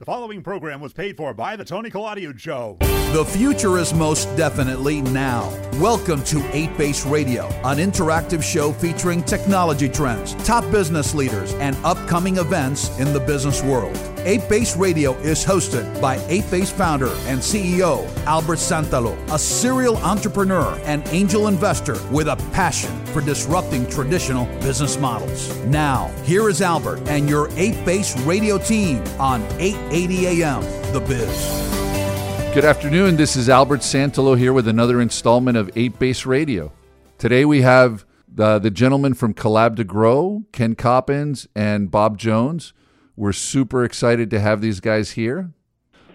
The 0.00 0.06
following 0.06 0.42
program 0.42 0.80
was 0.80 0.94
paid 0.94 1.18
for 1.18 1.34
by 1.34 1.56
the 1.56 1.64
Tony 1.66 1.90
Collaudio 1.90 2.38
Show. 2.38 2.78
The 3.12 3.22
future 3.22 3.76
is 3.76 3.92
most 3.92 4.34
definitely 4.34 5.02
now. 5.02 5.50
Welcome 5.74 6.24
to 6.24 6.42
8 6.56 6.78
Base 6.78 7.04
Radio, 7.04 7.44
an 7.64 7.76
interactive 7.76 8.42
show 8.42 8.72
featuring 8.72 9.22
technology 9.22 9.90
trends, 9.90 10.32
top 10.36 10.64
business 10.70 11.12
leaders, 11.12 11.52
and 11.56 11.76
upcoming 11.84 12.38
events 12.38 12.98
in 12.98 13.12
the 13.12 13.20
business 13.20 13.62
world. 13.62 13.94
8 14.24 14.50
Base 14.50 14.76
Radio 14.76 15.14
is 15.20 15.42
hosted 15.42 15.98
by 15.98 16.18
8 16.28 16.50
Base 16.50 16.70
founder 16.70 17.08
and 17.24 17.40
CEO 17.40 18.06
Albert 18.26 18.58
Santalo, 18.58 19.16
a 19.32 19.38
serial 19.38 19.96
entrepreneur 19.98 20.78
and 20.84 21.02
angel 21.08 21.48
investor 21.48 21.96
with 22.10 22.28
a 22.28 22.36
passion 22.52 22.94
for 23.06 23.22
disrupting 23.22 23.88
traditional 23.88 24.44
business 24.60 24.98
models. 24.98 25.56
Now, 25.64 26.08
here 26.24 26.50
is 26.50 26.60
Albert 26.60 27.00
and 27.08 27.30
your 27.30 27.48
8 27.52 27.82
Base 27.86 28.14
Radio 28.20 28.58
team 28.58 29.02
on 29.18 29.40
880 29.58 30.26
AM 30.26 30.62
The 30.92 31.00
Biz. 31.00 32.54
Good 32.54 32.66
afternoon. 32.66 33.16
This 33.16 33.36
is 33.36 33.48
Albert 33.48 33.80
Santalo 33.80 34.36
here 34.36 34.52
with 34.52 34.68
another 34.68 35.00
installment 35.00 35.56
of 35.56 35.70
8 35.74 35.98
Base 35.98 36.26
Radio. 36.26 36.72
Today 37.16 37.46
we 37.46 37.62
have 37.62 38.04
the, 38.28 38.58
the 38.58 38.70
gentleman 38.70 39.14
from 39.14 39.32
Collab 39.32 39.76
to 39.76 39.84
Grow, 39.84 40.44
Ken 40.52 40.74
Coppins 40.74 41.48
and 41.54 41.90
Bob 41.90 42.18
Jones. 42.18 42.74
We're 43.20 43.34
super 43.34 43.84
excited 43.84 44.30
to 44.30 44.40
have 44.40 44.62
these 44.62 44.80
guys 44.80 45.10
here. 45.10 45.52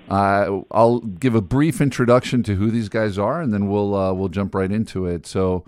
Uh, 0.10 0.62
I'll 0.72 1.02
give 1.02 1.36
a 1.36 1.42
brief 1.42 1.80
introduction 1.80 2.42
to 2.42 2.56
who 2.56 2.72
these 2.72 2.90
guys 2.90 3.20
are, 3.20 3.40
and 3.40 3.54
then 3.54 3.70
we'll 3.70 3.94
uh, 3.94 4.12
we'll 4.12 4.30
jump 4.30 4.56
right 4.56 4.72
into 4.72 5.06
it. 5.06 5.28
So 5.28 5.66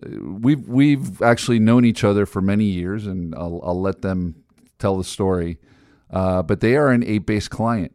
uh, 0.00 0.10
we've 0.22 0.68
we've 0.68 1.20
actually 1.20 1.58
known 1.58 1.84
each 1.84 2.04
other 2.04 2.24
for 2.24 2.40
many 2.40 2.66
years, 2.66 3.04
and 3.04 3.34
I'll, 3.34 3.60
I'll 3.64 3.80
let 3.80 4.02
them 4.02 4.44
tell 4.78 4.96
the 4.96 5.02
story. 5.02 5.58
Uh, 6.08 6.40
but 6.44 6.60
they 6.60 6.76
are 6.76 6.90
an 6.90 7.02
8-base 7.04 7.48
client, 7.48 7.92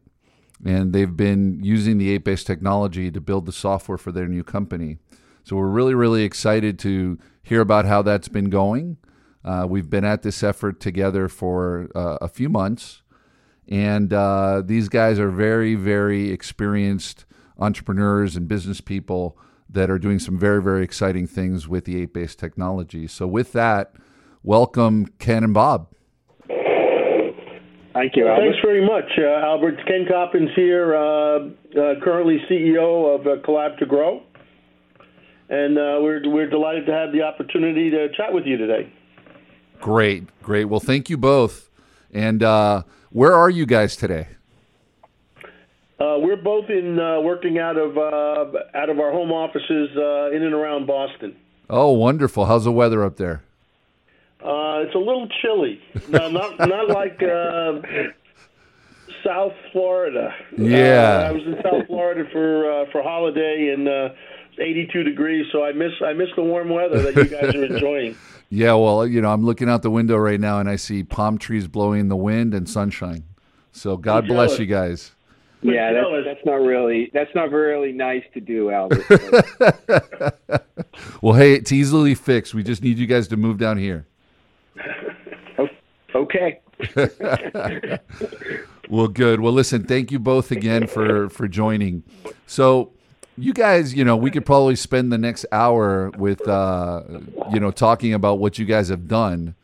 and 0.62 0.92
they've 0.92 1.16
been 1.16 1.64
using 1.64 1.96
the 1.96 2.18
8-base 2.18 2.44
technology 2.44 3.10
to 3.10 3.22
build 3.22 3.46
the 3.46 3.52
software 3.52 3.96
for 3.96 4.12
their 4.12 4.28
new 4.28 4.44
company. 4.44 4.98
So 5.44 5.56
we're 5.56 5.68
really 5.68 5.94
really 5.94 6.24
excited 6.24 6.78
to 6.80 7.18
hear 7.42 7.62
about 7.62 7.86
how 7.86 8.02
that's 8.02 8.28
been 8.28 8.50
going. 8.50 8.98
Uh, 9.44 9.66
we've 9.68 9.88
been 9.88 10.04
at 10.04 10.22
this 10.22 10.42
effort 10.42 10.80
together 10.80 11.28
for 11.28 11.88
uh, 11.94 12.18
a 12.20 12.28
few 12.28 12.48
months, 12.48 13.02
and 13.68 14.12
uh, 14.12 14.62
these 14.64 14.88
guys 14.88 15.18
are 15.18 15.30
very, 15.30 15.74
very 15.74 16.30
experienced 16.30 17.24
entrepreneurs 17.58 18.36
and 18.36 18.48
business 18.48 18.80
people 18.80 19.38
that 19.68 19.88
are 19.90 19.98
doing 19.98 20.18
some 20.18 20.38
very, 20.38 20.62
very 20.62 20.82
exciting 20.82 21.26
things 21.26 21.68
with 21.68 21.84
the 21.84 22.00
8 22.02 22.12
base 22.12 22.34
technology. 22.34 23.06
So, 23.06 23.26
with 23.26 23.52
that, 23.52 23.94
welcome 24.42 25.06
Ken 25.18 25.44
and 25.44 25.54
Bob. 25.54 25.88
Thank 27.92 28.14
you, 28.14 28.24
Well, 28.24 28.34
Albert. 28.34 28.42
thanks 28.44 28.58
very 28.64 28.86
much, 28.86 29.10
uh, 29.18 29.46
Albert. 29.46 29.76
Ken 29.86 30.06
Coppins 30.08 30.50
here, 30.54 30.94
uh, 30.94 31.00
uh, 31.00 31.94
currently 32.02 32.38
CEO 32.48 33.14
of 33.14 33.26
uh, 33.26 33.42
Collab 33.42 33.78
to 33.78 33.86
Grow, 33.86 34.22
and 35.48 35.76
uh, 35.76 35.98
we're 36.00 36.22
we're 36.30 36.48
delighted 36.48 36.86
to 36.86 36.92
have 36.92 37.10
the 37.12 37.22
opportunity 37.22 37.90
to 37.90 38.08
chat 38.16 38.32
with 38.32 38.46
you 38.46 38.56
today. 38.56 38.92
Great, 39.80 40.24
great. 40.42 40.66
Well, 40.66 40.80
thank 40.80 41.08
you 41.08 41.16
both. 41.16 41.68
And 42.12 42.42
uh, 42.42 42.82
where 43.10 43.34
are 43.34 43.50
you 43.50 43.66
guys 43.66 43.96
today? 43.96 44.28
Uh, 45.98 46.16
we're 46.18 46.36
both 46.36 46.70
in 46.70 46.98
uh, 46.98 47.20
working 47.20 47.58
out 47.58 47.76
of 47.76 47.98
uh, 47.98 48.58
out 48.74 48.88
of 48.88 48.98
our 48.98 49.12
home 49.12 49.32
offices 49.32 49.90
uh, 49.96 50.30
in 50.34 50.42
and 50.42 50.54
around 50.54 50.86
Boston. 50.86 51.36
Oh, 51.68 51.92
wonderful. 51.92 52.46
How's 52.46 52.64
the 52.64 52.72
weather 52.72 53.04
up 53.04 53.16
there? 53.16 53.42
Uh, 54.40 54.80
it's 54.80 54.94
a 54.94 54.98
little 54.98 55.28
chilly, 55.42 55.80
no, 56.08 56.30
not 56.30 56.58
not 56.58 56.88
like 56.88 57.22
uh, 57.22 57.82
South 59.22 59.52
Florida. 59.72 60.34
Yeah. 60.56 61.26
I 61.28 61.32
was 61.32 61.42
in 61.42 61.56
South 61.62 61.86
Florida 61.86 62.24
for 62.32 62.82
uh, 62.82 62.90
for 62.90 63.02
holiday 63.02 63.72
and. 63.74 63.88
Uh, 63.88 64.08
82 64.58 65.04
degrees, 65.04 65.46
so 65.52 65.64
I 65.64 65.72
miss 65.72 65.92
I 66.04 66.12
miss 66.12 66.28
the 66.36 66.42
warm 66.42 66.68
weather 66.68 67.00
that 67.00 67.16
you 67.16 67.24
guys 67.24 67.54
are 67.54 67.64
enjoying. 67.72 68.14
Yeah, 68.50 68.74
well, 68.74 69.06
you 69.06 69.20
know, 69.20 69.32
I'm 69.32 69.44
looking 69.44 69.68
out 69.68 69.82
the 69.82 69.90
window 69.90 70.16
right 70.16 70.40
now 70.40 70.58
and 70.58 70.68
I 70.68 70.74
see 70.76 71.04
palm 71.04 71.38
trees 71.38 71.68
blowing 71.68 72.00
in 72.00 72.08
the 72.08 72.16
wind 72.16 72.52
and 72.52 72.68
sunshine. 72.68 73.22
So 73.72 73.96
God 73.96 74.26
bless 74.26 74.58
you 74.58 74.66
guys. 74.66 75.12
yeah, 75.62 75.92
that's, 75.92 76.06
that's 76.24 76.44
not 76.44 76.56
really 76.56 77.10
that's 77.14 77.32
not 77.34 77.52
really 77.52 77.92
nice 77.92 78.24
to 78.34 78.40
do, 78.40 78.70
Albert. 78.70 79.04
Well, 81.22 81.34
hey, 81.34 81.54
it's 81.54 81.72
easily 81.72 82.14
fixed. 82.14 82.52
We 82.54 82.62
just 82.62 82.82
need 82.82 82.98
you 82.98 83.06
guys 83.06 83.28
to 83.28 83.36
move 83.36 83.58
down 83.58 83.78
here. 83.78 84.06
okay. 86.14 86.60
Well, 88.90 89.06
good. 89.06 89.38
Well, 89.40 89.52
listen, 89.52 89.84
thank 89.84 90.10
you 90.10 90.18
both 90.18 90.50
again 90.50 90.88
for 90.88 91.28
for 91.28 91.46
joining. 91.46 92.02
So, 92.48 92.92
you 93.40 93.52
guys, 93.52 93.94
you 93.94 94.04
know, 94.04 94.16
we 94.16 94.30
could 94.30 94.44
probably 94.46 94.76
spend 94.76 95.12
the 95.12 95.18
next 95.18 95.46
hour 95.52 96.10
with, 96.16 96.46
uh, 96.46 97.02
you 97.52 97.58
know, 97.60 97.70
talking 97.70 98.14
about 98.14 98.38
what 98.38 98.58
you 98.58 98.64
guys 98.64 98.88
have 98.88 99.08
done. 99.08 99.54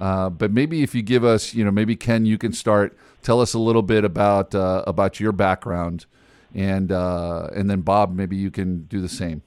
Uh, 0.00 0.30
but 0.30 0.52
maybe 0.52 0.82
if 0.82 0.94
you 0.94 1.02
give 1.02 1.24
us, 1.24 1.54
you 1.54 1.64
know, 1.64 1.70
maybe 1.70 1.96
Ken, 1.96 2.26
you 2.26 2.38
can 2.38 2.52
start. 2.52 2.96
Tell 3.22 3.40
us 3.40 3.54
a 3.54 3.58
little 3.58 3.82
bit 3.82 4.04
about 4.04 4.54
uh, 4.54 4.82
about 4.86 5.18
your 5.20 5.32
background, 5.32 6.06
and 6.54 6.92
uh, 6.92 7.48
and 7.54 7.70
then 7.70 7.80
Bob, 7.80 8.14
maybe 8.14 8.36
you 8.36 8.50
can 8.50 8.84
do 8.84 9.00
the 9.00 9.08
same. 9.08 9.42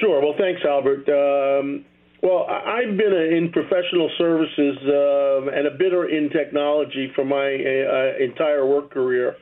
Sure. 0.00 0.20
Well, 0.20 0.34
thanks, 0.38 0.62
Albert. 0.64 1.08
Um, 1.08 1.84
well, 2.22 2.46
I- 2.48 2.82
I've 2.82 2.96
been 2.96 3.12
in 3.12 3.50
professional 3.52 4.10
services 4.18 4.76
um, 4.82 5.48
and 5.48 5.66
a 5.66 5.70
bit 5.78 5.92
in 6.10 6.28
technology 6.30 7.12
for 7.14 7.24
my 7.24 7.38
uh, 7.38 8.22
entire 8.22 8.66
work 8.66 8.90
career, 8.90 9.36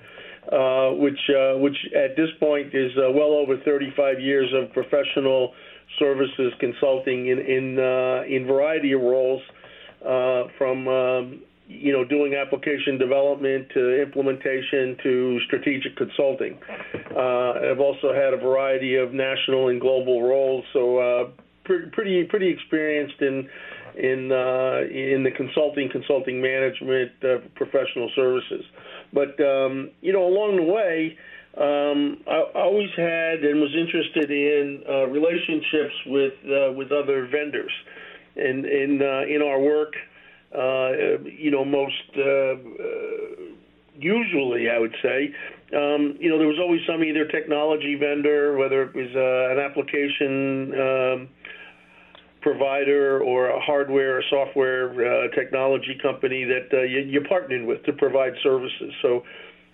uh, 0.53 0.91
which 0.91 1.19
uh, 1.31 1.59
which 1.59 1.77
at 1.95 2.17
this 2.17 2.29
point 2.41 2.75
is 2.75 2.93
uh, 2.99 3.11
well 3.11 3.33
over 3.33 3.57
35 3.65 4.21
years 4.21 4.53
of 4.55 4.73
professional 4.73 5.53
services 5.99 6.53
consulting 6.61 7.29
in 7.29 7.39
in 7.39 7.79
uh, 7.79 8.23
in 8.29 8.47
variety 8.47 8.93
of 8.93 9.01
roles, 9.01 9.43
uh, 10.05 10.45
from 10.59 10.87
um, 10.89 11.43
you 11.67 11.93
know 11.93 12.05
doing 12.05 12.35
application 12.35 12.99
development 12.99 13.69
to 13.73 14.03
implementation 14.03 14.97
to 15.03 15.41
strategic 15.47 15.97
consulting. 15.97 16.59
Uh, 17.17 17.71
I've 17.71 17.81
also 17.81 18.13
had 18.13 18.35
a 18.35 18.39
variety 18.39 18.97
of 18.97 19.13
national 19.13 19.69
and 19.69 19.81
global 19.81 20.23
roles, 20.23 20.65
so 20.73 20.99
uh, 20.99 21.31
pre- 21.65 21.89
pretty 21.93 22.25
pretty 22.25 22.49
experienced 22.49 23.21
in 23.21 23.49
in 23.97 24.33
uh, 24.33 24.83
in 24.91 25.23
the 25.23 25.31
consulting, 25.37 25.89
consulting 25.91 26.41
management, 26.41 27.13
uh, 27.23 27.39
professional 27.55 28.11
services. 28.15 28.65
But 29.13 29.39
um, 29.41 29.91
you 30.01 30.13
know, 30.13 30.27
along 30.27 30.57
the 30.57 30.63
way, 30.63 31.17
um, 31.57 32.19
I, 32.27 32.59
always 32.59 32.91
had 32.97 33.45
and 33.45 33.61
was 33.61 33.75
interested 33.75 34.31
in 34.31 34.83
uh, 34.89 35.07
relationships 35.07 35.95
with 36.07 36.35
uh, 36.45 36.73
with 36.73 36.91
other 36.91 37.27
vendors, 37.27 37.73
and 38.37 38.67
in 38.67 39.01
uh, 39.01 39.23
in 39.33 39.43
our 39.43 39.61
work, 39.61 39.95
uh, 40.57 41.23
you 41.25 41.51
know, 41.51 41.65
most 41.65 42.11
uh, 42.17 42.23
uh, 42.23 43.55
usually 43.97 44.69
I 44.69 44.79
would 44.79 44.95
say, 45.03 45.33
um, 45.75 46.17
you 46.19 46.29
know, 46.29 46.39
there 46.39 46.49
was 46.49 46.59
always 46.59 46.81
some 46.87 47.05
either 47.05 47.27
technology 47.27 47.95
vendor, 47.95 48.57
whether 48.57 48.83
it 48.83 48.95
was 48.95 49.11
uh, 49.15 49.55
an 49.55 49.59
application. 49.59 50.73
Um, 50.75 51.29
provider 52.45 53.23
or 53.23 53.49
a 53.49 53.61
hardware 53.61 54.19
or 54.19 54.23
software 54.29 54.93
uh, 54.93 55.35
technology 55.35 55.99
company 56.01 56.45
that 56.45 56.69
uh, 56.77 56.83
you, 56.83 57.01
you 57.01 57.21
partnered 57.27 57.65
with 57.65 57.83
to 57.85 57.93
provide 57.95 58.35
services. 58.43 58.93
So, 59.01 59.25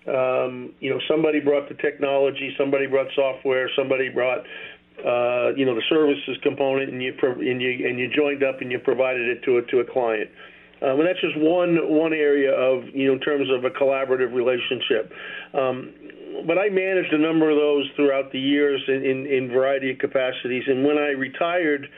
um, 0.06 0.72
you 0.78 0.88
know, 0.88 1.00
somebody 1.10 1.41
brought 1.41 1.69
the 1.69 1.75
technology, 1.75 2.54
somebody 2.56 2.86
brought 2.86 3.09
software, 3.16 3.69
somebody 3.76 4.09
brought, 4.09 4.38
uh, 5.04 5.53
you 5.56 5.66
know, 5.66 5.75
the 5.75 5.82
services 5.91 6.38
component, 6.44 6.91
and 6.92 7.03
you 7.03 7.12
pro- 7.19 7.32
and 7.32 7.60
you 7.60 7.86
and 7.86 7.98
you 7.98 8.09
joined 8.14 8.44
up 8.44 8.60
and 8.60 8.70
you 8.70 8.78
provided 8.78 9.28
it 9.28 9.42
to 9.44 9.59
a 9.59 9.62
to 9.62 9.80
a 9.80 9.84
client. 9.84 10.30
Um, 10.80 11.00
and 11.00 11.06
that's 11.06 11.20
just 11.20 11.36
one 11.36 11.76
one 11.91 12.14
area 12.14 12.54
of 12.54 12.84
you 12.94 13.09
know 13.09 13.14
in 13.14 13.20
terms 13.20 13.50
of 13.50 13.64
a 13.64 13.70
collaborative 13.70 14.33
relationship. 14.33 15.12
Um, 15.53 15.92
but 16.47 16.56
I 16.56 16.71
managed 16.71 17.12
a 17.12 17.18
number 17.18 17.50
of 17.50 17.56
those 17.56 17.91
throughout 17.97 18.33
the 18.33 18.39
years 18.39 18.80
in, 18.89 19.04
in, 19.04 19.27
in 19.27 19.48
variety 19.50 19.91
of 19.91 19.98
capacities. 19.98 20.62
And 20.66 20.84
when 20.84 20.97
I 20.97 21.10
retired 21.10 21.89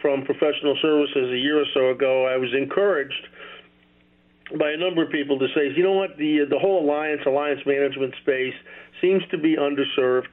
from 0.00 0.24
professional 0.24 0.76
services 0.80 1.30
a 1.32 1.38
year 1.38 1.60
or 1.60 1.66
so 1.74 1.90
ago, 1.90 2.26
I 2.26 2.36
was 2.36 2.50
encouraged 2.54 3.28
by 4.58 4.70
a 4.70 4.76
number 4.76 5.04
of 5.04 5.10
people 5.10 5.38
to 5.38 5.46
say, 5.54 5.72
you 5.76 5.82
know 5.82 5.92
what, 5.92 6.16
the 6.16 6.46
the 6.48 6.58
whole 6.58 6.84
alliance 6.84 7.22
alliance 7.26 7.60
management 7.66 8.14
space 8.22 8.54
seems 9.00 9.22
to 9.30 9.38
be 9.38 9.56
underserved. 9.56 10.32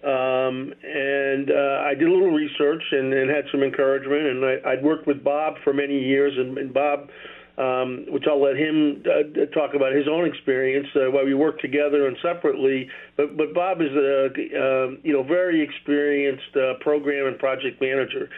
Um, 0.00 0.72
and 0.82 1.50
uh, 1.50 1.84
I 1.84 1.92
did 1.94 2.08
a 2.08 2.10
little 2.10 2.32
research 2.32 2.82
and, 2.90 3.12
and 3.12 3.28
had 3.28 3.44
some 3.52 3.62
encouragement. 3.62 4.26
And 4.26 4.44
I, 4.44 4.72
I'd 4.72 4.82
worked 4.82 5.06
with 5.06 5.22
Bob 5.22 5.56
for 5.62 5.74
many 5.74 5.98
years, 5.98 6.32
and, 6.38 6.56
and 6.56 6.72
Bob, 6.72 7.10
um, 7.58 8.06
which 8.08 8.24
I'll 8.26 8.42
let 8.42 8.56
him 8.56 9.04
uh, 9.04 9.44
talk 9.52 9.74
about 9.74 9.92
his 9.92 10.08
own 10.10 10.26
experience 10.26 10.86
uh, 10.96 11.10
while 11.10 11.26
we 11.26 11.34
work 11.34 11.60
together 11.60 12.06
and 12.06 12.16
separately. 12.22 12.88
But 13.18 13.36
but 13.36 13.52
Bob 13.52 13.82
is 13.82 13.92
a 13.92 14.26
uh, 14.26 14.96
you 15.02 15.12
know 15.12 15.22
very 15.22 15.60
experienced 15.60 16.56
uh, 16.56 16.80
program 16.80 17.26
and 17.26 17.38
project 17.38 17.78
manager 17.82 18.30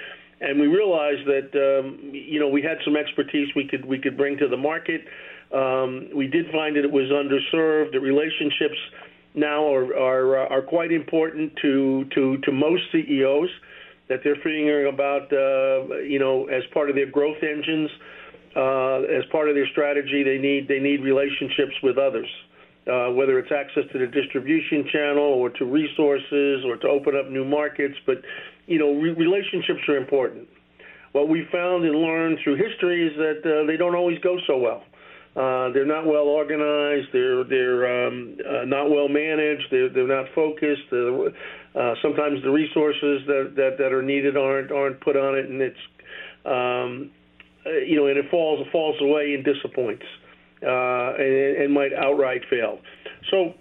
and 0.42 0.60
we 0.60 0.66
realized 0.66 1.26
that 1.26 1.50
um, 1.54 2.10
you 2.12 2.40
know 2.40 2.48
we 2.48 2.62
had 2.62 2.78
some 2.84 2.96
expertise 2.96 3.48
we 3.54 3.66
could 3.66 3.84
we 3.84 3.98
could 3.98 4.16
bring 4.16 4.36
to 4.38 4.48
the 4.48 4.56
market. 4.56 5.02
Um, 5.52 6.08
we 6.14 6.26
did 6.26 6.50
find 6.50 6.76
that 6.76 6.84
it 6.84 6.90
was 6.90 7.08
underserved. 7.10 7.92
The 7.92 8.00
relationships 8.00 8.78
now 9.34 9.72
are 9.72 9.96
are, 9.96 10.46
uh, 10.46 10.54
are 10.54 10.62
quite 10.62 10.92
important 10.92 11.52
to 11.62 12.04
to 12.14 12.38
to 12.38 12.52
most 12.52 12.82
CEOs 12.92 13.50
that 14.08 14.20
they're 14.24 14.36
figuring 14.36 14.92
about 14.92 15.32
uh, 15.32 15.98
you 16.00 16.18
know 16.18 16.46
as 16.46 16.62
part 16.74 16.90
of 16.90 16.96
their 16.96 17.10
growth 17.10 17.42
engines, 17.42 17.90
uh, 18.56 19.02
as 19.02 19.24
part 19.30 19.48
of 19.48 19.54
their 19.54 19.68
strategy. 19.68 20.22
They 20.22 20.38
need 20.38 20.68
they 20.68 20.80
need 20.80 21.02
relationships 21.02 21.74
with 21.82 21.98
others. 21.98 22.28
Uh, 22.84 23.12
whether 23.12 23.38
it's 23.38 23.52
access 23.52 23.84
to 23.92 23.98
the 23.98 24.08
distribution 24.08 24.84
channel 24.92 25.22
or 25.22 25.50
to 25.50 25.64
resources 25.64 26.64
or 26.66 26.76
to 26.76 26.88
open 26.88 27.14
up 27.14 27.30
new 27.30 27.44
markets, 27.44 27.94
but 28.06 28.16
you 28.66 28.78
know 28.78 28.94
re- 28.94 29.14
relationships 29.14 29.80
are 29.88 29.96
important. 29.96 30.48
What 31.12 31.28
we 31.28 31.46
found 31.52 31.84
and 31.84 31.94
learned 31.94 32.38
through 32.42 32.56
history 32.56 33.06
is 33.06 33.16
that 33.16 33.40
uh, 33.44 33.66
they 33.66 33.76
don't 33.76 33.94
always 33.94 34.18
go 34.20 34.38
so 34.46 34.56
well. 34.56 34.82
Uh, 35.34 35.72
they're 35.72 35.86
not 35.86 36.06
well 36.06 36.24
organized. 36.28 37.08
They're 37.12 37.44
they're 37.44 38.06
um, 38.06 38.36
uh, 38.46 38.64
not 38.66 38.90
well 38.90 39.08
managed. 39.08 39.64
They're 39.70 39.88
they're 39.88 40.06
not 40.06 40.26
focused. 40.34 40.92
Uh, 40.92 41.94
sometimes 42.02 42.42
the 42.42 42.50
resources 42.50 43.26
that, 43.26 43.52
that 43.56 43.76
that 43.78 43.92
are 43.92 44.02
needed 44.02 44.36
aren't 44.36 44.70
aren't 44.70 45.00
put 45.00 45.16
on 45.16 45.38
it, 45.38 45.48
and 45.48 45.62
it's 45.62 45.78
um, 46.44 47.10
uh, 47.64 47.70
you 47.70 47.96
know, 47.96 48.06
and 48.06 48.18
it 48.18 48.26
falls 48.30 48.66
falls 48.70 48.96
away 49.00 49.32
and 49.32 49.42
disappoints, 49.42 50.04
uh, 50.62 51.14
and, 51.16 51.62
and 51.62 51.72
might 51.72 51.92
outright 51.94 52.42
fail. 52.50 52.78
So. 53.30 53.54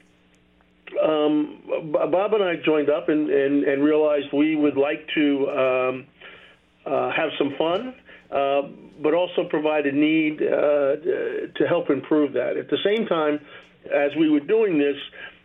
Um, 1.04 1.62
Bob 1.92 2.34
and 2.34 2.44
I 2.44 2.56
joined 2.66 2.90
up 2.90 3.10
and, 3.10 3.30
and, 3.30 3.64
and 3.64 3.84
realized 3.84 4.28
we 4.34 4.56
would 4.56 4.78
like 4.78 5.08
to 5.16 5.50
um, 5.50 6.08
uh, 6.86 7.12
have 7.12 7.30
some 7.38 7.54
fun 7.58 7.94
uh, 8.32 8.62
but 9.04 9.14
also 9.14 9.44
provide 9.50 9.86
a 9.86 9.92
need 9.92 10.42
uh, 10.42 10.96
to 11.58 11.68
help 11.68 11.90
improve 11.90 12.34
that. 12.34 12.56
At 12.56 12.70
the 12.70 12.78
same 12.84 13.06
time, 13.08 13.40
as 13.94 14.12
we 14.18 14.30
were 14.30 14.40
doing 14.40 14.78
this, 14.78 14.96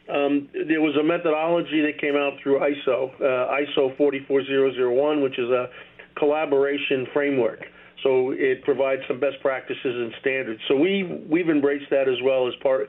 um, 0.08 0.48
there 0.68 0.80
was 0.80 0.94
a 0.96 1.02
methodology 1.02 1.82
that 1.82 2.00
came 2.00 2.14
out 2.14 2.34
through 2.42 2.60
ISO, 2.60 3.10
uh, 3.20 3.56
ISO 3.58 3.96
44001, 3.96 5.20
which 5.20 5.38
is 5.38 5.50
a 5.50 5.68
collaboration 6.16 7.08
framework. 7.12 7.64
So 8.04 8.30
it 8.30 8.62
provides 8.62 9.02
some 9.08 9.18
best 9.18 9.40
practices 9.40 9.82
and 9.84 10.12
standards. 10.20 10.60
So 10.68 10.76
we 10.76 11.24
we've 11.28 11.48
embraced 11.48 11.90
that 11.90 12.08
as 12.08 12.22
well 12.22 12.46
as 12.46 12.54
part 12.62 12.88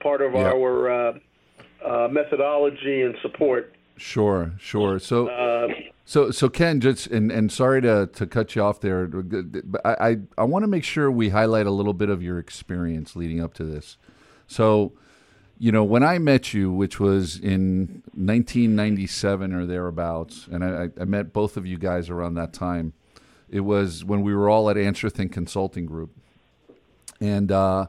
part 0.00 0.22
of 0.22 0.32
yep. 0.32 0.54
our 0.54 1.10
uh, 1.86 2.08
methodology 2.08 3.02
and 3.02 3.14
support. 3.22 3.74
Sure, 3.96 4.52
sure. 4.58 4.98
So 4.98 5.28
uh, 5.28 5.68
so, 6.08 6.30
so 6.30 6.48
Ken, 6.48 6.80
just 6.80 7.08
and, 7.08 7.32
and 7.32 7.50
sorry 7.50 7.82
to, 7.82 8.06
to 8.06 8.26
cut 8.28 8.54
you 8.54 8.62
off 8.62 8.80
there, 8.80 9.08
but 9.08 9.80
I, 9.84 10.10
I, 10.10 10.16
I 10.38 10.44
want 10.44 10.62
to 10.62 10.68
make 10.68 10.84
sure 10.84 11.10
we 11.10 11.30
highlight 11.30 11.66
a 11.66 11.72
little 11.72 11.94
bit 11.94 12.10
of 12.10 12.22
your 12.22 12.38
experience 12.38 13.16
leading 13.16 13.40
up 13.40 13.54
to 13.54 13.64
this. 13.64 13.96
So, 14.46 14.92
you 15.58 15.72
know, 15.72 15.82
when 15.82 16.04
I 16.04 16.18
met 16.18 16.54
you, 16.54 16.70
which 16.70 17.00
was 17.00 17.40
in 17.40 18.04
1997 18.14 19.52
or 19.52 19.66
thereabouts, 19.66 20.46
and 20.48 20.64
I, 20.64 20.90
I 21.00 21.04
met 21.06 21.32
both 21.32 21.56
of 21.56 21.66
you 21.66 21.76
guys 21.76 22.08
around 22.08 22.34
that 22.34 22.52
time. 22.52 22.92
It 23.48 23.60
was 23.60 24.04
when 24.04 24.22
we 24.22 24.32
were 24.32 24.48
all 24.48 24.70
at 24.70 24.76
AnswerThink 24.76 25.32
Consulting 25.32 25.86
Group, 25.86 26.10
and 27.20 27.50
uh, 27.50 27.86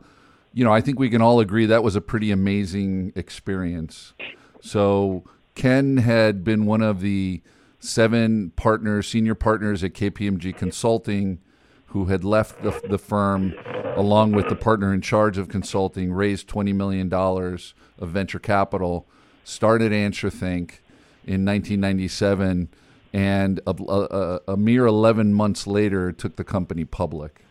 you 0.54 0.64
know, 0.64 0.74
I 0.74 0.82
think 0.82 1.00
we 1.00 1.10
can 1.10 1.22
all 1.22 1.40
agree 1.40 1.66
that 1.66 1.84
was 1.84 1.96
a 1.96 2.02
pretty 2.02 2.32
amazing 2.32 3.14
experience. 3.16 4.14
So, 4.62 5.24
Ken 5.56 5.98
had 5.98 6.44
been 6.44 6.66
one 6.66 6.82
of 6.82 7.02
the 7.02 7.42
seven 7.80 8.52
partners, 8.56 9.08
senior 9.08 9.36
partners 9.36 9.84
at 9.84 9.94
KPMG 9.94 10.56
Consulting, 10.56 11.40
who 11.88 12.06
had 12.06 12.24
left 12.24 12.62
the, 12.64 12.80
the 12.88 12.98
firm 12.98 13.54
along 13.96 14.34
with 14.34 14.50
the 14.50 14.56
partner 14.56 14.94
in 14.94 15.02
charge 15.02 15.38
of 15.38 15.50
consulting, 15.50 16.12
raised 16.12 16.48
$20 16.48 16.76
million 16.76 17.12
of 17.12 18.10
venture 18.10 18.40
capital, 18.40 19.08
started 19.44 19.92
AnswerThink 19.92 20.80
in 21.26 21.44
1997, 21.46 22.70
and 23.14 23.60
a, 23.66 23.72
a, 23.72 24.40
a 24.54 24.58
mere 24.58 24.86
11 24.86 25.34
months 25.34 25.66
later 25.66 26.12
took 26.12 26.36
the 26.36 26.44
company 26.44 26.86
public. 26.86 27.44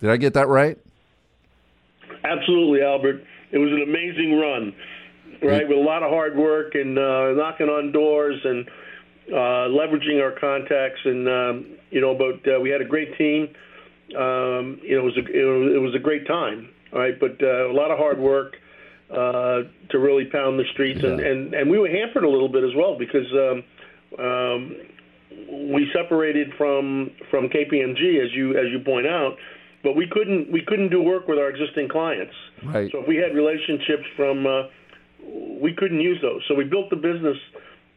Did 0.00 0.10
I 0.10 0.16
get 0.16 0.32
that 0.34 0.48
right? 0.48 0.78
Absolutely, 2.24 2.82
Albert. 2.82 3.24
It 3.52 3.58
was 3.58 3.70
an 3.72 3.82
amazing 3.82 4.38
run, 4.38 4.72
right? 5.42 5.66
With 5.66 5.78
a 5.78 5.80
lot 5.80 6.02
of 6.02 6.10
hard 6.10 6.36
work 6.36 6.74
and 6.74 6.98
uh, 6.98 7.32
knocking 7.32 7.68
on 7.68 7.92
doors 7.92 8.38
and 8.44 8.68
uh, 9.32 9.68
leveraging 9.70 10.20
our 10.22 10.32
contacts, 10.38 11.00
and 11.04 11.28
um, 11.28 11.66
you 11.90 12.00
know, 12.00 12.14
but 12.14 12.46
uh, 12.50 12.60
we 12.60 12.70
had 12.70 12.80
a 12.80 12.84
great 12.84 13.16
team. 13.16 13.48
Um, 14.16 14.80
you 14.82 14.96
know, 14.96 15.02
it 15.02 15.14
was 15.14 15.16
a 15.16 15.76
it 15.76 15.80
was, 15.80 15.94
a 15.94 15.98
great 15.98 16.26
time, 16.26 16.68
right? 16.92 17.18
But 17.18 17.42
uh, 17.42 17.70
a 17.70 17.74
lot 17.74 17.90
of 17.90 17.98
hard 17.98 18.18
work 18.18 18.56
uh, 19.10 19.62
to 19.90 19.98
really 19.98 20.24
pound 20.24 20.58
the 20.58 20.64
streets, 20.72 21.00
yeah. 21.02 21.10
and, 21.10 21.20
and 21.20 21.54
and 21.54 21.70
we 21.70 21.78
were 21.78 21.88
hampered 21.88 22.24
a 22.24 22.28
little 22.28 22.48
bit 22.48 22.64
as 22.64 22.74
well 22.74 22.98
because 22.98 23.26
um, 23.32 23.62
um, 24.18 24.76
we 25.72 25.88
separated 25.92 26.52
from 26.58 27.10
from 27.30 27.48
KPMG, 27.48 28.24
as 28.24 28.34
you 28.34 28.58
as 28.58 28.66
you 28.72 28.80
point 28.84 29.06
out, 29.06 29.36
but 29.82 29.96
we 29.96 30.06
couldn't 30.06 30.50
we 30.50 30.62
couldn't 30.66 30.90
do 30.90 31.02
work 31.02 31.28
with 31.28 31.38
our 31.38 31.48
existing 31.48 31.88
clients. 31.88 32.34
Right. 32.64 32.90
So 32.92 33.00
if 33.00 33.08
we 33.08 33.16
had 33.16 33.34
relationships 33.34 34.04
from, 34.16 34.46
uh, 34.46 34.62
we 35.60 35.74
couldn't 35.74 36.00
use 36.00 36.18
those. 36.22 36.42
So 36.48 36.54
we 36.54 36.64
built 36.64 36.90
the 36.90 36.96
business 36.96 37.36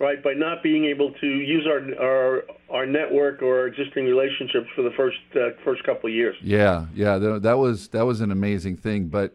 right? 0.04 0.22
By 0.22 0.34
not 0.34 0.62
being 0.62 0.86
able 0.86 1.12
to 1.14 1.28
use 1.28 1.66
our 1.66 1.82
our 2.04 2.44
our 2.70 2.86
network 2.86 3.42
or 3.42 3.60
our 3.60 3.68
existing 3.68 4.06
relationships 4.06 4.68
for 4.76 4.82
the 4.82 4.92
first 4.92 5.18
uh, 5.36 5.50
first 5.64 5.84
couple 5.84 6.10
of 6.10 6.16
years. 6.16 6.36
Yeah, 6.42 6.88
yeah, 6.94 7.18
that 7.18 7.58
was 7.58 7.88
that 7.90 8.06
was 8.06 8.22
an 8.22 8.32
amazing 8.32 8.78
thing. 8.78 9.08
But 9.08 9.34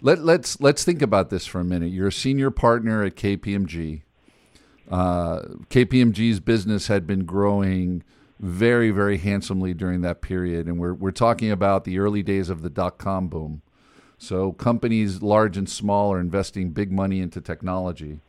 let 0.00 0.20
let's 0.20 0.60
let's 0.60 0.84
think 0.84 1.02
about 1.02 1.30
this 1.30 1.46
for 1.46 1.60
a 1.60 1.64
minute. 1.64 1.92
You're 1.92 2.08
a 2.08 2.12
senior 2.12 2.50
partner 2.50 3.04
at 3.04 3.14
KPMG. 3.14 4.02
Uh, 4.90 5.40
KPMG's 5.68 6.40
business 6.40 6.86
had 6.86 7.06
been 7.06 7.24
growing 7.24 8.04
very 8.38 8.90
very 8.90 9.18
handsomely 9.18 9.74
during 9.74 10.02
that 10.02 10.20
period, 10.20 10.66
and 10.66 10.78
we're 10.78 10.94
we're 10.94 11.10
talking 11.10 11.50
about 11.50 11.84
the 11.84 11.98
early 11.98 12.22
days 12.22 12.50
of 12.50 12.62
the 12.62 12.70
dot 12.70 12.98
com 12.98 13.28
boom. 13.28 13.62
So 14.18 14.52
companies 14.52 15.22
large 15.22 15.56
and 15.56 15.68
small 15.68 16.12
are 16.12 16.20
investing 16.20 16.70
big 16.70 16.90
money 16.90 17.20
into 17.20 17.40
technology 17.40 18.20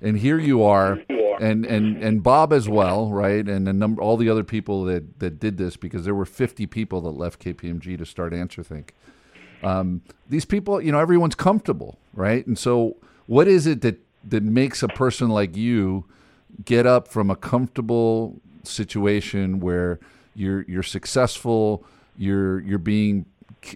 and 0.00 0.18
here 0.18 0.38
you 0.38 0.62
are, 0.62 0.98
and 1.40 1.64
and 1.66 2.02
and 2.02 2.22
Bob 2.22 2.52
as 2.52 2.68
well, 2.68 3.10
right? 3.10 3.46
And 3.46 3.68
a 3.68 3.72
number, 3.72 4.00
all 4.00 4.16
the 4.16 4.28
other 4.28 4.44
people 4.44 4.84
that 4.84 5.18
that 5.20 5.38
did 5.38 5.58
this 5.58 5.76
because 5.76 6.04
there 6.04 6.14
were 6.14 6.24
50 6.24 6.66
people 6.66 7.02
that 7.02 7.10
left 7.10 7.42
KPMG 7.42 7.98
to 7.98 8.06
start 8.06 8.32
AnswerThink. 8.32 8.90
Um, 9.62 10.02
these 10.28 10.46
people, 10.46 10.80
you 10.80 10.90
know, 10.90 10.98
everyone's 10.98 11.34
comfortable, 11.34 11.98
right? 12.14 12.46
And 12.46 12.58
so, 12.58 12.96
what 13.26 13.46
is 13.46 13.66
it 13.66 13.82
that 13.82 14.00
that 14.24 14.42
makes 14.42 14.82
a 14.82 14.88
person 14.88 15.28
like 15.28 15.56
you 15.56 16.06
get 16.64 16.86
up 16.86 17.08
from 17.08 17.30
a 17.30 17.36
comfortable 17.36 18.40
situation 18.64 19.60
where 19.60 19.98
you're 20.34 20.62
you're 20.68 20.82
successful, 20.82 21.84
you're 22.16 22.60
you're 22.60 22.78
being, 22.78 23.26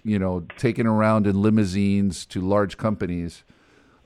you 0.03 0.19
know, 0.19 0.45
taken 0.57 0.87
around 0.87 1.27
in 1.27 1.41
limousines 1.41 2.25
to 2.27 2.41
large 2.41 2.77
companies? 2.77 3.43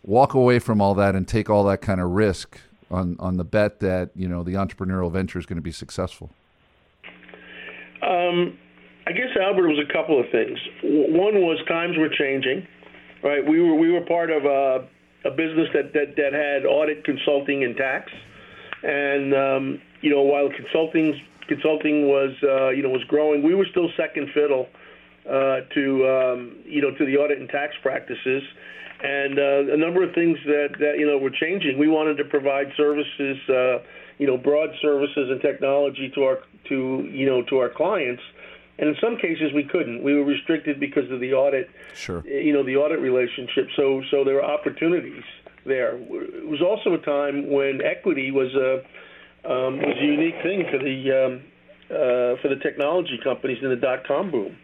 walk 0.03 0.33
away 0.33 0.59
from 0.59 0.81
all 0.81 0.93
that 0.95 1.15
and 1.15 1.27
take 1.27 1.49
all 1.49 1.63
that 1.65 1.81
kind 1.81 2.01
of 2.01 2.09
risk 2.11 2.59
on 2.91 3.15
on 3.19 3.37
the 3.37 3.43
bet 3.43 3.79
that 3.79 4.09
you 4.15 4.27
know 4.27 4.43
the 4.43 4.53
entrepreneurial 4.53 5.11
venture 5.11 5.39
is 5.39 5.45
going 5.45 5.57
to 5.57 5.61
be 5.61 5.71
successful? 5.71 6.29
Um, 8.01 8.57
I 9.05 9.11
guess 9.11 9.29
Albert 9.39 9.67
was 9.67 9.79
a 9.79 9.93
couple 9.93 10.19
of 10.19 10.25
things. 10.31 10.57
One 10.83 11.41
was 11.41 11.59
times 11.67 11.97
were 11.97 12.09
changing, 12.09 12.65
right? 13.23 13.45
We 13.45 13.61
were 13.61 13.75
we 13.75 13.91
were 13.91 14.01
part 14.01 14.31
of 14.31 14.45
a, 14.45 14.87
a 15.25 15.31
business 15.31 15.67
that, 15.73 15.93
that 15.93 16.15
that 16.15 16.33
had 16.33 16.65
audit, 16.65 17.03
consulting, 17.03 17.63
and 17.63 17.75
tax, 17.75 18.11
and 18.83 19.33
um, 19.33 19.81
you 20.01 20.09
know 20.09 20.21
while 20.21 20.49
consulting 20.49 21.19
consulting 21.47 22.07
was 22.07 22.31
uh, 22.43 22.69
you 22.69 22.83
know 22.83 22.89
was 22.89 23.03
growing, 23.07 23.43
we 23.43 23.55
were 23.55 23.67
still 23.69 23.89
second 23.97 24.29
fiddle 24.33 24.67
uh, 25.29 25.61
to 25.73 26.07
um, 26.07 26.57
you 26.65 26.81
know 26.81 26.91
to 26.97 27.05
the 27.05 27.17
audit 27.17 27.39
and 27.39 27.49
tax 27.49 27.73
practices 27.81 28.43
and 29.01 29.39
uh, 29.39 29.73
a 29.73 29.77
number 29.77 30.03
of 30.03 30.13
things 30.13 30.37
that, 30.45 30.75
that 30.79 30.95
you 30.97 31.07
know 31.07 31.17
were 31.17 31.29
changing. 31.29 31.77
We 31.77 31.87
wanted 31.87 32.17
to 32.17 32.25
provide 32.25 32.67
services, 32.75 33.37
uh, 33.49 33.79
you 34.17 34.27
know, 34.27 34.37
broad 34.37 34.69
services 34.81 35.29
and 35.29 35.41
technology 35.41 36.11
to 36.15 36.23
our 36.23 36.39
to 36.67 37.09
you 37.11 37.25
know 37.25 37.41
to 37.43 37.57
our 37.59 37.69
clients, 37.69 38.21
and 38.77 38.89
in 38.89 38.95
some 39.01 39.17
cases 39.17 39.53
we 39.53 39.63
couldn't. 39.63 40.03
We 40.03 40.15
were 40.15 40.25
restricted 40.25 40.79
because 40.79 41.09
of 41.11 41.19
the 41.21 41.33
audit, 41.33 41.69
sure, 41.95 42.25
you 42.27 42.51
know, 42.51 42.63
the 42.63 42.75
audit 42.75 42.99
relationship. 42.99 43.69
So 43.75 44.01
so 44.11 44.23
there 44.23 44.35
were 44.35 44.45
opportunities 44.45 45.23
there. 45.69 45.95
It 45.95 46.49
was 46.53 46.61
also 46.69 46.89
a 46.99 47.01
time 47.05 47.35
when 47.57 47.79
equity 47.93 48.31
was 48.31 48.51
a 48.69 48.71
um, 49.47 49.77
was 49.77 49.97
a 50.01 50.05
unique 50.05 50.39
thing 50.43 50.59
for 50.71 50.79
the 50.79 50.97
um, 51.21 51.33
uh, 51.87 52.41
for 52.41 52.49
the 52.53 52.59
technology 52.61 53.17
companies 53.23 53.59
in 53.63 53.69
the 53.69 53.81
dot 53.87 54.01
com 54.05 54.31
boom. 54.31 54.57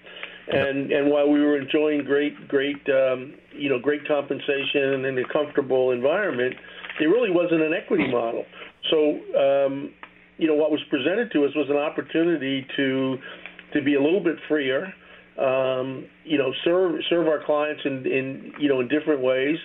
And 0.47 0.91
and 0.91 1.09
while 1.09 1.29
we 1.29 1.39
were 1.39 1.57
enjoying 1.57 2.03
great 2.03 2.35
great 2.47 2.81
um, 2.89 3.19
you 3.53 3.69
know 3.69 3.79
great 3.79 4.03
compensation 4.05 5.05
and 5.05 5.17
a 5.17 5.27
comfortable 5.31 5.91
environment, 5.91 6.53
there 6.99 7.09
really 7.09 7.31
wasn't 7.31 7.61
an 7.61 7.73
equity 7.73 8.07
model. 8.19 8.43
So 8.91 8.97
um, 9.45 9.73
you 10.37 10.47
know 10.49 10.57
what 10.61 10.69
was 10.75 10.83
presented 10.89 11.31
to 11.33 11.45
us 11.45 11.51
was 11.55 11.69
an 11.69 11.77
opportunity 11.77 12.67
to 12.77 13.17
to 13.73 13.81
be 13.81 13.95
a 13.95 14.01
little 14.01 14.23
bit 14.23 14.37
freer, 14.47 14.93
um, 15.39 16.05
you 16.23 16.37
know, 16.37 16.53
serve 16.63 16.91
serve 17.09 17.27
our 17.27 17.41
clients 17.43 17.81
in, 17.83 18.05
in 18.05 18.53
you 18.59 18.69
know 18.69 18.79
in 18.79 18.87
different 18.87 19.21
ways, 19.21 19.57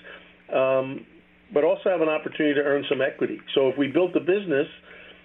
um, 0.53 1.05
but 1.53 1.65
also 1.65 1.91
have 1.91 2.01
an 2.01 2.09
opportunity 2.09 2.55
to 2.55 2.61
earn 2.61 2.85
some 2.89 3.01
equity. 3.01 3.41
So 3.55 3.69
if 3.69 3.77
we 3.77 3.89
built 3.89 4.13
the 4.13 4.21
business, 4.21 4.67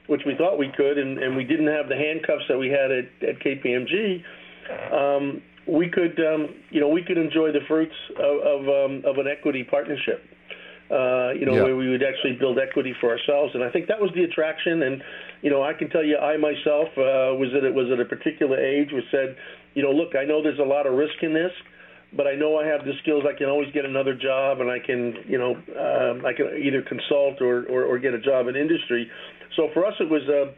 which 0.08 0.22
we 0.26 0.36
thought 0.36 0.58
we 0.58 0.72
could, 0.76 0.98
and, 0.98 1.18
and 1.18 1.36
we 1.36 1.44
didn't 1.44 1.68
have 1.68 1.90
the 1.90 1.96
handcuffs 1.96 2.46
that 2.50 2.58
we 2.58 2.70
had 2.70 2.92
at, 2.92 3.06
at 3.28 3.40
KPMG, 3.40 4.24
um, 4.92 5.42
we 5.68 5.90
could 5.90 6.20
um, 6.20 6.50
you 6.70 6.80
know 6.80 6.90
we 6.90 7.02
could 7.04 7.18
enjoy 7.18 7.52
the 7.52 7.62
fruits 7.68 7.96
of 8.18 8.38
of, 8.42 8.62
um, 8.70 9.04
of 9.06 9.18
an 9.18 9.28
equity 9.28 9.64
partnership. 9.64 10.22
Uh, 10.86 11.34
you 11.34 11.48
know, 11.48 11.56
Yeah. 11.56 11.64
where 11.64 11.76
we 11.76 11.90
would 11.90 12.04
actually 12.04 12.34
build 12.34 12.60
equity 12.60 12.94
for 13.02 13.10
ourselves, 13.10 13.56
and 13.56 13.64
I 13.64 13.72
think 13.72 13.88
that 13.88 14.00
was 14.00 14.12
the 14.14 14.24
attraction. 14.24 14.84
And 14.84 15.02
you 15.42 15.50
know, 15.50 15.64
I 15.64 15.74
can 15.74 15.90
tell 15.90 16.04
you, 16.04 16.16
I 16.18 16.38
myself 16.38 16.90
uh, 16.96 17.34
was 17.34 17.50
at 17.56 17.74
was 17.74 17.90
at 17.92 18.00
a 18.00 18.06
particular 18.06 18.60
age, 18.60 18.92
was 18.92 19.04
said, 19.10 19.36
you 19.74 19.82
know, 19.82 19.90
look, 19.92 20.16
I 20.16 20.26
know 20.26 20.44
there's 20.44 20.60
a 20.60 20.64
lot 20.64 20.86
of 20.86 20.94
risk 20.94 21.24
in 21.24 21.34
this, 21.34 21.52
but 22.16 22.28
I 22.28 22.36
know 22.36 22.58
I 22.58 22.66
have 22.66 22.86
the 22.86 22.94
skills. 23.02 23.24
I 23.28 23.38
can 23.38 23.48
always 23.50 23.72
get 23.74 23.86
another 23.86 24.14
job, 24.16 24.62
and 24.62 24.70
I 24.70 24.80
can, 24.80 25.16
you 25.28 25.38
know, 25.38 25.52
um, 25.56 26.26
I 26.26 26.34
can 26.34 26.48
either 26.62 26.82
consult 26.82 27.42
or, 27.42 27.66
or 27.66 27.84
or 27.84 28.00
get 28.00 28.14
a 28.14 28.20
job 28.20 28.48
in 28.48 28.56
industry. 28.56 29.10
So 29.56 29.70
for 29.74 29.86
us, 29.86 29.94
it 30.00 30.10
was 30.10 30.24
a 30.30 30.54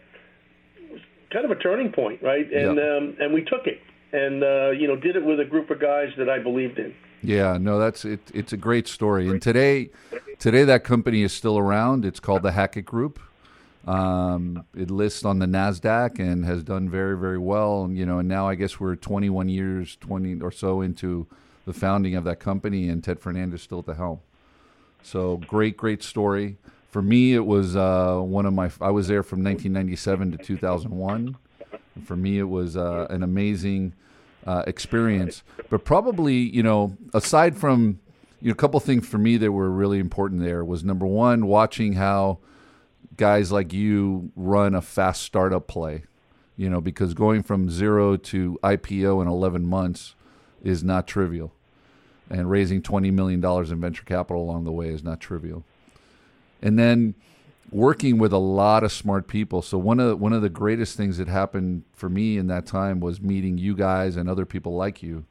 kind 1.32 1.46
of 1.46 1.52
a 1.52 1.56
turning 1.56 1.92
point, 1.92 2.22
right? 2.22 2.46
And 2.52 2.78
Yeah. 2.78 2.98
um, 2.98 3.16
and 3.20 3.34
we 3.34 3.42
took 3.44 3.68
it, 3.68 3.80
and 4.14 4.44
uh, 4.44 4.70
you 4.72 4.88
know, 4.88 4.96
did 4.96 5.16
it 5.16 5.26
with 5.26 5.40
a 5.40 5.46
group 5.46 5.70
of 5.70 5.80
guys 5.80 6.10
that 6.18 6.30
I 6.30 6.40
believed 6.40 6.80
in. 6.80 6.94
Yeah, 7.24 7.58
no, 7.60 7.80
that's 7.80 8.06
it. 8.06 8.20
It's 8.34 8.54
a 8.54 8.58
great 8.58 8.88
story, 8.88 9.28
and 9.28 9.42
today, 9.42 9.90
today 10.38 10.64
that 10.66 10.84
company 10.84 11.24
is 11.24 11.34
still 11.34 11.58
around. 11.58 12.06
It's 12.06 12.20
called 12.20 12.44
the 12.44 12.52
Hackett 12.52 12.86
Group. 12.86 13.20
Um, 13.88 14.66
it 14.76 14.92
lists 14.92 15.24
on 15.26 15.40
the 15.40 15.46
Nasdaq 15.46 16.20
and 16.20 16.44
has 16.46 16.62
done 16.62 16.90
very, 16.90 17.18
very 17.18 17.38
well. 17.40 17.86
And 17.86 17.98
you 17.98 18.06
know, 18.06 18.20
and 18.20 18.28
now 18.28 18.48
I 18.48 18.56
guess 18.56 18.80
we're 18.80 18.96
21 18.96 19.48
years, 19.50 19.96
20 19.96 20.42
or 20.42 20.52
so 20.52 20.82
into 20.82 21.26
the 21.67 21.74
founding 21.74 22.15
of 22.15 22.24
that 22.24 22.39
company, 22.39 22.88
and 22.88 23.03
Ted 23.03 23.19
Fernandez 23.19 23.62
still 23.62 23.79
at 23.79 23.86
the 23.86 23.95
helm. 23.95 24.21
So 25.03 25.38
great, 25.38 25.75
great 25.75 26.01
story. 26.01 26.57
For 26.89 27.01
me, 27.01 27.33
it 27.33 27.45
was 27.45 27.75
uh, 27.75 28.19
one 28.19 28.45
of 28.45 28.53
my. 28.53 28.71
I 28.81 28.89
was 28.89 29.09
there 29.09 29.21
from 29.21 29.43
1997 29.43 30.31
to 30.31 30.38
2001. 30.38 31.38
And 31.95 32.07
for 32.07 32.15
me, 32.15 32.39
it 32.39 32.50
was 32.50 32.77
uh, 32.77 33.07
an 33.09 33.21
amazing 33.21 33.93
uh, 34.45 34.63
experience. 34.65 35.43
But 35.69 35.83
probably, 35.83 36.36
you 36.36 36.63
know, 36.63 36.95
aside 37.13 37.57
from 37.57 38.00
you 38.39 38.47
know, 38.47 38.53
a 38.53 38.55
couple 38.55 38.79
things 38.79 39.05
for 39.05 39.17
me 39.17 39.36
that 39.36 39.51
were 39.51 39.69
really 39.69 40.00
important 40.00 40.41
there 40.41 40.63
was 40.63 40.86
number 40.86 41.05
one, 41.05 41.47
watching 41.47 41.93
how 41.93 42.39
guys 43.17 43.51
like 43.51 43.74
you 43.74 44.31
run 44.38 44.74
a 44.74 44.81
fast 44.81 45.21
startup 45.21 45.67
play. 45.67 46.03
You 46.55 46.69
know, 46.69 46.81
because 46.81 47.13
going 47.13 47.43
from 47.43 47.69
zero 47.69 48.15
to 48.17 48.57
IPO 48.63 49.21
in 49.21 49.27
11 49.27 49.67
months 49.67 50.15
is 50.63 50.83
not 50.83 51.07
trivial, 51.07 51.53
and 52.29 52.50
raising 52.50 52.81
20 52.81 53.12
million 53.12 53.39
dollars 53.39 53.72
in 53.72 53.79
venture 53.79 54.03
capital 54.03 54.41
along 54.41 54.63
the 54.63 54.72
way 54.72 54.89
is 54.89 55.03
not 55.03 55.19
trivial. 55.19 55.63
And 56.62 56.77
then 56.77 57.15
working 57.72 58.17
with 58.17 58.31
a 58.31 58.38
lot 58.38 58.84
of 58.84 58.91
smart 58.91 59.27
people. 59.27 59.62
So 59.62 59.77
one 59.77 60.00
of 60.00 60.19
one 60.19 60.34
of 60.34 60.41
the 60.41 60.50
greatest 60.50 60.96
things 60.96 61.17
that 61.17 61.27
happened 61.27 61.84
for 61.93 62.10
me 62.10 62.38
in 62.38 62.48
that 62.48 62.65
time 62.65 63.00
was 63.00 63.22
meeting 63.22 63.57
you 63.57 63.75
guys 63.75 64.15
and 64.15 64.29
other 64.29 64.46
people 64.46 64.75
like 64.75 65.03
you. 65.03 65.25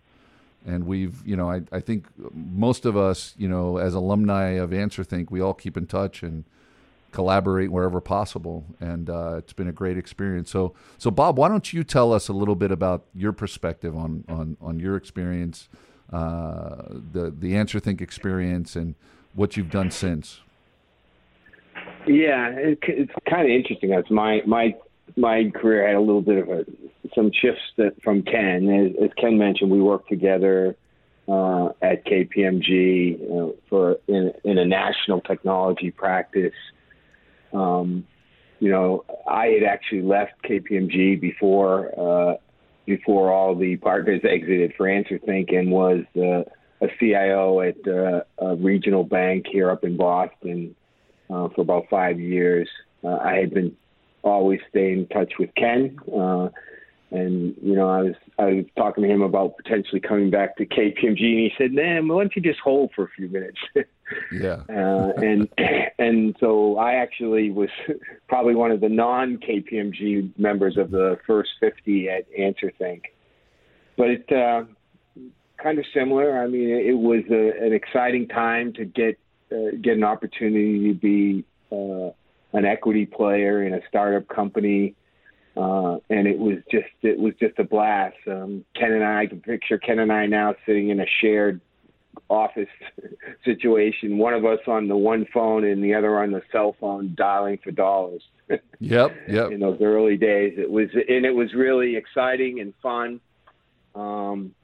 And 0.66 0.84
we've, 0.84 1.24
you 1.24 1.36
know, 1.36 1.48
I, 1.50 1.62
I 1.70 1.80
think 1.80 2.08
most 2.34 2.86
of 2.86 2.96
us, 2.96 3.34
you 3.38 3.48
know, 3.48 3.76
as 3.76 3.94
alumni 3.94 4.50
of 4.50 4.70
AnswerThink, 4.70 5.30
we 5.30 5.40
all 5.40 5.54
keep 5.54 5.76
in 5.76 5.86
touch 5.86 6.24
and 6.24 6.44
collaborate 7.12 7.70
wherever 7.70 8.00
possible. 8.00 8.64
And 8.80 9.08
uh, 9.08 9.36
it's 9.38 9.52
been 9.52 9.68
a 9.68 9.72
great 9.72 9.96
experience. 9.96 10.50
So, 10.50 10.74
so 10.98 11.10
Bob, 11.12 11.38
why 11.38 11.48
don't 11.48 11.72
you 11.72 11.84
tell 11.84 12.12
us 12.12 12.26
a 12.26 12.32
little 12.32 12.56
bit 12.56 12.72
about 12.72 13.04
your 13.14 13.32
perspective 13.32 13.96
on 13.96 14.24
on, 14.28 14.56
on 14.60 14.80
your 14.80 14.96
experience, 14.96 15.68
uh, 16.12 16.82
the 17.12 17.34
the 17.36 17.52
AnswerThink 17.52 18.00
experience, 18.00 18.76
and 18.76 18.94
what 19.34 19.56
you've 19.56 19.70
done 19.70 19.90
since. 19.90 20.40
Yeah, 22.06 22.50
it, 22.50 22.78
it's 22.82 23.12
kind 23.28 23.42
of 23.42 23.48
interesting. 23.48 23.92
As 23.92 24.04
my 24.10 24.40
my 24.46 24.74
my 25.16 25.50
career 25.54 25.86
had 25.86 25.96
a 25.96 26.00
little 26.00 26.22
bit 26.22 26.38
of 26.38 26.48
a, 26.48 26.64
some 27.14 27.30
shifts 27.32 27.62
that, 27.76 28.00
from 28.02 28.22
Ken. 28.22 28.68
As, 28.68 29.04
as 29.04 29.10
Ken 29.20 29.38
mentioned, 29.38 29.70
we 29.70 29.80
worked 29.80 30.08
together 30.08 30.76
uh, 31.28 31.70
at 31.82 32.04
KPMG 32.04 33.54
for 33.68 33.96
in, 34.06 34.32
in 34.44 34.58
a 34.58 34.64
national 34.64 35.20
technology 35.20 35.90
practice. 35.90 36.54
Um, 37.52 38.06
you 38.60 38.70
know, 38.70 39.04
I 39.28 39.46
had 39.46 39.62
actually 39.64 40.02
left 40.02 40.32
KPMG 40.44 41.20
before 41.20 41.90
uh, 41.98 42.36
before 42.86 43.32
all 43.32 43.54
the 43.54 43.76
partners 43.76 44.20
exited 44.24 44.72
for 44.76 44.86
AnswerThink 44.86 45.54
and 45.54 45.70
was 45.70 46.04
uh, 46.16 46.42
a 46.80 46.88
CIO 46.98 47.60
at 47.60 47.76
uh, 47.86 48.20
a 48.38 48.56
regional 48.56 49.04
bank 49.04 49.46
here 49.50 49.70
up 49.70 49.84
in 49.84 49.96
Boston 49.96 50.74
uh, 51.28 51.48
for 51.54 51.60
about 51.60 51.86
five 51.90 52.20
years. 52.20 52.68
Uh, 53.04 53.16
I 53.16 53.34
had 53.36 53.52
been 53.52 53.76
always 54.22 54.60
staying 54.70 55.00
in 55.00 55.06
touch 55.08 55.34
with 55.38 55.50
Ken, 55.56 55.98
uh, 56.12 56.48
and 57.10 57.54
you 57.62 57.74
know 57.74 57.88
I 57.88 58.02
was 58.02 58.14
I 58.38 58.44
was 58.46 58.64
talking 58.76 59.04
to 59.04 59.10
him 59.10 59.22
about 59.22 59.56
potentially 59.56 60.00
coming 60.00 60.30
back 60.30 60.56
to 60.56 60.66
KPMG, 60.66 61.02
and 61.04 61.18
he 61.18 61.52
said, 61.58 61.72
"Man, 61.72 62.08
why 62.08 62.22
don't 62.22 62.34
you 62.36 62.42
just 62.42 62.60
hold 62.60 62.90
for 62.94 63.04
a 63.04 63.10
few 63.16 63.28
minutes?" 63.28 63.58
Yeah. 64.32 64.62
uh, 64.68 65.12
and 65.16 65.48
and 65.98 66.36
so 66.40 66.78
I 66.78 66.94
actually 66.94 67.50
was 67.50 67.68
probably 68.28 68.54
one 68.54 68.70
of 68.70 68.80
the 68.80 68.88
non 68.88 69.38
KPMG 69.38 70.38
members 70.38 70.76
of 70.76 70.90
the 70.90 71.18
first 71.26 71.50
50 71.60 72.08
at 72.08 72.26
AnswerThink, 72.32 73.02
but 73.96 74.08
it 74.08 74.32
uh, 74.32 74.64
kind 75.62 75.78
of 75.78 75.84
similar. 75.94 76.40
I 76.40 76.46
mean, 76.46 76.68
it 76.68 76.96
was 76.96 77.24
a, 77.30 77.64
an 77.64 77.72
exciting 77.72 78.28
time 78.28 78.72
to 78.74 78.84
get 78.84 79.18
uh, 79.50 79.76
get 79.80 79.96
an 79.96 80.04
opportunity 80.04 80.92
to 80.92 80.98
be 80.98 81.44
uh, 81.72 82.10
an 82.52 82.64
equity 82.64 83.06
player 83.06 83.62
in 83.62 83.74
a 83.74 83.80
startup 83.88 84.28
company. 84.28 84.94
Uh, 85.56 85.96
and 86.10 86.26
it 86.26 86.38
was 86.38 86.58
just 86.70 86.88
it 87.02 87.18
was 87.18 87.32
just 87.40 87.58
a 87.58 87.64
blast. 87.64 88.16
Um, 88.26 88.64
Ken 88.74 88.92
and 88.92 89.02
I, 89.02 89.22
I 89.22 89.26
can 89.26 89.40
picture 89.40 89.78
Ken 89.78 89.98
and 89.98 90.12
I 90.12 90.26
now 90.26 90.54
sitting 90.66 90.90
in 90.90 91.00
a 91.00 91.06
shared 91.20 91.60
office 92.28 92.68
situation. 93.44 94.18
One 94.18 94.34
of 94.34 94.44
us 94.44 94.60
on 94.66 94.88
the 94.88 94.96
one 94.96 95.26
phone 95.32 95.64
and 95.64 95.82
the 95.82 95.94
other 95.94 96.22
on 96.22 96.32
the 96.32 96.42
cell 96.52 96.76
phone, 96.80 97.14
dialing 97.16 97.58
for 97.62 97.70
dollars. 97.70 98.22
Yep. 98.78 99.16
Yep. 99.26 99.50
in 99.52 99.60
those 99.60 99.80
early 99.80 100.16
days, 100.16 100.54
it 100.56 100.70
was 100.70 100.88
and 100.92 101.26
it 101.26 101.34
was 101.34 101.52
really 101.54 101.96
exciting 101.96 102.60
and 102.60 102.74
fun. 102.80 103.20
Um, 103.94 104.54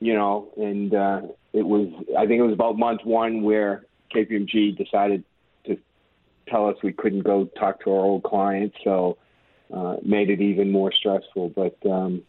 you 0.00 0.14
know, 0.14 0.48
and 0.56 0.94
uh, 0.94 1.20
it 1.52 1.62
was. 1.62 1.88
I 2.18 2.26
think 2.26 2.40
it 2.40 2.42
was 2.42 2.54
about 2.54 2.78
month 2.78 3.04
one 3.04 3.42
where 3.42 3.84
KPMG 4.14 4.76
decided 4.76 5.22
to 5.66 5.78
tell 6.48 6.68
us 6.68 6.76
we 6.82 6.92
couldn't 6.92 7.22
go 7.22 7.44
talk 7.44 7.84
to 7.84 7.90
our 7.90 8.00
old 8.00 8.22
clients, 8.24 8.76
so 8.82 9.18
uh, 9.72 9.96
made 10.02 10.30
it 10.30 10.40
even 10.40 10.72
more 10.72 10.90
stressful. 10.90 11.50
But 11.50 11.76
um, 11.88 12.22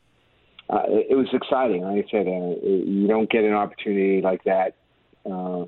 uh, 0.72 0.84
it, 0.88 1.08
it 1.12 1.16
was 1.16 1.28
exciting. 1.34 1.82
Like 1.84 2.06
I 2.06 2.12
said, 2.12 2.28
uh, 2.28 2.56
you 2.66 3.06
don't 3.08 3.30
get 3.30 3.44
an 3.44 3.54
opportunity 3.54 4.22
like 4.22 4.44
that 4.46 4.75
uh, 5.25 5.66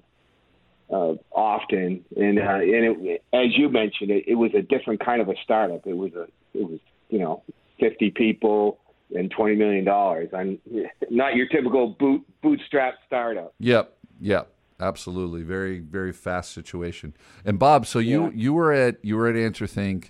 uh, 0.90 1.16
often, 1.32 2.06
and 2.16 2.40
uh, 2.40 2.54
and 2.54 3.08
it, 3.08 3.24
as 3.34 3.58
you 3.58 3.70
mentioned, 3.70 4.12
it, 4.12 4.24
it 4.28 4.36
was 4.36 4.52
a 4.54 4.62
different 4.62 5.04
kind 5.04 5.22
of 5.22 5.30
a 5.30 5.36
startup. 5.44 5.86
It 5.86 5.98
was 5.98 6.14
a 6.14 6.28
it 6.54 6.70
was 6.70 6.80
you 7.10 7.20
know 7.20 7.44
fifty 7.80 8.12
people 8.12 8.80
and 9.16 9.30
twenty 9.30 9.56
million 9.56 9.84
dollars. 9.86 10.30
I'm 10.34 10.60
not 11.10 11.36
your 11.36 11.48
typical 11.48 11.90
boot 12.00 12.24
bootstrap 12.42 12.96
startup. 13.06 13.54
Yep. 13.60 13.96
Yep. 14.22 14.50
Absolutely. 14.80 15.44
Very, 15.44 15.80
very 15.80 16.12
fast 16.12 16.52
situation. 16.52 17.14
And 17.46 17.58
Bob, 17.60 17.86
so 17.86 18.00
you 18.00 18.26
Yeah. 18.26 18.32
you 18.34 18.54
were 18.54 18.72
at 18.72 19.04
you 19.04 19.16
were 19.18 19.28
at 19.28 19.36
AnswerThink 19.36 20.10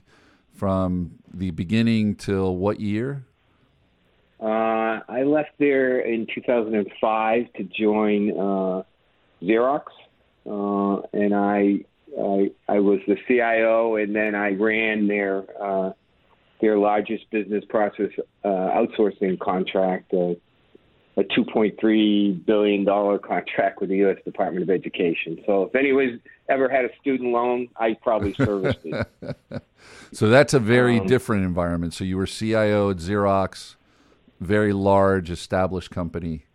from 0.54 1.20
the 1.34 1.52
beginning 1.52 2.16
till 2.16 2.56
what 2.56 2.80
year? 2.80 3.26
Uh, 4.40 4.46
I 5.08 5.24
left 5.24 5.52
there 5.60 6.00
in 6.00 6.28
2005 6.34 7.54
to 7.54 7.64
join 7.64 8.32
uh, 8.32 8.84
Xerox, 9.42 9.84
uh, 10.46 11.02
and 11.14 11.34
I, 11.34 11.86
I 12.20 12.52
I 12.68 12.80
was 12.80 13.00
the 13.08 13.18
CIO, 13.28 13.96
and 13.96 14.16
then 14.16 14.36
I 14.36 14.52
ran 14.52 15.08
their 15.08 15.44
uh, 15.62 15.92
their 16.62 16.78
largest 16.78 17.30
business 17.32 17.64
process 17.70 18.10
uh, 18.44 18.48
outsourcing 18.48 19.40
contract, 19.40 20.14
uh, 20.14 20.36
a 21.18 21.24
2.3 21.24 22.46
billion 22.46 22.84
dollar 22.86 23.20
contract 23.20 23.82
with 23.82 23.90
the 23.90 23.98
U.S. 23.98 24.18
Department 24.26 24.64
of 24.64 24.70
Education. 24.70 25.42
So 25.46 25.64
if 25.64 25.76
anyone's 25.76 26.20
ever 26.50 26.70
had 26.70 26.86
a 26.86 26.90
student 27.02 27.32
loan, 27.32 27.68
I 27.76 27.94
probably 27.94 28.34
serviced 28.34 28.80
it. 28.86 29.08
So 30.14 30.30
that's 30.30 30.54
a 30.54 30.60
very 30.60 31.00
Um, 31.00 31.08
different 31.08 31.44
environment. 31.44 31.94
So 31.94 32.04
you 32.04 32.18
were 32.18 32.28
CIO 32.28 32.92
at 32.92 32.98
Xerox, 32.98 33.76
very 34.44 34.74
large, 34.74 35.30
established 35.30 35.92
company. 35.92 36.46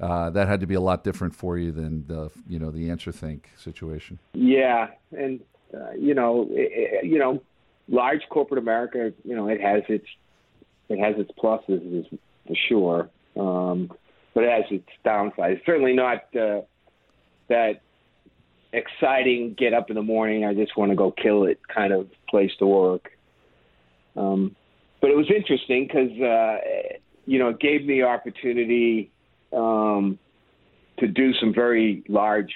Uh, 0.00 0.28
that 0.30 0.48
had 0.48 0.60
to 0.60 0.66
be 0.66 0.74
a 0.74 0.80
lot 0.80 1.04
different 1.04 1.34
for 1.34 1.56
you 1.56 1.70
than 1.70 2.06
the 2.08 2.30
you 2.48 2.58
know 2.58 2.70
the 2.70 2.88
AnswerThink 2.88 3.42
situation. 3.56 4.18
Yeah, 4.32 4.88
and 5.16 5.40
uh, 5.72 5.92
you 5.92 6.14
know, 6.14 6.48
i 6.52 6.98
i 6.98 7.02
you 7.02 7.18
know, 7.18 7.42
large 7.88 8.22
corporate 8.28 8.58
America, 8.58 9.12
you 9.24 9.36
know, 9.36 9.48
it 9.48 9.60
has 9.60 9.82
its 9.88 10.06
it 10.88 10.98
has 10.98 11.14
its 11.18 11.30
pluses 11.32 12.00
is 12.00 12.06
for 12.46 12.56
sure. 12.68 13.10
Um, 13.36 13.90
but 14.34 14.44
it 14.44 14.50
has 14.50 14.64
its 14.70 14.88
downsides. 15.04 15.64
Certainly 15.64 15.94
not 15.94 16.24
uh, 16.34 16.62
that 17.48 17.80
exciting. 18.72 19.54
Get 19.56 19.72
up 19.72 19.90
in 19.90 19.96
the 19.96 20.02
morning. 20.02 20.44
I 20.44 20.54
just 20.54 20.76
want 20.76 20.90
to 20.90 20.96
go 20.96 21.12
kill 21.12 21.44
it 21.44 21.60
kind 21.72 21.92
of 21.92 22.08
place 22.28 22.50
to 22.58 22.66
work. 22.66 23.12
Um, 24.16 24.56
but 25.00 25.10
it 25.10 25.16
was 25.16 25.30
interesting 25.34 25.86
because 25.86 26.10
uh, 26.20 26.96
you 27.26 27.38
know 27.38 27.48
it 27.48 27.60
gave 27.60 27.84
me 27.84 28.02
opportunity 28.02 29.10
um, 29.52 30.18
to 30.98 31.06
do 31.06 31.32
some 31.34 31.52
very 31.52 32.04
large, 32.08 32.52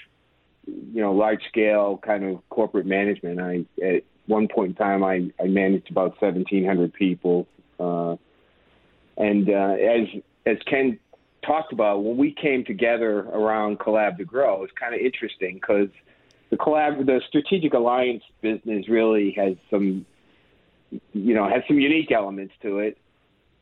you 0.66 1.00
know, 1.00 1.12
large 1.12 1.42
scale 1.48 1.98
kind 2.04 2.24
of 2.24 2.48
corporate 2.48 2.86
management. 2.86 3.40
I 3.40 3.64
at 3.84 4.04
one 4.26 4.48
point 4.48 4.70
in 4.70 4.74
time 4.74 5.02
I, 5.02 5.30
I 5.42 5.46
managed 5.46 5.90
about 5.90 6.16
seventeen 6.20 6.64
hundred 6.64 6.92
people, 6.92 7.46
uh, 7.80 8.16
and 9.16 9.48
uh, 9.48 9.76
as 9.78 10.08
as 10.46 10.56
Ken 10.66 10.98
talked 11.44 11.72
about 11.72 12.04
when 12.04 12.16
we 12.16 12.32
came 12.32 12.64
together 12.64 13.20
around 13.20 13.78
Collab 13.78 14.18
to 14.18 14.24
Grow, 14.24 14.64
it's 14.64 14.72
kind 14.78 14.94
of 14.94 15.00
interesting 15.00 15.54
because 15.54 15.88
the 16.50 16.56
collab 16.56 17.04
the 17.06 17.20
strategic 17.28 17.74
alliance 17.74 18.22
business 18.40 18.88
really 18.88 19.32
has 19.32 19.54
some 19.70 20.04
you 21.12 21.34
know 21.34 21.48
has 21.48 21.62
some 21.66 21.78
unique 21.78 22.12
elements 22.12 22.54
to 22.62 22.78
it, 22.78 22.98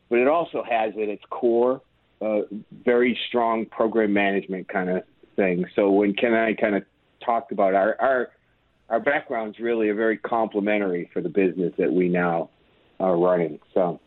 but 0.09 0.19
it 0.19 0.27
also 0.27 0.63
has 0.63 0.93
at 0.93 1.09
its 1.09 1.23
core 1.29 1.81
a 2.21 2.41
very 2.85 3.17
strong 3.27 3.65
program 3.65 4.13
management 4.13 4.67
kind 4.67 4.89
of 4.89 5.03
thing. 5.35 5.65
So 5.75 5.91
when 5.91 6.13
Ken 6.13 6.33
and 6.33 6.41
I 6.41 6.53
kind 6.53 6.75
of 6.75 6.83
talked 7.23 7.51
about 7.51 7.73
our 7.73 7.95
our 7.99 8.29
our 8.89 8.99
backgrounds 8.99 9.59
really 9.59 9.89
are 9.89 9.95
very 9.95 10.17
complementary 10.17 11.09
for 11.13 11.21
the 11.21 11.29
business 11.29 11.73
that 11.77 11.91
we 11.91 12.07
now 12.07 12.49
are 12.99 13.17
running. 13.17 13.59
So 13.73 13.99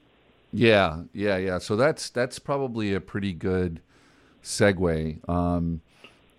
yeah, 0.52 1.02
yeah, 1.12 1.37
yeah. 1.37 1.59
So 1.59 1.76
that's 1.76 2.11
that's 2.11 2.38
probably 2.38 2.95
a 2.95 3.00
pretty 3.00 3.33
good 3.33 3.80
segue 4.42 5.28
um, 5.28 5.80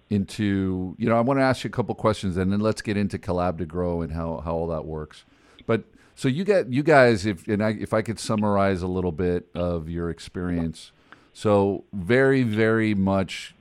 into 0.10 0.96
you 0.98 1.08
know 1.08 1.16
I 1.16 1.22
want 1.22 1.40
to 1.40 1.44
ask 1.44 1.64
you 1.64 1.70
a 1.70 1.72
couple 1.72 1.96
questions 1.96 2.36
and 2.36 2.52
then 2.52 2.60
let's 2.60 2.82
get 2.82 2.98
into 2.98 3.18
collab 3.18 3.58
to 3.60 3.66
grow 3.66 4.02
and 4.02 4.12
how 4.12 4.42
how 4.44 4.54
all 4.54 4.68
that 4.68 4.86
works. 4.86 5.24
But 5.66 5.84
so 6.22 6.28
you 6.28 6.44
get 6.44 6.72
you 6.72 6.84
guys 6.84 7.26
if 7.26 7.48
and 7.48 7.64
I, 7.64 7.72
if 7.72 7.96
I 7.96 8.04
could 8.04 8.20
summarize 8.20 8.84
a 8.84 8.88
little 8.88 9.12
bit 9.12 9.48
of 9.56 9.90
your 9.90 10.12
experience. 10.12 10.92
So 11.34 11.84
very 11.94 12.44
very 12.44 12.94
much 12.94 13.56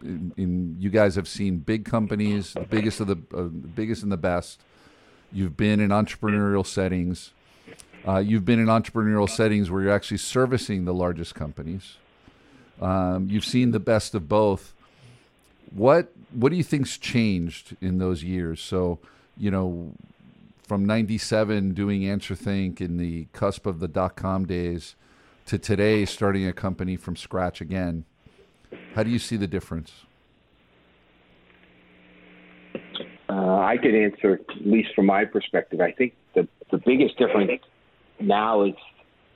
in, 0.00 0.32
in 0.38 0.76
you 0.78 0.88
guys 0.88 1.16
have 1.16 1.28
seen 1.28 1.58
big 1.58 1.84
companies, 1.84 2.54
the 2.54 2.60
biggest 2.60 3.00
of 3.00 3.08
the 3.08 3.18
uh, 3.36 3.42
biggest 3.42 4.02
and 4.02 4.10
the 4.10 4.16
best. 4.16 4.58
You've 5.34 5.54
been 5.54 5.80
in 5.80 5.90
entrepreneurial 5.90 6.66
settings. 6.66 7.32
Uh, 8.06 8.20
you've 8.20 8.46
been 8.46 8.58
in 8.58 8.68
entrepreneurial 8.68 9.28
settings 9.28 9.70
where 9.70 9.82
you're 9.82 9.92
actually 9.92 10.16
servicing 10.16 10.86
the 10.86 10.94
largest 10.94 11.34
companies. 11.34 11.98
Um, 12.80 13.28
you've 13.28 13.44
seen 13.44 13.72
the 13.72 13.80
best 13.80 14.14
of 14.14 14.30
both. 14.30 14.72
What 15.74 16.10
what 16.32 16.48
do 16.48 16.56
you 16.56 16.64
think's 16.64 16.96
changed 16.96 17.76
in 17.82 17.98
those 17.98 18.24
years? 18.24 18.62
So, 18.62 18.98
you 19.36 19.50
know, 19.50 19.92
from 20.68 20.84
'97 20.84 21.72
doing 21.72 22.02
AnswerThink 22.02 22.80
in 22.80 22.98
the 22.98 23.26
cusp 23.32 23.66
of 23.66 23.80
the 23.80 23.88
dot 23.88 24.16
com 24.16 24.44
days 24.44 24.94
to 25.46 25.58
today 25.58 26.04
starting 26.04 26.46
a 26.46 26.52
company 26.52 26.94
from 26.94 27.16
scratch 27.16 27.62
again. 27.62 28.04
How 28.94 29.02
do 29.02 29.10
you 29.10 29.18
see 29.18 29.36
the 29.36 29.46
difference? 29.46 30.04
Uh, 33.30 33.58
I 33.58 33.78
could 33.78 33.94
answer, 33.94 34.34
at 34.34 34.66
least 34.66 34.94
from 34.94 35.06
my 35.06 35.24
perspective. 35.24 35.80
I 35.80 35.92
think 35.92 36.14
the 36.34 36.46
the 36.70 36.78
biggest 36.78 37.16
difference 37.16 37.62
now 38.20 38.62
is 38.64 38.74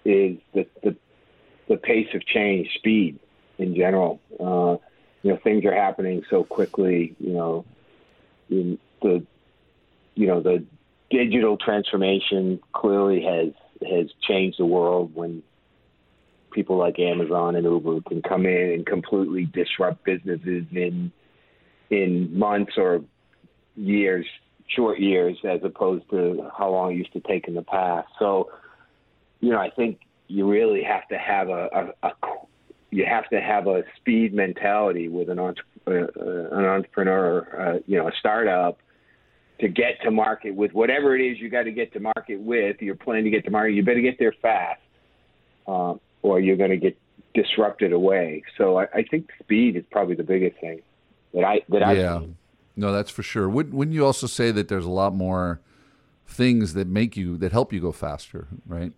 is 0.04 0.36
the 0.52 0.66
the, 0.82 0.94
the 1.68 1.76
pace 1.78 2.08
of 2.14 2.24
change, 2.26 2.68
speed 2.74 3.18
in 3.58 3.74
general. 3.74 4.20
Uh, 4.38 4.76
you 5.22 5.32
know, 5.32 5.38
things 5.42 5.64
are 5.64 5.74
happening 5.74 6.22
so 6.28 6.44
quickly. 6.44 7.14
You 7.18 7.32
know, 7.32 7.64
the 8.50 9.24
you 10.14 10.26
know 10.26 10.40
the 10.40 10.64
digital 11.12 11.56
transformation 11.56 12.60
clearly 12.72 13.22
has 13.22 13.52
has 13.88 14.06
changed 14.26 14.58
the 14.58 14.66
world 14.66 15.14
when 15.14 15.42
people 16.52 16.76
like 16.76 16.98
Amazon 16.98 17.56
and 17.56 17.64
Uber 17.64 18.00
can 18.08 18.22
come 18.22 18.46
in 18.46 18.72
and 18.72 18.86
completely 18.86 19.44
disrupt 19.44 20.04
businesses 20.04 20.64
in 20.72 21.12
in 21.90 22.38
months 22.38 22.72
or 22.76 23.02
years, 23.76 24.26
short 24.68 24.98
years, 24.98 25.36
as 25.44 25.60
opposed 25.62 26.08
to 26.10 26.50
how 26.56 26.70
long 26.70 26.92
it 26.92 26.96
used 26.96 27.12
to 27.12 27.20
take 27.20 27.48
in 27.48 27.54
the 27.54 27.62
past. 27.62 28.08
So, 28.18 28.50
you 29.40 29.50
know, 29.50 29.58
I 29.58 29.70
think 29.70 30.00
you 30.28 30.50
really 30.50 30.82
have 30.82 31.06
to 31.08 31.18
have 31.18 31.48
a, 31.48 31.92
a, 32.02 32.08
a 32.08 32.12
you 32.90 33.04
have 33.06 33.28
to 33.30 33.40
have 33.40 33.66
a 33.66 33.84
speed 33.96 34.34
mentality 34.34 35.08
with 35.08 35.30
an, 35.30 35.38
entre- 35.38 35.64
uh, 35.86 36.56
an 36.56 36.64
entrepreneur, 36.64 37.38
uh, 37.58 37.78
you 37.86 37.96
know, 37.98 38.06
a 38.06 38.12
startup 38.18 38.78
to 39.62 39.68
get 39.68 40.02
to 40.02 40.10
market 40.10 40.54
with 40.54 40.72
whatever 40.74 41.16
it 41.16 41.22
is 41.22 41.40
you 41.40 41.48
got 41.48 41.62
to 41.62 41.72
get 41.72 41.92
to 41.94 42.00
market 42.00 42.38
with. 42.38 42.76
You're 42.80 42.94
planning 42.94 43.24
to 43.24 43.30
get 43.30 43.44
to 43.46 43.50
market. 43.50 43.72
You 43.72 43.82
better 43.82 44.00
get 44.00 44.18
there 44.18 44.34
fast. 44.42 44.80
Um, 45.66 46.00
or 46.22 46.40
you're 46.40 46.56
going 46.56 46.70
to 46.70 46.76
get 46.76 46.98
disrupted 47.34 47.92
away. 47.92 48.42
So 48.58 48.78
I, 48.78 48.84
I, 48.94 49.02
think 49.08 49.30
speed 49.40 49.76
is 49.76 49.84
probably 49.90 50.14
the 50.14 50.24
biggest 50.24 50.60
thing 50.60 50.82
that 51.34 51.44
I 51.44 51.62
that 51.68 51.82
I 51.82 51.92
yeah. 51.92 52.20
No, 52.74 52.92
that's 52.92 53.10
for 53.10 53.22
sure. 53.22 53.48
Wouldn't, 53.48 53.74
wouldn't 53.74 53.94
you 53.94 54.04
also 54.04 54.26
say 54.26 54.50
that 54.50 54.68
there's 54.68 54.86
a 54.86 54.90
lot 54.90 55.14
more 55.14 55.60
things 56.26 56.74
that 56.74 56.86
make 56.86 57.16
you 57.16 57.36
that 57.38 57.52
help 57.52 57.72
you 57.72 57.80
go 57.80 57.92
faster, 57.92 58.48
right, 58.66 58.92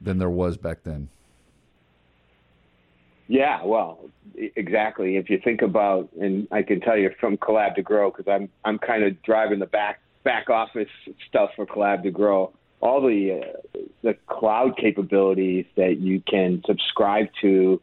than 0.00 0.18
there 0.18 0.30
was 0.30 0.56
back 0.56 0.82
then? 0.82 1.08
Yeah, 3.28 3.64
well, 3.64 4.08
exactly. 4.36 5.16
If 5.16 5.28
you 5.30 5.40
think 5.42 5.62
about, 5.62 6.08
and 6.20 6.46
I 6.52 6.62
can 6.62 6.80
tell 6.80 6.96
you 6.96 7.10
from 7.18 7.36
Collab 7.36 7.74
to 7.74 7.82
Grow 7.82 8.10
because 8.10 8.30
I'm 8.30 8.48
I'm 8.64 8.78
kind 8.78 9.02
of 9.02 9.20
driving 9.22 9.58
the 9.58 9.66
back 9.66 10.00
back 10.24 10.48
office 10.48 10.88
stuff 11.28 11.50
for 11.56 11.66
Collab 11.66 12.02
to 12.04 12.10
Grow 12.10 12.52
all 12.80 13.00
the 13.00 13.40
uh, 13.40 13.78
the 14.02 14.14
cloud 14.28 14.76
capabilities 14.76 15.66
that 15.76 15.98
you 15.98 16.22
can 16.28 16.62
subscribe 16.66 17.26
to 17.40 17.80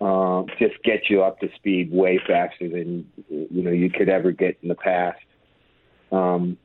uh, 0.00 0.42
just 0.58 0.82
get 0.84 1.08
you 1.08 1.22
up 1.22 1.40
to 1.40 1.48
speed 1.56 1.90
way 1.90 2.20
faster 2.26 2.68
than 2.68 3.10
you 3.28 3.62
know 3.62 3.70
you 3.70 3.90
could 3.90 4.08
ever 4.08 4.32
get 4.32 4.58
in 4.62 4.68
the 4.68 4.74
past. 4.74 5.20
Um, 6.12 6.58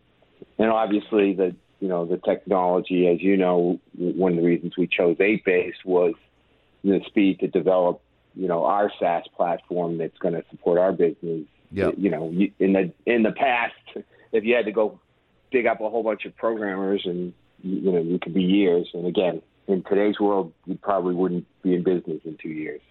and 0.58 0.69
obviously, 0.69 1.34
the 1.34 1.56
you 1.80 1.88
know 1.88 2.06
the 2.06 2.17
technology, 2.17 3.08
as 3.08 3.21
you 3.21 3.38
know, 3.38 3.80
one 3.95 4.34
of 4.34 4.38
the 4.38 4.45
reasons 4.45 4.74
we 4.78 4.88
chose 4.88 5.17
8base 5.17 5.74
was 5.86 6.13
the 6.84 7.02
speed 7.06 7.39
to 7.39 7.48
develop 7.48 8.02
you 8.36 8.48
know 8.48 8.65
our 8.65 8.91
SaaS 9.00 9.24
platform 9.36 9.98
that's 9.98 10.17
going 10.17 10.34
to 10.34 10.44
support 10.50 10.80
our 10.80 10.91
business. 10.91 11.46
Yeah. 11.72 11.91
You 11.98 12.10
know, 12.10 12.28
in 12.60 12.74
the 12.74 12.91
in 13.06 13.24
the 13.24 13.32
past, 13.32 13.74
if 14.32 14.44
you 14.44 14.56
had 14.56 14.65
to 14.65 14.72
go 14.72 15.00
dig 15.52 15.67
up 15.67 15.82
a 15.82 15.89
whole 15.89 16.04
bunch 16.04 16.26
of 16.26 16.36
programmers 16.36 17.02
and 17.06 17.34
you 17.63 17.91
know, 17.91 18.15
it 18.15 18.22
could 18.22 18.34
be 18.34 18.44
years. 18.44 18.89
And 18.94 19.06
again, 19.06 19.41
in 19.67 19.84
today's 19.84 20.20
world, 20.20 20.54
you 20.65 20.78
probably 20.82 21.13
wouldn't 21.13 21.46
be 21.62 21.76
in 21.76 21.84
business 21.84 22.22
in 22.26 22.38
two 22.41 22.50
years. 22.50 22.82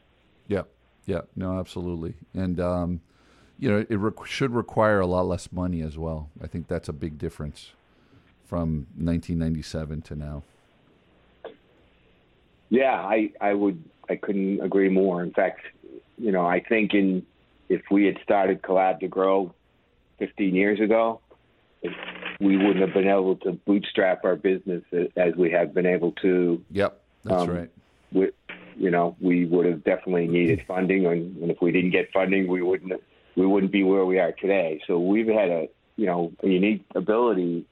Yeah, 0.46 0.62
yeah, 1.06 1.22
no, 1.36 1.58
absolutely. 1.58 2.14
And 2.34 2.60
um, 2.60 3.00
you 3.58 3.70
know, 3.70 3.84
it 3.88 3.96
re- 3.96 4.12
should 4.24 4.52
require 4.52 5.00
a 5.00 5.06
lot 5.06 5.26
less 5.26 5.52
money 5.52 5.82
as 5.82 5.98
well. 5.98 6.30
I 6.42 6.46
think 6.46 6.68
that's 6.68 6.88
a 6.88 6.92
big 6.92 7.18
difference 7.18 7.72
from 8.46 8.86
1997 8.96 10.02
to 10.02 10.16
now. 10.16 10.42
Yeah, 12.70 12.94
I 12.94 13.32
I 13.40 13.52
would 13.52 13.82
I 14.08 14.16
couldn't 14.16 14.60
agree 14.60 14.88
more. 14.88 15.22
In 15.22 15.32
fact, 15.32 15.60
you 16.16 16.32
know, 16.32 16.46
I 16.46 16.60
think 16.60 16.94
in 16.94 17.26
if 17.68 17.82
we 17.90 18.06
had 18.06 18.18
started 18.22 18.62
Collab 18.62 19.00
to 19.00 19.08
Grow 19.08 19.54
15 20.18 20.54
years 20.54 20.80
ago, 20.80 21.20
we 22.40 22.56
wouldn't 22.56 22.80
have 22.80 22.92
been 22.94 23.08
able 23.08 23.36
to 23.36 23.52
bootstrap 23.52 24.24
our 24.24 24.36
business 24.36 24.82
as 25.16 25.34
we 25.36 25.50
have 25.50 25.74
been 25.74 25.86
able 25.86 26.12
to. 26.22 26.62
Yep, 26.70 27.00
that's 27.24 27.42
um, 27.42 27.50
right. 27.50 27.70
We, 28.12 28.30
you 28.76 28.90
know, 28.90 29.16
we 29.20 29.46
would 29.46 29.66
have 29.66 29.84
definitely 29.84 30.26
needed 30.26 30.62
funding, 30.66 31.06
and, 31.06 31.36
and 31.42 31.50
if 31.50 31.60
we 31.60 31.70
didn't 31.70 31.90
get 31.90 32.12
funding, 32.12 32.48
we 32.48 32.62
wouldn't 32.62 32.92
we 33.36 33.46
wouldn't 33.46 33.72
be 33.72 33.82
where 33.82 34.04
we 34.04 34.18
are 34.18 34.32
today. 34.32 34.80
So 34.86 34.98
we've 34.98 35.28
had 35.28 35.48
a 35.48 35.68
you 35.96 36.06
know 36.06 36.32
a 36.42 36.48
unique 36.48 36.84
ability 36.94 37.66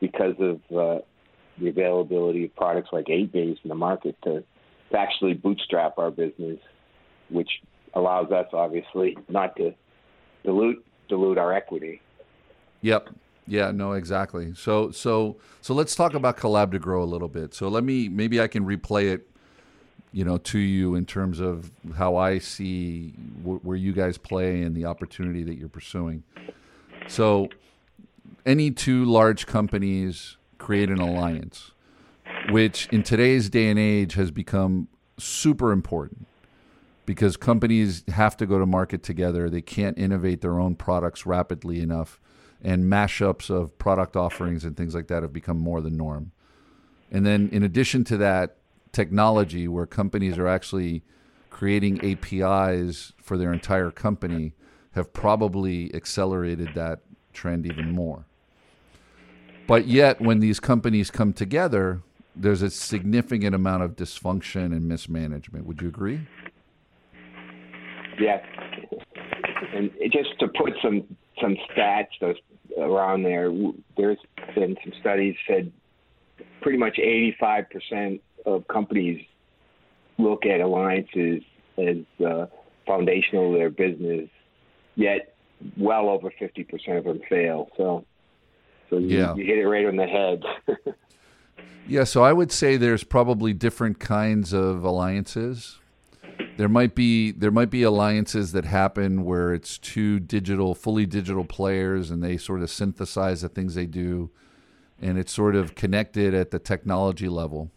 because 0.00 0.34
of 0.38 0.60
uh, 0.76 1.00
the 1.60 1.68
availability 1.68 2.44
of 2.44 2.54
products 2.56 2.90
like 2.92 3.06
8base 3.06 3.58
in 3.62 3.68
the 3.68 3.74
market 3.74 4.16
to, 4.24 4.44
to 4.90 4.98
actually 4.98 5.34
bootstrap 5.34 5.98
our 5.98 6.10
business, 6.10 6.58
which 7.28 7.50
allows 7.94 8.30
us 8.30 8.46
obviously 8.52 9.16
not 9.28 9.56
to 9.56 9.74
dilute 10.44 10.84
dilute 11.08 11.38
our 11.38 11.52
equity. 11.52 12.00
Yep, 12.82 13.08
yeah, 13.46 13.70
no, 13.70 13.92
exactly. 13.92 14.54
So, 14.54 14.90
so, 14.90 15.36
so 15.62 15.74
let's 15.74 15.94
talk 15.94 16.14
about 16.14 16.36
collab 16.36 16.70
to 16.72 16.78
grow 16.78 17.02
a 17.02 17.06
little 17.06 17.28
bit. 17.28 17.54
So 17.54 17.68
let 17.68 17.82
me, 17.82 18.08
maybe 18.08 18.40
I 18.40 18.46
can 18.46 18.64
replay 18.64 19.10
it, 19.10 19.28
you 20.12 20.24
know, 20.24 20.38
to 20.38 20.58
you 20.58 20.94
in 20.94 21.06
terms 21.06 21.40
of 21.40 21.70
how 21.96 22.16
I 22.16 22.38
see 22.38 23.10
wh- 23.42 23.64
where 23.64 23.76
you 23.76 23.92
guys 23.92 24.18
play 24.18 24.62
and 24.62 24.76
the 24.76 24.84
opportunity 24.84 25.42
that 25.44 25.56
you're 25.56 25.68
pursuing. 25.68 26.22
So, 27.06 27.48
any 28.44 28.70
two 28.70 29.04
large 29.04 29.46
companies 29.46 30.37
create 30.58 30.90
an 30.90 31.00
alliance, 31.00 31.72
which 32.50 32.88
in 32.88 33.02
today's 33.02 33.48
day 33.48 33.68
and 33.68 33.78
age 33.78 34.14
has 34.14 34.30
become 34.30 34.88
super 35.18 35.72
important 35.72 36.26
because 37.06 37.36
companies 37.36 38.04
have 38.08 38.36
to 38.36 38.46
go 38.46 38.58
to 38.58 38.66
market 38.66 39.02
together. 39.02 39.48
They 39.48 39.62
can't 39.62 39.96
innovate 39.96 40.40
their 40.42 40.58
own 40.58 40.74
products 40.74 41.24
rapidly 41.24 41.80
enough, 41.80 42.20
and 42.62 42.84
mashups 42.84 43.48
of 43.48 43.78
product 43.78 44.16
offerings 44.16 44.64
and 44.64 44.76
things 44.76 44.94
like 44.94 45.08
that 45.08 45.22
have 45.22 45.32
become 45.32 45.58
more 45.58 45.80
the 45.80 45.90
norm. 45.90 46.32
And 47.10 47.24
then, 47.24 47.48
in 47.50 47.62
addition 47.62 48.04
to 48.04 48.18
that, 48.18 48.58
technology 48.92 49.68
where 49.68 49.86
companies 49.86 50.38
are 50.38 50.48
actually 50.48 51.02
creating 51.50 52.04
APIs 52.04 53.12
for 53.22 53.36
their 53.36 53.52
entire 53.52 53.90
company 53.90 54.52
have 54.92 55.12
probably 55.12 55.94
accelerated 55.94 56.74
that 56.74 57.00
trend 57.32 57.66
even 57.66 57.90
more. 57.90 58.26
But 59.68 59.86
yet, 59.86 60.18
when 60.18 60.40
these 60.40 60.60
companies 60.60 61.10
come 61.10 61.34
together, 61.34 62.00
there's 62.34 62.62
a 62.62 62.70
significant 62.70 63.54
amount 63.54 63.82
of 63.82 63.96
dysfunction 63.96 64.72
and 64.72 64.88
mismanagement. 64.88 65.66
Would 65.66 65.82
you 65.82 65.88
agree? 65.88 66.26
Yeah. 68.18 68.40
And 69.74 69.90
just 70.10 70.30
to 70.40 70.48
put 70.48 70.72
some 70.82 71.04
some 71.40 71.54
stats 71.70 72.08
those 72.18 72.36
around 72.78 73.24
there, 73.24 73.52
there's 73.98 74.18
been 74.54 74.74
some 74.82 74.92
studies 75.00 75.36
said 75.46 75.70
pretty 76.62 76.78
much 76.78 76.96
85% 76.96 78.20
of 78.46 78.66
companies 78.68 79.24
look 80.16 80.46
at 80.46 80.60
alliances 80.60 81.42
as 81.76 81.98
uh, 82.26 82.46
foundational 82.86 83.52
to 83.52 83.58
their 83.58 83.70
business, 83.70 84.30
yet 84.96 85.34
well 85.76 86.08
over 86.08 86.32
50% 86.40 86.98
of 86.98 87.04
them 87.04 87.20
fail. 87.28 87.68
So, 87.76 88.04
so 88.90 88.98
you, 88.98 89.18
Yeah. 89.18 89.34
you 89.34 89.44
hit 89.44 89.58
it 89.58 89.66
right 89.66 89.86
on 89.86 89.96
the 89.96 90.06
head. 90.06 90.42
Yeah, 91.90 92.04
so 92.04 92.22
I 92.22 92.34
would 92.34 92.52
say 92.52 92.76
there's 92.76 93.02
probably 93.02 93.54
different 93.54 93.98
kinds 93.98 94.52
of 94.52 94.84
alliances. 94.84 95.78
There 96.58 96.68
might 96.68 96.94
be 96.94 97.30
there 97.32 97.50
might 97.50 97.70
be 97.70 97.82
alliances 97.82 98.52
that 98.52 98.66
happen 98.66 99.24
where 99.24 99.54
it's 99.54 99.78
two 99.78 100.20
digital, 100.20 100.74
fully 100.74 101.06
digital 101.06 101.46
players, 101.46 102.10
and 102.10 102.22
they 102.22 102.36
sort 102.36 102.60
of 102.60 102.68
synthesize 102.68 103.40
the 103.40 103.48
things 103.48 103.74
they 103.74 103.86
do, 103.86 104.28
and 105.00 105.16
it's 105.16 105.32
sort 105.32 105.56
of 105.56 105.74
connected 105.74 106.34
at 106.34 106.50
the 106.50 106.58
technology 106.58 107.26
level. 107.28 107.70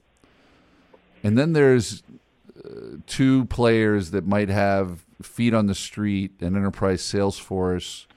And 1.23 1.37
then 1.37 1.53
there's 1.53 2.03
uh, 2.65 2.97
two 3.07 3.45
players 3.45 4.11
that 4.11 4.27
might 4.27 4.49
have 4.49 5.05
feet 5.21 5.53
on 5.53 5.67
the 5.67 5.75
street, 5.75 6.33
an 6.41 6.57
enterprise 6.57 7.01
sales 7.01 7.37
force 7.39 8.07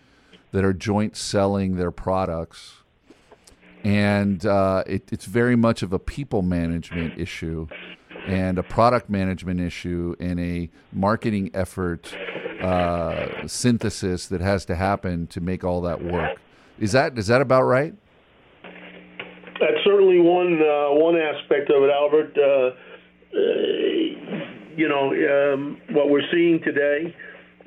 that 0.50 0.64
are 0.64 0.72
joint 0.72 1.16
selling 1.16 1.76
their 1.76 1.92
products 1.92 2.78
and 3.84 4.46
uh, 4.46 4.82
it, 4.86 5.12
it's 5.12 5.26
very 5.26 5.56
much 5.56 5.82
of 5.82 5.92
a 5.92 5.98
people 5.98 6.42
management 6.42 7.18
issue 7.18 7.68
and 8.26 8.58
a 8.58 8.62
product 8.62 9.10
management 9.10 9.60
issue 9.60 10.16
and 10.18 10.40
a 10.40 10.70
marketing 10.92 11.50
effort 11.52 12.14
uh, 12.62 13.46
synthesis 13.46 14.26
that 14.28 14.40
has 14.40 14.64
to 14.64 14.74
happen 14.74 15.26
to 15.26 15.40
make 15.40 15.62
all 15.62 15.82
that 15.82 16.02
work. 16.02 16.38
Is 16.78 16.92
that 16.92 17.16
is 17.18 17.26
that 17.26 17.42
about 17.42 17.64
right? 17.64 17.94
That's 19.60 19.84
certainly 19.84 20.18
one 20.18 20.60
uh, 20.60 20.88
one 20.94 21.16
aspect 21.16 21.70
of 21.70 21.82
it, 21.82 21.90
Albert. 21.90 22.36
Uh, 22.36 22.70
uh, 23.36 23.64
you 24.76 24.88
know, 24.88 25.52
um, 25.52 25.80
what 25.90 26.08
we're 26.08 26.26
seeing 26.32 26.60
today, 26.64 27.14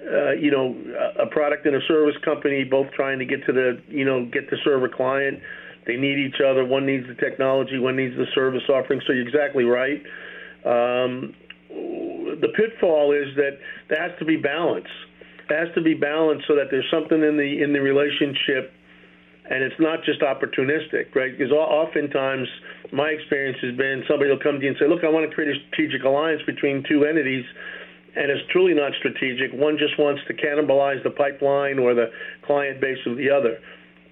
uh, 0.02 0.32
you 0.32 0.52
know, 0.52 0.76
a 1.18 1.24
a 1.24 1.28
product 1.28 1.66
and 1.66 1.76
a 1.76 1.82
service 1.88 2.16
company 2.26 2.64
both 2.64 2.92
trying 2.92 3.20
to 3.20 3.26
get 3.26 3.46
to 3.46 3.54
the, 3.54 3.82
you 3.88 4.04
know, 4.04 4.26
get 4.26 4.50
to 4.50 4.58
serve 4.64 4.84
a 4.84 4.90
client. 4.90 5.40
They 5.88 5.96
need 5.96 6.20
each 6.20 6.42
other. 6.46 6.66
One 6.66 6.86
needs 6.86 7.08
the 7.08 7.16
technology, 7.16 7.80
one 7.80 7.96
needs 7.96 8.16
the 8.16 8.28
service 8.36 8.64
offering. 8.70 9.02
So 9.08 9.14
you're 9.14 9.28
exactly 9.28 9.64
right. 9.64 10.04
Um, 10.66 11.34
the 11.70 12.50
pitfall 12.56 13.14
is 13.14 13.36
that 13.36 13.58
there 13.90 14.02
has 14.02 14.18
to 14.20 14.26
be 14.26 14.36
balance. 14.36 14.88
There 15.50 15.66
has 15.66 15.74
to 15.76 15.82
be 15.82 15.94
balance 15.94 16.44
so 16.48 16.56
that 16.56 16.68
there's 16.70 16.90
something 16.92 17.24
in 17.24 17.38
the 17.38 17.64
in 17.64 17.72
the 17.72 17.80
relationship 17.80 18.74
and 19.50 19.64
it's 19.64 19.80
not 19.80 20.04
just 20.04 20.20
opportunistic, 20.22 21.16
right? 21.16 21.32
Because 21.32 21.52
oftentimes 21.52 22.48
my 22.92 23.08
experience 23.10 23.58
has 23.62 23.76
been 23.78 24.04
somebody 24.08 24.30
will 24.30 24.40
come 24.40 24.60
to 24.60 24.64
you 24.64 24.70
and 24.70 24.78
say, 24.78 24.88
"Look, 24.88 25.04
I 25.04 25.10
want 25.10 25.30
to 25.30 25.34
create 25.34 25.56
a 25.56 25.60
strategic 25.68 26.04
alliance 26.04 26.42
between 26.44 26.84
two 26.84 27.06
entities," 27.06 27.46
and 28.16 28.30
it's 28.30 28.46
truly 28.52 28.74
not 28.74 28.94
strategic. 29.00 29.54
One 29.54 29.78
just 29.78 29.98
wants 29.98 30.22
to 30.28 30.34
cannibalize 30.34 31.02
the 31.04 31.12
pipeline 31.12 31.80
or 31.80 31.94
the 31.94 32.12
client 32.44 32.82
base 32.82 33.00
of 33.06 33.16
the 33.16 33.30
other. 33.30 33.60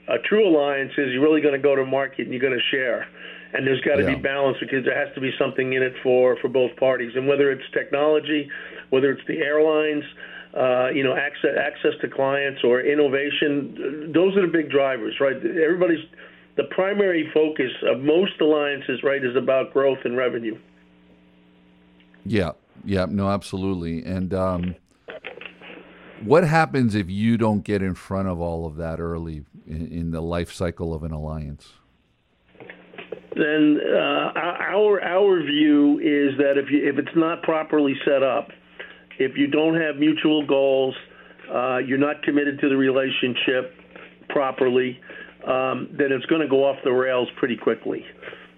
A 0.07 0.19
true 0.19 0.47
alliance 0.47 0.91
is 0.97 1.11
you're 1.11 1.21
really 1.21 1.41
going 1.41 1.53
to 1.55 1.61
go 1.61 1.75
to 1.75 1.85
market 1.85 2.21
and 2.21 2.31
you're 2.31 2.41
going 2.41 2.53
to 2.57 2.65
share, 2.75 3.07
and 3.53 3.65
there's 3.65 3.81
got 3.81 3.95
to 3.95 4.03
Yeah. 4.03 4.15
be 4.15 4.21
balance 4.21 4.57
because 4.59 4.85
there 4.85 4.95
has 4.97 5.13
to 5.15 5.21
be 5.21 5.31
something 5.39 5.73
in 5.73 5.81
it 5.81 5.93
for 6.03 6.35
for 6.37 6.47
both 6.47 6.75
parties. 6.75 7.15
And 7.15 7.27
whether 7.27 7.51
it's 7.51 7.63
technology, 7.73 8.49
whether 8.91 9.11
it's 9.11 9.25
the 9.27 9.39
airlines, 9.39 10.03
uh, 10.53 10.89
you 10.93 11.03
know, 11.03 11.15
access 11.15 11.57
access 11.57 11.93
to 12.01 12.07
clients 12.07 12.63
or 12.63 12.81
innovation, 12.81 14.11
those 14.13 14.37
are 14.37 14.41
the 14.41 14.51
big 14.51 14.69
drivers, 14.69 15.19
right? 15.19 15.35
Everybody's 15.37 16.05
the 16.55 16.65
primary 16.65 17.29
focus 17.33 17.71
of 17.83 18.01
most 18.01 18.39
alliances, 18.39 19.03
right, 19.03 19.23
is 19.23 19.35
about 19.35 19.73
growth 19.73 19.99
and 20.05 20.15
revenue. 20.15 20.57
Yeah, 22.25 22.51
yeah, 22.85 23.05
no, 23.09 23.29
absolutely. 23.29 24.03
And 24.03 24.33
um, 24.33 24.75
what 26.23 26.43
happens 26.45 26.95
if 26.95 27.09
you 27.09 27.37
don't 27.37 27.63
get 27.63 27.81
in 27.81 27.93
front 27.93 28.29
of 28.29 28.39
all 28.39 28.65
of 28.65 28.77
that 28.77 28.99
early 28.99 29.43
in, 29.67 30.11
the 30.11 30.21
life 30.21 30.51
cycle 30.51 30.93
of 30.93 31.03
an 31.03 31.11
alliance? 31.11 31.73
then 33.35 33.79
uh, 33.85 34.31
our 34.39 35.01
our 35.03 35.43
view 35.43 35.99
is 35.99 36.37
that 36.37 36.57
if 36.57 36.71
you 36.71 36.87
if 36.87 36.97
it's 36.97 37.15
not 37.15 37.43
properly 37.43 37.93
set 38.05 38.23
up, 38.23 38.47
if 39.19 39.37
you 39.37 39.47
don't 39.47 39.75
have 39.79 39.97
mutual 39.97 40.45
goals, 40.47 40.95
uh, 41.53 41.77
you're 41.77 41.97
not 41.97 42.23
committed 42.23 42.59
to 42.59 42.69
the 42.69 42.77
relationship 42.77 43.73
properly, 44.29 44.99
um, 45.47 45.89
then 45.97 46.11
it's 46.11 46.25
going 46.27 46.41
to 46.41 46.47
go 46.47 46.65
off 46.65 46.77
the 46.83 46.91
rails 46.91 47.27
pretty 47.37 47.57
quickly, 47.57 48.05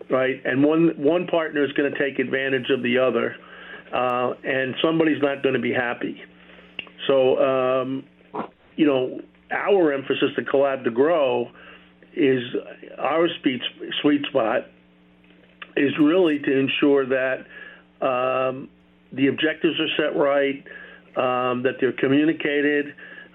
right? 0.09 0.41
And 0.45 0.63
one 0.63 0.93
one 0.97 1.25
partner 1.27 1.65
is 1.65 1.71
going 1.73 1.91
to 1.91 1.97
take 1.97 2.19
advantage 2.19 2.69
of 2.69 2.83
the 2.83 2.99
other, 2.99 3.35
uh, 3.93 4.33
and 4.43 4.75
somebody's 4.83 5.21
not 5.21 5.41
going 5.41 5.55
to 5.55 5.61
be 5.61 5.73
happy. 5.73 6.21
So, 7.07 7.37
um, 7.39 8.03
you 8.75 8.85
know, 8.85 9.21
our 9.51 9.93
emphasis 9.93 10.29
to 10.35 10.41
collab 10.43 10.83
to 10.83 10.91
grow 10.91 11.49
is 12.15 12.41
our 12.97 13.27
sweet 13.41 13.61
sweet 14.01 14.21
spot 14.29 14.67
is 15.75 15.91
really 16.01 16.39
to 16.39 16.51
ensure 16.51 17.05
that 17.05 17.45
um, 18.01 18.69
the 19.13 19.27
objectives 19.27 19.79
are 19.79 19.87
set 19.95 20.17
right, 20.17 20.63
um, 21.15 21.63
that 21.63 21.75
they're 21.79 21.93
communicated, 21.93 22.87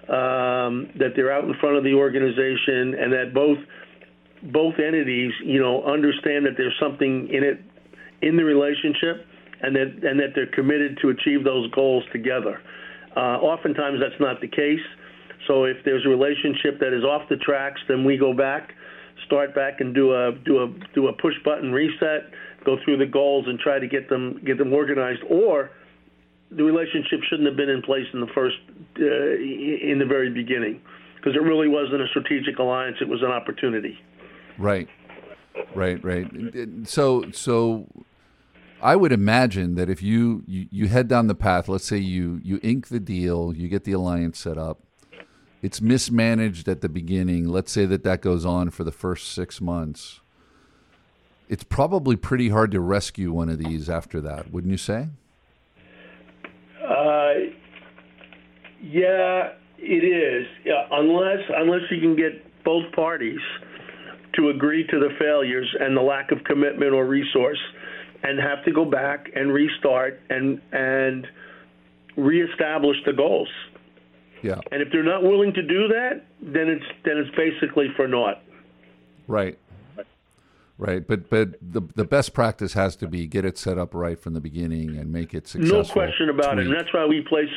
um, 0.09 0.91
that 0.99 1.13
they're 1.15 1.31
out 1.31 1.45
in 1.45 1.53
front 1.59 1.77
of 1.77 1.83
the 1.83 1.93
organization, 1.93 2.95
and 2.99 3.11
that 3.13 3.31
both 3.33 3.57
both 4.51 4.75
entities, 4.77 5.31
you 5.45 5.59
know, 5.59 5.83
understand 5.83 6.45
that 6.45 6.55
there's 6.57 6.75
something 6.79 7.29
in 7.31 7.43
it 7.43 7.61
in 8.21 8.35
the 8.35 8.43
relationship, 8.43 9.25
and 9.61 9.75
that 9.75 10.03
and 10.03 10.19
that 10.19 10.33
they're 10.35 10.51
committed 10.53 10.97
to 11.01 11.09
achieve 11.09 11.43
those 11.43 11.71
goals 11.71 12.03
together. 12.11 12.61
Uh, 13.15 13.37
oftentimes, 13.39 13.99
that's 14.01 14.19
not 14.19 14.41
the 14.41 14.47
case. 14.47 14.83
So 15.47 15.65
if 15.65 15.77
there's 15.85 16.05
a 16.05 16.09
relationship 16.09 16.79
that 16.79 16.93
is 16.93 17.03
off 17.03 17.27
the 17.29 17.37
tracks, 17.37 17.81
then 17.87 18.03
we 18.03 18.17
go 18.17 18.33
back, 18.33 18.73
start 19.25 19.53
back, 19.53 19.81
and 19.81 19.93
do 19.93 20.13
a 20.13 20.31
do 20.45 20.63
a 20.63 20.73
do 20.93 21.07
a 21.07 21.13
push 21.13 21.35
button 21.43 21.71
reset, 21.71 22.31
go 22.65 22.77
through 22.83 22.97
the 22.97 23.05
goals, 23.05 23.45
and 23.47 23.59
try 23.59 23.79
to 23.79 23.87
get 23.87 24.09
them 24.09 24.41
get 24.45 24.57
them 24.57 24.73
organized. 24.73 25.21
Or 25.29 25.71
the 26.51 26.63
relationship 26.63 27.21
shouldn't 27.29 27.47
have 27.47 27.57
been 27.57 27.69
in 27.69 27.81
place 27.81 28.05
in 28.13 28.21
the 28.21 28.31
first 28.33 28.57
uh, 28.99 29.03
in 29.03 29.97
the 29.99 30.05
very 30.05 30.29
beginning 30.29 30.81
because 31.17 31.35
it 31.35 31.41
really 31.41 31.67
wasn't 31.67 32.01
a 32.01 32.07
strategic 32.07 32.59
alliance; 32.59 32.97
it 33.01 33.07
was 33.07 33.21
an 33.21 33.31
opportunity. 33.31 33.97
Right, 34.57 34.87
right, 35.73 36.03
right. 36.03 36.27
So, 36.85 37.31
so 37.31 37.87
I 38.81 38.95
would 38.95 39.11
imagine 39.11 39.75
that 39.75 39.89
if 39.89 40.03
you, 40.03 40.43
you 40.45 40.67
you 40.69 40.87
head 40.87 41.07
down 41.07 41.27
the 41.27 41.35
path, 41.35 41.67
let's 41.69 41.85
say 41.85 41.97
you 41.97 42.41
you 42.43 42.59
ink 42.61 42.89
the 42.89 42.99
deal, 42.99 43.53
you 43.55 43.67
get 43.67 43.85
the 43.85 43.93
alliance 43.93 44.37
set 44.37 44.57
up, 44.57 44.83
it's 45.63 45.81
mismanaged 45.81 46.67
at 46.67 46.81
the 46.81 46.89
beginning. 46.89 47.47
Let's 47.47 47.71
say 47.71 47.85
that 47.85 48.03
that 48.03 48.21
goes 48.21 48.45
on 48.45 48.69
for 48.69 48.83
the 48.83 48.91
first 48.91 49.31
six 49.31 49.61
months. 49.61 50.19
It's 51.47 51.63
probably 51.63 52.17
pretty 52.17 52.49
hard 52.49 52.71
to 52.71 52.81
rescue 52.81 53.31
one 53.31 53.47
of 53.47 53.59
these 53.59 53.89
after 53.89 54.19
that, 54.21 54.51
wouldn't 54.51 54.71
you 54.71 54.77
say? 54.77 55.07
Uh, 56.85 57.33
yeah, 58.81 59.53
it 59.77 60.03
is. 60.03 60.47
Yeah, 60.65 60.85
unless 60.91 61.39
unless 61.55 61.83
you 61.89 62.01
can 62.01 62.17
get 62.17 62.63
both 62.65 62.91
parties 62.93 63.39
to 64.35 64.49
agree 64.49 64.85
to 64.87 64.99
the 64.99 65.09
failures 65.17 65.73
and 65.79 65.95
the 65.95 66.01
lack 66.01 66.31
of 66.31 66.43
commitment 66.43 66.93
or 66.93 67.05
resource, 67.05 67.59
and 68.23 68.37
have 68.37 68.65
to 68.65 68.73
go 68.73 68.83
back 68.83 69.29
and 69.33 69.53
restart 69.53 70.19
and 70.29 70.61
and 70.73 71.25
reestablish 72.17 72.97
the 73.05 73.13
goals. 73.13 73.49
Yeah. 74.43 74.59
And 74.71 74.81
if 74.81 74.89
they're 74.91 75.03
not 75.03 75.23
willing 75.23 75.53
to 75.53 75.61
do 75.61 75.87
that, 75.87 76.25
then 76.41 76.67
it's 76.67 76.85
then 77.05 77.17
it's 77.17 77.35
basically 77.35 77.87
for 77.95 78.07
naught. 78.07 78.41
Right. 79.27 79.57
Right, 80.79 81.07
but 81.07 81.29
but 81.29 81.53
the 81.61 81.81
the 81.95 82.03
best 82.03 82.33
practice 82.33 82.73
has 82.73 82.95
to 82.97 83.07
be 83.07 83.27
get 83.27 83.45
it 83.45 83.57
set 83.57 83.77
up 83.77 83.93
right 83.93 84.19
from 84.19 84.33
the 84.33 84.41
beginning 84.41 84.97
and 84.97 85.11
make 85.11 85.33
it 85.33 85.47
successful. 85.47 85.83
No 85.83 85.85
question 85.85 86.29
about 86.29 86.57
it, 86.57 86.65
and 86.65 86.75
that's 86.75 86.91
why 86.91 87.05
we 87.05 87.21
place 87.21 87.49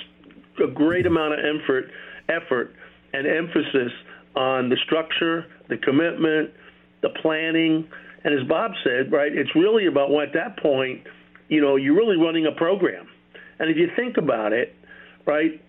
a 0.63 0.67
great 0.67 1.07
amount 1.07 1.33
of 1.33 1.41
effort, 1.41 1.91
effort 2.29 2.75
and 3.15 3.27
emphasis 3.27 3.91
on 4.37 4.69
the 4.69 4.77
structure, 4.85 5.47
the 5.69 5.79
commitment, 5.79 6.51
the 7.01 7.09
planning, 7.23 7.89
and 8.25 8.39
as 8.39 8.47
Bob 8.47 8.73
said, 8.85 9.11
right, 9.11 9.33
it's 9.33 9.55
really 9.55 9.87
about 9.87 10.11
at 10.21 10.35
that 10.35 10.59
point, 10.59 11.03
you 11.49 11.61
know, 11.61 11.77
you're 11.77 11.97
really 11.97 12.17
running 12.17 12.47
a 12.47 12.53
program, 12.53 13.09
and 13.59 13.71
if 13.71 13.79
you 13.79 13.89
think 13.97 14.19
about 14.19 14.53
it, 14.53 14.75
right, 15.25 15.61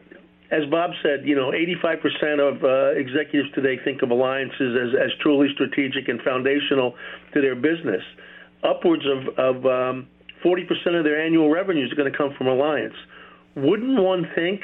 as 0.50 0.64
Bob 0.72 0.92
said, 1.04 1.26
you 1.28 1.36
know, 1.36 1.52
85% 1.52 2.40
of 2.40 2.64
uh, 2.64 3.00
executives 3.00 3.50
today 3.54 3.78
think 3.84 4.02
of 4.02 4.12
alliances 4.12 4.78
as, 4.80 4.96
as 4.96 5.12
truly 5.22 5.48
strategic 5.54 6.08
and 6.08 6.22
foundational 6.22 6.96
to 7.34 7.42
their 7.42 7.56
business. 7.56 8.02
Upwards 8.64 9.04
of, 9.06 9.38
of 9.38 9.66
um, 9.66 10.08
40% 10.44 10.64
of 10.98 11.04
their 11.04 11.22
annual 11.22 11.50
revenues 11.50 11.92
are 11.92 11.96
going 11.96 12.12
to 12.12 12.18
come 12.18 12.34
from 12.38 12.48
alliance. 12.48 12.96
Wouldn't 13.56 14.02
one 14.02 14.30
think 14.36 14.62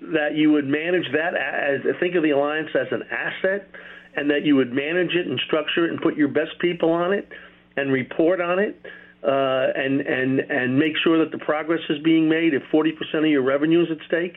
that 0.00 0.34
you 0.34 0.50
would 0.52 0.66
manage 0.66 1.06
that 1.12 1.34
as 1.34 1.80
think 2.00 2.14
of 2.16 2.22
the 2.22 2.30
alliance 2.30 2.70
as 2.74 2.86
an 2.90 3.02
asset, 3.10 3.68
and 4.16 4.30
that 4.30 4.44
you 4.44 4.56
would 4.56 4.72
manage 4.72 5.14
it 5.14 5.26
and 5.26 5.38
structure 5.46 5.86
it 5.86 5.90
and 5.90 6.00
put 6.00 6.16
your 6.16 6.28
best 6.28 6.58
people 6.60 6.90
on 6.90 7.12
it 7.12 7.28
and 7.76 7.92
report 7.92 8.40
on 8.40 8.58
it? 8.58 8.80
Uh, 9.22 9.74
and 9.74 10.00
and 10.00 10.38
and 10.38 10.78
make 10.78 10.92
sure 11.02 11.18
that 11.18 11.32
the 11.32 11.44
progress 11.44 11.80
is 11.90 11.98
being 12.04 12.28
made. 12.28 12.54
If 12.54 12.62
40% 12.72 12.92
of 13.14 13.26
your 13.26 13.42
revenue 13.42 13.82
is 13.82 13.88
at 13.90 13.98
stake, 14.06 14.34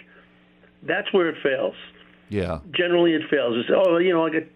that's 0.84 1.12
where 1.14 1.30
it 1.30 1.36
fails. 1.44 1.76
Yeah. 2.30 2.60
Generally, 2.72 3.14
it 3.14 3.24
fails. 3.30 3.56
It's 3.58 3.70
oh, 3.74 3.98
you 3.98 4.14
know, 4.14 4.26
I 4.26 4.30
get 4.30 4.52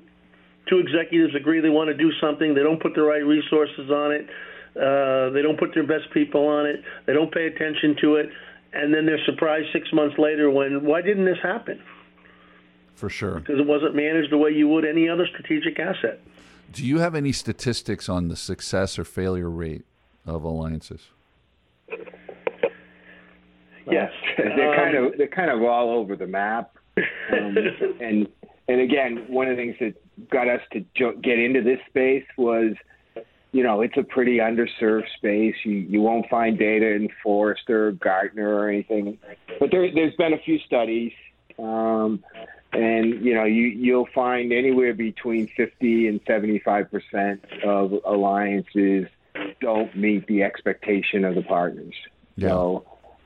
two 0.68 0.80
executives 0.80 1.36
agree 1.36 1.60
they 1.62 1.70
want 1.70 1.90
to 1.90 1.98
do 1.98 2.12
something. 2.22 2.54
They 2.54 2.64
don't 2.64 2.82
put 2.82 2.96
the 2.96 3.02
right 3.02 3.26
resources 3.26 3.90
on 3.92 4.12
it. 4.12 4.28
Uh, 4.76 5.30
they 5.32 5.42
don't 5.42 5.58
put 5.58 5.74
their 5.74 5.86
best 5.86 6.12
people 6.14 6.48
on 6.48 6.66
it. 6.66 6.82
They 7.06 7.14
don't 7.14 7.32
pay 7.34 7.48
attention 7.48 7.96
to 8.02 8.16
it, 8.16 8.30
and 8.74 8.94
then 8.94 9.06
they're 9.06 9.24
surprised 9.26 9.68
six 9.72 9.88
months 9.94 10.16
later 10.18 10.50
when 10.50 10.86
why 10.86 11.02
didn't 11.02 11.26
this 11.26 11.38
happen? 11.42 11.82
For 12.96 13.10
sure. 13.10 13.40
Because 13.40 13.60
it 13.60 13.68
wasn't 13.68 13.96
managed 13.96 14.32
the 14.32 14.38
way 14.38 14.52
you 14.52 14.68
would 14.70 14.86
any 14.86 15.10
other 15.10 15.28
strategic 15.28 15.80
asset. 15.80 16.20
Do 16.72 16.86
you 16.86 17.00
have 17.00 17.16
any 17.16 17.32
statistics 17.32 18.10
on 18.10 18.28
the 18.28 18.36
success 18.36 18.98
or 18.98 19.04
failure 19.04 19.50
rate 19.50 19.86
of 20.26 20.44
alliances? 20.44 21.10
Yes, 23.92 24.12
they're 24.38 24.70
um, 24.70 24.76
kind 24.76 24.96
of 24.96 25.18
they're 25.18 25.28
kind 25.28 25.52
of 25.52 25.64
all 25.64 25.90
over 25.90 26.16
the 26.16 26.28
map, 26.28 26.76
um, 26.98 27.58
and 28.02 28.28
and 28.68 28.82
again, 28.82 29.26
one 29.28 29.48
of 29.48 29.58
the 29.58 29.64
things 29.64 29.76
that 29.80 30.30
got 30.30 30.48
us 30.48 30.62
to 30.74 30.84
jo- 30.96 31.18
get 31.22 31.38
into 31.38 31.62
this 31.62 31.80
space 31.88 32.26
was, 32.38 32.74
you 33.52 33.64
know, 33.64 33.82
it's 33.82 33.98
a 33.98 34.04
pretty 34.04 34.38
underserved 34.38 35.08
space. 35.18 35.56
You 35.64 35.74
you 35.74 36.02
won't 36.02 36.30
find 36.30 36.58
data 36.58 36.88
in 36.94 37.10
Forrester, 37.24 37.92
Gartner, 37.92 38.56
or 38.56 38.70
anything, 38.70 39.20
but 39.60 39.72
there 39.72 39.94
there's 39.94 40.16
been 40.16 40.34
a 40.34 40.40
few 40.40 40.60
studies. 40.60 41.12
Um, 41.58 42.24
and 42.74 43.24
you 43.24 43.34
know 43.34 43.46
you 43.46 43.68
you'll 43.68 44.08
find 44.14 44.52
anywhere 44.52 44.94
between 44.94 45.48
50 45.56 46.08
and 46.08 46.20
75 46.28 46.92
percent 46.92 47.46
of 47.64 47.94
alliances 48.06 49.08
don't 49.62 49.96
meet 49.96 50.28
the 50.28 50.44
expectation 50.44 51.26
of 51.26 51.36
the 51.36 51.42
partners. 51.42 51.94
Yeah. 52.36 52.50
So 52.50 52.86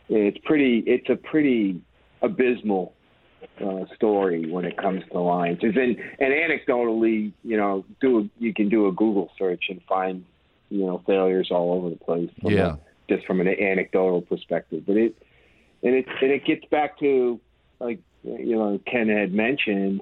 it's 0.10 0.38
pretty 0.43 0.84
it's 0.86 1.10
a 1.10 1.15
pretty 1.15 1.82
abysmal 2.22 2.93
uh, 3.63 3.86
story 3.95 4.50
when 4.52 4.65
it 4.65 4.78
comes 4.78 5.04
to 5.12 5.17
alliances 5.17 5.74
and 5.76 5.98
and 6.19 6.34
anecdotally 6.34 7.32
you 7.43 7.58
know 7.58 7.86
do 8.02 8.30
you 8.39 8.54
can 8.54 8.69
do 8.69 8.88
a 8.88 8.91
google 8.91 9.30
search 9.38 9.65
and 9.69 9.82
find 9.88 10.26
you 10.69 10.86
know 10.86 11.02
failures 11.06 11.50
all 11.52 11.74
over 11.74 11.89
the 11.89 11.95
place 11.95 12.30
from 12.41 12.54
Yeah. 12.54 12.76
a, 12.76 12.80
just 13.10 13.26
from 13.26 13.39
an 13.41 13.48
anecdotal 13.48 14.22
perspective 14.22 14.84
but 14.86 14.98
it 14.98 15.15
and 15.84 15.95
it 15.95 16.06
and 16.22 16.32
it 16.32 16.45
gets 16.45 16.65
back 16.65 17.00
to 17.00 17.39
like 17.80 18.00
you 18.24 18.58
know 18.58 18.80
ken 18.86 19.08
had 19.10 19.34
mentioned 19.34 20.02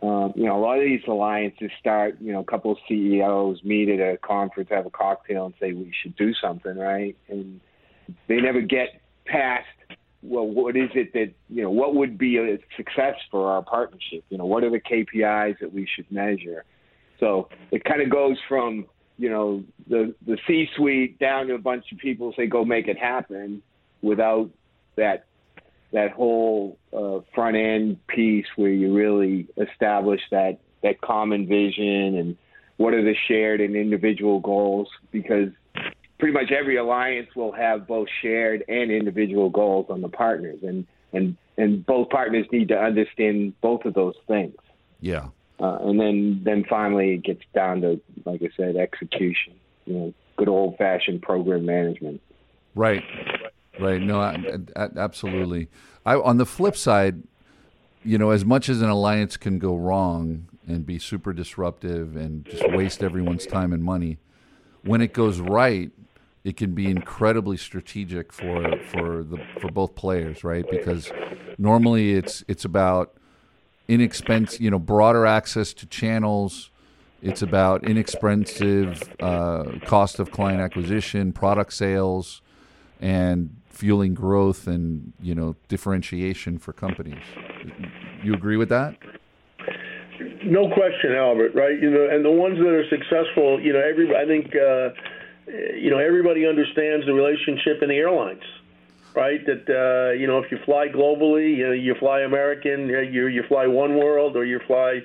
um, 0.00 0.32
you 0.36 0.44
know, 0.44 0.56
a 0.56 0.62
lot 0.62 0.78
of 0.78 0.84
these 0.84 1.00
alliances 1.08 1.70
start, 1.80 2.18
you 2.20 2.32
know, 2.32 2.38
a 2.38 2.44
couple 2.44 2.70
of 2.70 2.78
CEOs 2.88 3.64
meet 3.64 3.88
at 3.88 3.98
a 3.98 4.16
conference, 4.16 4.68
have 4.70 4.86
a 4.86 4.90
cocktail, 4.90 5.46
and 5.46 5.54
say 5.60 5.72
we 5.72 5.92
should 6.02 6.14
do 6.14 6.32
something, 6.34 6.76
right? 6.76 7.16
And 7.28 7.60
they 8.28 8.40
never 8.40 8.60
get 8.60 9.00
past 9.28 9.66
well 10.22 10.46
what 10.46 10.76
is 10.76 10.90
it 10.94 11.12
that 11.12 11.32
you 11.48 11.62
know 11.62 11.70
what 11.70 11.94
would 11.94 12.18
be 12.18 12.38
a 12.38 12.58
success 12.76 13.14
for 13.30 13.50
our 13.50 13.62
partnership? 13.62 14.24
You 14.30 14.38
know 14.38 14.46
what 14.46 14.64
are 14.64 14.70
the 14.70 14.80
kpis 14.80 15.58
that 15.60 15.72
we 15.72 15.86
should 15.94 16.10
measure? 16.10 16.64
So 17.20 17.48
it 17.70 17.84
kind 17.84 18.02
of 18.02 18.10
goes 18.10 18.36
from 18.48 18.86
you 19.16 19.30
know 19.30 19.64
the 19.88 20.14
the 20.26 20.38
c 20.46 20.68
suite 20.76 21.18
down 21.18 21.46
to 21.48 21.54
a 21.54 21.58
bunch 21.58 21.92
of 21.92 21.98
people 21.98 22.32
say 22.36 22.46
go 22.46 22.64
make 22.64 22.88
it 22.88 22.98
happen 22.98 23.62
without 24.02 24.50
that 24.96 25.26
that 25.92 26.12
whole 26.12 26.78
uh, 26.92 27.20
front 27.34 27.56
end 27.56 28.06
piece 28.08 28.46
where 28.56 28.70
you 28.70 28.94
really 28.94 29.46
establish 29.56 30.20
that 30.30 30.58
that 30.82 31.00
common 31.00 31.46
vision 31.46 32.16
and 32.16 32.36
what 32.78 32.94
are 32.94 33.02
the 33.02 33.14
shared 33.26 33.60
and 33.60 33.76
individual 33.76 34.40
goals? 34.40 34.88
Because 35.10 35.48
pretty 36.18 36.34
much 36.34 36.50
every 36.50 36.76
alliance 36.76 37.28
will 37.34 37.52
have 37.52 37.86
both 37.86 38.08
shared 38.22 38.64
and 38.68 38.90
individual 38.90 39.50
goals 39.50 39.86
on 39.88 40.00
the 40.00 40.08
partners, 40.08 40.58
and 40.62 40.86
and 41.12 41.36
and 41.56 41.84
both 41.86 42.10
partners 42.10 42.46
need 42.52 42.68
to 42.68 42.78
understand 42.78 43.58
both 43.60 43.84
of 43.84 43.94
those 43.94 44.14
things. 44.26 44.54
Yeah. 45.00 45.28
Uh, 45.60 45.78
and 45.82 45.98
then 45.98 46.40
then 46.44 46.64
finally 46.68 47.14
it 47.14 47.24
gets 47.24 47.42
down 47.54 47.80
to 47.82 48.00
like 48.24 48.42
I 48.42 48.48
said, 48.56 48.76
execution. 48.76 49.54
You 49.86 49.94
know, 49.94 50.14
good 50.36 50.48
old 50.48 50.76
fashioned 50.76 51.22
program 51.22 51.66
management. 51.66 52.20
Right. 52.74 53.02
Right. 53.80 54.00
No, 54.00 54.20
I, 54.20 54.36
I, 54.76 54.88
absolutely. 54.96 55.68
I, 56.04 56.14
on 56.14 56.36
the 56.36 56.46
flip 56.46 56.76
side, 56.76 57.22
you 58.04 58.18
know, 58.18 58.30
as 58.30 58.44
much 58.44 58.68
as 58.68 58.82
an 58.82 58.88
alliance 58.88 59.36
can 59.36 59.58
go 59.58 59.76
wrong 59.76 60.48
and 60.66 60.84
be 60.84 60.98
super 60.98 61.32
disruptive 61.32 62.16
and 62.16 62.44
just 62.44 62.68
waste 62.70 63.02
everyone's 63.02 63.46
time 63.46 63.72
and 63.72 63.82
money, 63.82 64.18
when 64.82 65.00
it 65.00 65.12
goes 65.12 65.40
right, 65.40 65.90
it 66.48 66.56
can 66.56 66.72
be 66.72 66.90
incredibly 66.90 67.58
strategic 67.58 68.32
for 68.32 68.78
for 68.90 69.22
the 69.22 69.36
for 69.60 69.70
both 69.70 69.94
players, 69.94 70.42
right? 70.42 70.64
Because 70.70 71.12
normally 71.58 72.14
it's 72.14 72.42
it's 72.48 72.64
about 72.64 73.14
inexpensive, 73.86 74.58
you 74.58 74.70
know, 74.70 74.78
broader 74.78 75.26
access 75.26 75.74
to 75.74 75.86
channels. 75.86 76.70
It's 77.20 77.42
about 77.42 77.84
inexpensive 77.84 79.14
uh, 79.20 79.64
cost 79.84 80.20
of 80.20 80.30
client 80.30 80.62
acquisition, 80.62 81.34
product 81.34 81.74
sales, 81.74 82.40
and 82.98 83.54
fueling 83.68 84.14
growth 84.14 84.66
and 84.66 85.12
you 85.20 85.34
know 85.34 85.54
differentiation 85.68 86.58
for 86.58 86.72
companies. 86.72 87.22
You 88.22 88.32
agree 88.32 88.56
with 88.56 88.70
that? 88.70 88.96
No 90.44 90.72
question, 90.72 91.12
Albert. 91.12 91.54
Right? 91.54 91.78
You 91.78 91.90
know, 91.90 92.08
and 92.10 92.24
the 92.24 92.30
ones 92.30 92.56
that 92.56 92.68
are 92.68 92.88
successful, 92.88 93.60
you 93.60 93.74
know, 93.74 93.80
every 93.80 94.16
I 94.16 94.24
think, 94.24 94.56
uh, 94.56 94.90
you 95.48 95.90
know, 95.90 95.98
everybody 95.98 96.46
understands 96.46 97.06
the 97.06 97.12
relationship 97.12 97.82
in 97.82 97.88
the 97.88 97.96
airlines, 97.96 98.42
right? 99.14 99.44
That 99.46 99.68
uh, 99.68 100.12
you 100.12 100.26
know, 100.26 100.38
if 100.38 100.50
you 100.50 100.58
fly 100.64 100.88
globally, 100.88 101.56
you 101.56 101.66
know, 101.66 101.72
you 101.72 101.94
fly 101.94 102.20
American, 102.20 102.88
you 102.88 103.26
you 103.26 103.42
fly 103.48 103.66
One 103.66 103.96
World, 103.96 104.36
or 104.36 104.44
you 104.44 104.60
fly, 104.66 105.02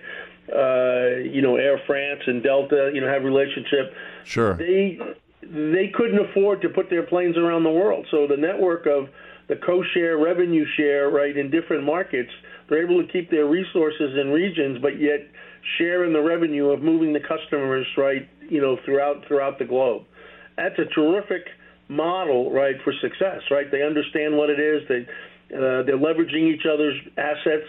uh, 0.54 1.22
you 1.24 1.42
know, 1.42 1.56
Air 1.56 1.82
France 1.86 2.22
and 2.28 2.44
Delta. 2.44 2.92
You 2.94 3.02
know, 3.02 3.08
have 3.08 3.24
relationship. 3.24 3.94
Sure. 4.26 4.56
They 4.56 5.00
they 5.42 5.92
couldn't 5.94 6.20
afford 6.20 6.62
to 6.62 6.70
put 6.70 6.90
their 6.90 7.04
planes 7.04 7.38
around 7.38 7.64
the 7.64 7.72
world, 7.72 8.08
so 8.12 8.28
the 8.28 8.38
network 8.38 8.86
of 8.86 9.10
the 9.48 9.58
co-share 9.58 10.18
revenue 10.18 10.66
share, 10.78 11.10
right, 11.10 11.36
in 11.36 11.52
different 11.52 11.84
markets, 11.84 12.32
they're 12.70 12.82
able 12.82 13.06
to 13.06 13.12
keep 13.12 13.30
their 13.30 13.46
resources 13.46 14.18
in 14.18 14.30
regions, 14.30 14.80
but 14.82 15.00
yet 15.00 15.28
share 15.78 16.06
in 16.06 16.14
the 16.14 16.22
revenue 16.22 16.70
of 16.70 16.82
moving 16.82 17.12
the 17.12 17.20
customers, 17.20 17.86
right, 17.98 18.28
you 18.50 18.62
know, 18.62 18.78
throughout 18.86 19.26
throughout 19.28 19.60
the 19.60 19.66
globe. 19.66 20.04
That's 20.58 20.78
a 20.80 20.86
terrific 20.86 21.48
model, 21.88 22.52
right, 22.52 22.76
for 22.84 22.94
success, 23.02 23.42
right? 23.52 23.70
They 23.70 23.84
understand 23.84 24.38
what 24.38 24.50
it 24.50 24.60
is. 24.60 24.88
They 24.88 25.08
uh, 25.56 25.84
they're 25.84 25.98
leveraging 25.98 26.54
each 26.54 26.66
other's 26.66 26.96
assets, 27.18 27.68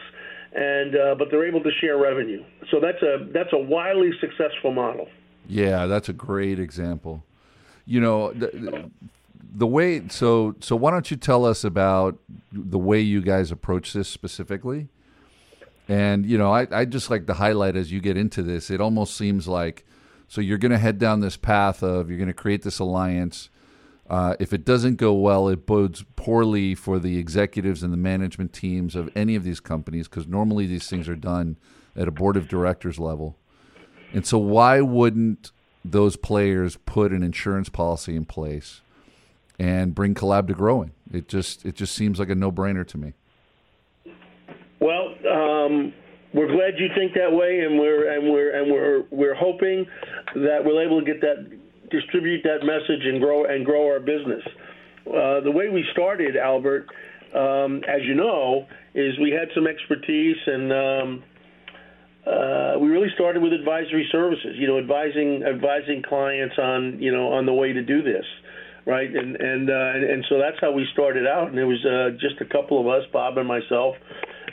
and 0.55 0.97
uh, 0.97 1.15
but 1.19 1.29
they're 1.31 1.47
able 1.47 1.63
to 1.63 1.71
share 1.81 1.99
revenue. 1.99 2.43
So 2.71 2.81
that's 2.81 3.03
a 3.03 3.29
that's 3.33 3.53
a 3.53 3.59
wildly 3.59 4.11
successful 4.21 4.73
model. 4.73 5.09
Yeah, 5.47 5.87
that's 5.87 6.09
a 6.09 6.13
great 6.13 6.59
example. 6.59 7.23
You 7.87 8.01
know, 8.01 8.33
the, 8.33 8.91
the 9.55 9.67
way 9.67 10.09
so 10.09 10.55
so 10.61 10.77
why 10.77 10.91
don't 10.91 11.11
you 11.11 11.17
tell 11.17 11.45
us 11.45 11.65
about 11.65 12.19
the 12.53 12.79
way 12.79 13.01
you 13.01 13.21
guys 13.21 13.51
approach 13.51 13.93
this 13.93 14.09
specifically? 14.09 14.89
And 15.89 16.25
you 16.25 16.39
know, 16.39 16.53
I 16.53 16.67
I 16.71 16.85
just 16.87 17.11
like 17.11 17.27
to 17.27 17.35
highlight 17.35 17.77
as 17.77 17.93
you 17.93 18.01
get 18.01 18.17
into 18.17 18.43
this, 18.43 18.71
it 18.71 18.81
almost 18.81 19.17
seems 19.17 19.47
like 19.47 19.85
so 20.29 20.41
you're 20.41 20.59
going 20.59 20.73
to 20.73 20.79
head 20.79 20.99
down 20.99 21.21
this 21.21 21.37
path 21.37 21.83
of 21.83 22.09
you're 22.09 22.19
going 22.19 22.29
to 22.29 22.35
create 22.35 22.63
this 22.63 22.79
alliance. 22.79 23.51
Uh, 24.09 24.37
if 24.39 24.53
it 24.53 24.65
doesn't 24.65 24.97
go 24.97 25.15
well, 25.15 25.49
it 25.49 25.65
bodes 25.65 26.05
poorly 26.17 26.75
for 26.75 26.99
the 26.99 27.19
executives 27.19 27.83
and 27.83 27.93
the 27.93 27.99
management 27.99 28.53
teams 28.53 28.95
of 28.95 29.11
any 29.17 29.35
of 29.35 29.45
these 29.45 29.61
companies 29.61 30.09
because 30.09 30.27
normally 30.27 30.67
these 30.67 30.89
things 30.89 31.09
are 31.09 31.17
done 31.17 31.57
at 31.97 32.09
a 32.09 32.11
board 32.11 32.37
of 32.37 32.49
directors 32.49 32.99
level. 32.99 33.37
And 34.13 34.27
so, 34.27 34.39
why 34.39 34.81
wouldn't 34.81 35.53
those 35.85 36.17
players 36.17 36.77
put 36.87 37.13
an 37.13 37.23
insurance 37.23 37.69
policy 37.69 38.17
in 38.17 38.25
place 38.25 38.81
and 39.59 39.95
bring 39.95 40.15
collab 40.15 40.49
to 40.49 40.55
growing. 40.55 40.93
It 41.13 41.29
just 41.29 41.65
it 41.65 41.75
just 41.75 41.95
seems 41.95 42.19
like 42.19 42.31
a 42.31 42.35
no 42.35 42.51
brainer 42.51 42.87
to 42.87 42.99
me. 42.99 43.13
Well, 44.81 45.15
um, 45.31 45.93
we're 46.35 46.49
glad 46.49 46.75
you 46.79 46.89
think 46.97 47.15
that 47.15 47.31
way, 47.31 47.61
and 47.61 47.79
we're 47.79 48.11
and 48.13 48.31
we're 48.31 48.51
and 48.61 48.71
we're 48.71 49.05
we're 49.11 49.35
hoping 49.35 49.87
that 50.35 50.59
we're 50.65 50.85
able 50.85 51.01
to 51.01 51.07
get 51.07 51.21
that 51.21 51.49
distribute 51.91 52.43
that 52.43 52.67
message 52.67 53.07
and 53.07 53.21
grow 53.21 53.45
and 53.45 53.65
grow 53.65 53.87
our 53.87 54.01
business. 54.01 54.43
Uh, 55.07 55.41
the 55.41 55.51
way 55.51 55.69
we 55.69 55.85
started, 55.93 56.37
Albert, 56.37 56.89
um, 57.35 57.83
as 57.87 58.03
you 58.03 58.15
know, 58.15 58.67
is 58.95 59.15
we 59.21 59.31
had 59.31 59.49
some 59.55 59.67
expertise 59.67 60.37
and. 60.47 60.73
Um, 60.73 61.25
uh, 62.25 62.79
we 62.81 62.89
really 62.89 63.11
started 63.15 63.43
with 63.43 63.53
advisory 63.53 64.09
services, 64.11 64.57
you 64.57 64.67
know, 64.67 64.79
advising 64.79 65.43
advising 65.45 66.03
clients 66.09 66.55
on 66.57 66.97
you 66.99 67.13
know 67.13 67.29
on 67.35 67.45
the 67.45 67.53
way 67.53 67.71
to 67.75 67.83
do 67.83 68.03
this, 68.03 68.25
right? 68.87 69.15
And 69.15 69.37
and 69.37 69.69
uh, 69.69 69.93
and, 69.95 70.05
and 70.05 70.25
so 70.31 70.39
that's 70.39 70.57
how 70.59 70.73
we 70.73 70.87
started 70.95 71.27
out, 71.27 71.49
and 71.51 71.59
it 71.59 71.67
was 71.67 71.85
uh, 71.85 72.17
just 72.19 72.41
a 72.41 72.47
couple 72.47 72.81
of 72.81 72.87
us, 72.87 73.05
Bob 73.13 73.37
and 73.37 73.47
myself, 73.47 73.97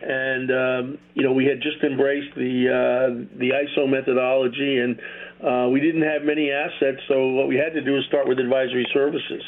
and 0.02 0.52
um, 0.52 0.98
you 1.14 1.24
know 1.24 1.34
we 1.34 1.46
had 1.46 1.62
just 1.62 1.84
embraced 1.84 2.34
the 2.36 2.68
uh, 2.70 3.38
the 3.38 3.52
ISO 3.52 3.90
methodology, 3.90 4.80
and 4.80 5.00
uh, 5.44 5.70
we 5.70 5.80
didn't 5.80 6.04
have 6.04 6.24
many 6.24 6.52
assets, 6.52 7.02
so 7.08 7.30
what 7.30 7.48
we 7.48 7.56
had 7.56 7.74
to 7.74 7.82
do 7.82 7.94
was 7.94 8.06
start 8.08 8.28
with 8.28 8.40
advisory 8.40 8.88
services. 8.94 9.44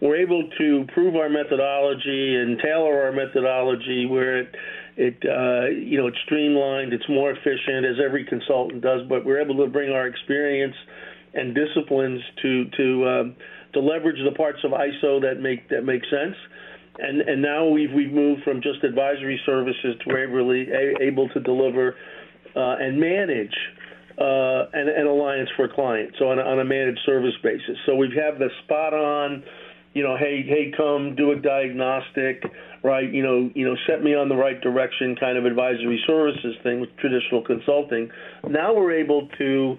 We're 0.00 0.16
able 0.16 0.48
to 0.58 0.86
prove 0.94 1.14
our 1.16 1.28
methodology 1.28 2.36
and 2.36 2.58
tailor 2.58 3.02
our 3.02 3.12
methodology 3.12 4.06
where 4.06 4.40
it 4.40 4.54
it 4.96 5.16
uh, 5.24 5.70
you 5.70 5.98
know 5.98 6.06
it's 6.06 6.18
streamlined, 6.24 6.92
it's 6.92 7.08
more 7.08 7.30
efficient 7.30 7.84
as 7.86 7.96
every 8.04 8.24
consultant 8.24 8.82
does, 8.82 9.02
but 9.08 9.24
we're 9.24 9.40
able 9.40 9.56
to 9.64 9.70
bring 9.70 9.90
our 9.90 10.06
experience 10.06 10.74
and 11.34 11.54
disciplines 11.54 12.20
to 12.42 12.64
to 12.76 13.08
um, 13.08 13.36
to 13.72 13.80
leverage 13.80 14.18
the 14.24 14.34
parts 14.36 14.58
of 14.64 14.72
ISO 14.72 15.20
that 15.20 15.40
make 15.40 15.68
that 15.68 15.82
make 15.84 16.02
sense. 16.10 16.36
And 17.02 17.20
and 17.22 17.42
now 17.42 17.66
we've 17.66 17.92
we've 17.92 18.12
moved 18.12 18.42
from 18.42 18.60
just 18.62 18.84
advisory 18.84 19.40
services 19.46 19.96
to 20.04 20.14
really 20.14 20.68
able 21.00 21.28
to 21.30 21.40
deliver 21.40 21.96
uh, 22.56 22.76
and 22.80 22.98
manage 22.98 23.54
uh, 24.18 24.66
an, 24.72 24.88
an, 24.88 25.06
alliance 25.06 25.48
for 25.56 25.68
clients, 25.68 26.16
so 26.18 26.30
on 26.30 26.38
a, 26.38 26.42
on 26.42 26.58
a 26.60 26.64
managed 26.64 27.00
service 27.06 27.34
basis. 27.42 27.76
So 27.86 27.94
we 27.94 28.08
have 28.16 28.34
had 28.34 28.40
the 28.40 28.48
spot 28.64 28.92
on, 28.92 29.42
you 29.94 30.02
know, 30.02 30.16
hey 30.16 30.42
hey 30.46 30.72
come 30.76 31.14
do 31.16 31.32
a 31.32 31.36
diagnostic 31.36 32.42
right? 32.82 33.12
You 33.12 33.22
know, 33.22 33.50
you 33.54 33.66
know, 33.66 33.76
set 33.86 34.02
me 34.02 34.14
on 34.14 34.28
the 34.28 34.36
right 34.36 34.60
direction 34.60 35.16
kind 35.16 35.36
of 35.36 35.44
advisory 35.44 36.02
services 36.06 36.56
thing 36.62 36.80
with 36.80 36.90
traditional 36.96 37.44
consulting. 37.44 38.10
Now 38.48 38.74
we're 38.74 38.92
able 38.92 39.28
to 39.38 39.76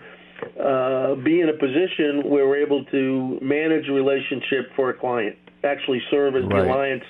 uh, 0.60 1.16
be 1.16 1.42
in 1.42 1.50
a 1.50 1.58
position 1.58 2.30
where 2.30 2.48
we're 2.48 2.64
able 2.64 2.86
to 2.86 3.40
manage 3.42 3.88
a 3.90 3.92
relationship 3.92 4.72
for 4.76 4.90
a 4.90 4.94
client, 4.94 5.36
actually 5.64 6.02
serve 6.10 6.36
as 6.36 6.44
right. 6.44 6.64
the 6.64 6.72
alliance 6.72 7.04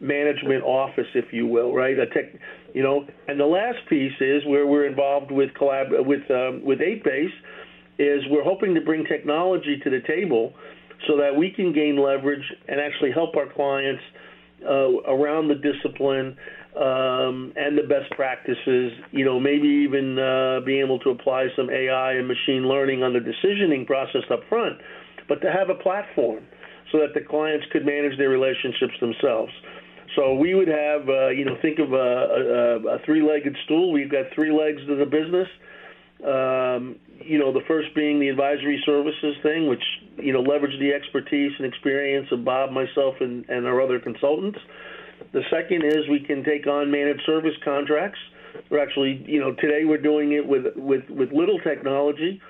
management 0.00 0.62
office, 0.62 1.06
if 1.14 1.32
you 1.32 1.46
will, 1.46 1.74
right? 1.74 1.98
A 1.98 2.06
tech, 2.06 2.32
you 2.74 2.82
know, 2.82 3.06
and 3.26 3.38
the 3.38 3.46
last 3.46 3.78
piece 3.88 4.12
is 4.20 4.44
where 4.46 4.66
we're 4.66 4.86
involved 4.86 5.30
with 5.30 5.50
collab 5.60 5.90
with 6.06 6.30
um, 6.30 6.64
with 6.64 6.78
8base 6.78 7.26
is 7.98 8.22
we're 8.30 8.44
hoping 8.44 8.74
to 8.74 8.80
bring 8.80 9.04
technology 9.04 9.80
to 9.82 9.90
the 9.90 10.00
table 10.06 10.52
so 11.06 11.16
that 11.16 11.34
we 11.36 11.50
can 11.50 11.72
gain 11.72 11.96
leverage 12.00 12.44
and 12.68 12.80
actually 12.80 13.10
help 13.12 13.36
our 13.36 13.52
clients 13.52 14.02
uh, 14.64 15.00
around 15.08 15.48
the 15.48 15.54
discipline 15.54 16.36
um, 16.76 17.52
and 17.56 17.76
the 17.76 17.86
best 17.88 18.10
practices. 18.12 18.92
You 19.10 19.24
know, 19.24 19.40
maybe 19.40 19.66
even 19.66 20.18
uh, 20.18 20.60
being 20.64 20.84
able 20.84 21.00
to 21.00 21.10
apply 21.10 21.48
some 21.56 21.70
AI 21.70 22.12
and 22.12 22.28
machine 22.28 22.68
learning 22.68 23.02
on 23.02 23.12
the 23.12 23.20
decisioning 23.20 23.86
process 23.86 24.22
up 24.30 24.40
front, 24.48 24.78
but 25.28 25.40
to 25.40 25.50
have 25.50 25.70
a 25.70 25.74
platform 25.82 26.44
so 26.92 26.98
that 26.98 27.14
the 27.14 27.20
clients 27.20 27.66
could 27.72 27.84
manage 27.84 28.16
their 28.18 28.28
relationships 28.30 28.94
themselves. 29.00 29.52
So 30.16 30.34
we 30.34 30.54
would 30.54 30.68
have, 30.68 31.08
uh, 31.08 31.28
you 31.28 31.44
know, 31.44 31.56
think 31.60 31.78
of 31.78 31.92
a, 31.92 31.96
a, 31.96 32.96
a 32.96 32.98
three-legged 33.04 33.56
stool. 33.64 33.92
We've 33.92 34.10
got 34.10 34.26
three 34.34 34.50
legs 34.50 34.80
to 34.86 34.96
the 34.96 35.04
business. 35.04 35.48
Um, 36.24 36.96
you 37.20 37.38
know, 37.38 37.52
the 37.52 37.62
first 37.68 37.94
being 37.94 38.18
the 38.18 38.28
advisory 38.28 38.82
services 38.84 39.36
thing, 39.42 39.68
which 39.68 39.82
you 40.16 40.32
know 40.32 40.40
leverage 40.40 40.78
the 40.80 40.92
expertise 40.92 41.52
and 41.58 41.66
experience 41.66 42.26
of 42.32 42.44
Bob, 42.44 42.72
myself, 42.72 43.14
and, 43.20 43.48
and 43.48 43.66
our 43.66 43.80
other 43.80 44.00
consultants. 44.00 44.58
The 45.32 45.42
second 45.50 45.84
is 45.84 46.08
we 46.10 46.20
can 46.20 46.42
take 46.42 46.66
on 46.66 46.90
managed 46.90 47.22
service 47.24 47.54
contracts. 47.64 48.18
We're 48.70 48.82
actually, 48.82 49.22
you 49.26 49.40
know, 49.40 49.52
today 49.54 49.84
we're 49.84 50.02
doing 50.02 50.32
it 50.32 50.46
with 50.46 50.74
with 50.74 51.08
with 51.08 51.30
little 51.32 51.60
technology. 51.60 52.40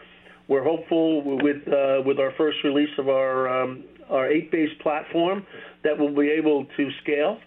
We're 0.49 0.65
hopeful 0.65 1.39
with 1.43 1.69
uh, 1.69 2.03
with 2.07 2.19
our 2.19 2.33
first 2.39 2.59
release 2.65 2.97
of 2.99 3.09
our 3.09 3.63
um, 3.63 3.85
our 4.11 4.29
8base 4.29 4.79
platform 4.81 5.47
that 5.85 5.99
we'll 5.99 6.15
be 6.15 6.31
able 6.31 6.67
to 6.77 6.91
scale 7.03 7.39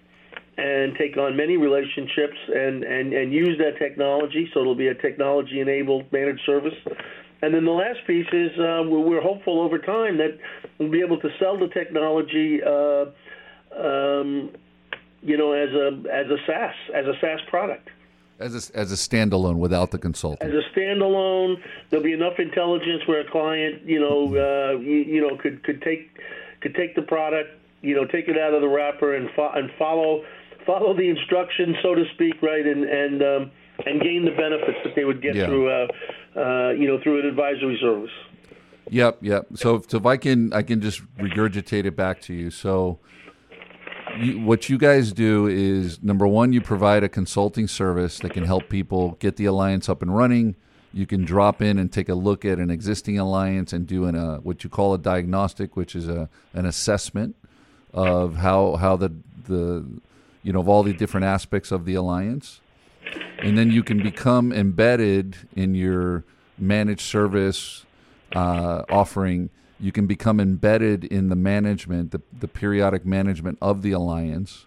and 0.57 0.95
take 0.97 1.17
on 1.17 1.35
many 1.35 1.57
relationships 1.57 2.37
and, 2.47 2.83
and, 2.83 3.13
and 3.13 3.33
use 3.33 3.57
that 3.57 3.77
technology. 3.79 4.49
So 4.53 4.61
it'll 4.61 4.75
be 4.75 4.89
a 4.89 4.95
technology 4.95 5.59
enabled 5.59 6.11
managed 6.11 6.41
service. 6.45 6.73
And 7.41 7.53
then 7.53 7.65
the 7.65 7.71
last 7.71 7.99
piece 8.05 8.27
is 8.31 8.51
uh, 8.59 8.83
we're 8.85 9.21
hopeful 9.21 9.61
over 9.61 9.79
time 9.79 10.17
that 10.17 10.37
we'll 10.77 10.91
be 10.91 11.01
able 11.01 11.19
to 11.21 11.29
sell 11.39 11.57
the 11.57 11.69
technology, 11.69 12.61
uh, 12.63 13.05
um, 13.75 14.51
you 15.23 15.37
know, 15.37 15.51
as 15.53 15.69
a 15.69 16.03
as 16.13 16.27
a 16.29 16.37
SaaS 16.45 16.75
as 16.93 17.05
a 17.07 17.13
SaaS 17.19 17.39
product. 17.49 17.89
As 18.39 18.53
a, 18.53 18.77
as 18.77 18.91
a 18.91 18.95
standalone 18.95 19.57
without 19.57 19.91
the 19.91 19.99
consultant. 19.99 20.51
As 20.51 20.55
a 20.55 20.79
standalone, 20.79 21.57
there'll 21.89 22.03
be 22.03 22.13
enough 22.13 22.39
intelligence 22.39 23.03
where 23.07 23.21
a 23.21 23.29
client, 23.29 23.83
you 23.85 23.99
know, 23.99 24.35
uh, 24.35 24.79
you, 24.79 24.97
you 24.97 25.21
know, 25.21 25.35
could 25.37 25.63
could 25.63 25.81
take 25.81 26.11
could 26.61 26.75
take 26.75 26.95
the 26.95 27.01
product, 27.01 27.49
you 27.81 27.95
know, 27.95 28.05
take 28.05 28.27
it 28.27 28.37
out 28.37 28.53
of 28.53 28.61
the 28.61 28.67
wrapper 28.67 29.15
and 29.15 29.29
fo- 29.35 29.51
and 29.53 29.69
follow 29.77 30.23
follow 30.65 30.95
the 30.95 31.09
instructions, 31.09 31.75
so 31.81 31.95
to 31.95 32.03
speak, 32.13 32.41
right, 32.41 32.65
and 32.65 32.83
and 32.85 33.21
um, 33.21 33.51
and 33.85 34.01
gain 34.01 34.25
the 34.25 34.31
benefits 34.31 34.77
that 34.83 34.95
they 34.95 35.05
would 35.05 35.21
get 35.21 35.35
yeah. 35.35 35.45
through, 35.45 35.69
uh, 35.69 35.87
uh, 36.35 36.69
you 36.71 36.87
know, 36.87 36.99
through 37.01 37.19
an 37.19 37.25
advisory 37.25 37.77
service. 37.81 38.11
Yep, 38.89 39.19
yep. 39.21 39.47
So, 39.55 39.83
so 39.87 39.97
if 39.97 40.05
I 40.05 40.17
can, 40.17 40.51
I 40.53 40.63
can 40.63 40.81
just 40.81 41.01
regurgitate 41.17 41.85
it 41.85 41.95
back 41.95 42.21
to 42.21 42.33
you. 42.33 42.51
So, 42.51 42.99
you, 44.19 44.41
what 44.41 44.69
you 44.69 44.77
guys 44.77 45.13
do 45.13 45.47
is 45.47 46.01
number 46.03 46.27
one, 46.27 46.51
you 46.51 46.61
provide 46.61 47.03
a 47.03 47.09
consulting 47.09 47.67
service 47.67 48.19
that 48.19 48.33
can 48.33 48.43
help 48.43 48.69
people 48.69 49.11
get 49.19 49.37
the 49.37 49.45
alliance 49.45 49.87
up 49.87 50.01
and 50.01 50.15
running. 50.15 50.55
You 50.93 51.05
can 51.05 51.23
drop 51.23 51.61
in 51.61 51.79
and 51.79 51.91
take 51.91 52.09
a 52.09 52.15
look 52.15 52.43
at 52.43 52.59
an 52.59 52.69
existing 52.69 53.17
alliance 53.17 53.71
and 53.71 53.87
do 53.87 54.05
an, 54.05 54.15
uh, 54.15 54.37
what 54.37 54.63
you 54.63 54.69
call 54.69 54.93
a 54.93 54.97
diagnostic, 54.97 55.77
which 55.77 55.95
is 55.95 56.09
a 56.09 56.29
an 56.53 56.65
assessment 56.65 57.35
of 57.93 58.35
how 58.35 58.75
how 58.75 58.97
the 58.97 59.11
the 59.47 59.85
you 60.43 60.53
know, 60.53 60.59
of 60.59 60.69
all 60.69 60.83
the 60.83 60.93
different 60.93 61.25
aspects 61.25 61.71
of 61.71 61.85
the 61.85 61.95
alliance. 61.95 62.61
And 63.39 63.57
then 63.57 63.71
you 63.71 63.83
can 63.83 64.01
become 64.01 64.51
embedded 64.51 65.35
in 65.55 65.75
your 65.75 66.23
managed 66.57 67.01
service 67.01 67.85
uh, 68.35 68.83
offering. 68.89 69.49
You 69.79 69.91
can 69.91 70.07
become 70.07 70.39
embedded 70.39 71.03
in 71.05 71.29
the 71.29 71.35
management, 71.35 72.11
the, 72.11 72.21
the 72.37 72.47
periodic 72.47 73.05
management 73.05 73.57
of 73.61 73.81
the 73.81 73.91
alliance, 73.91 74.65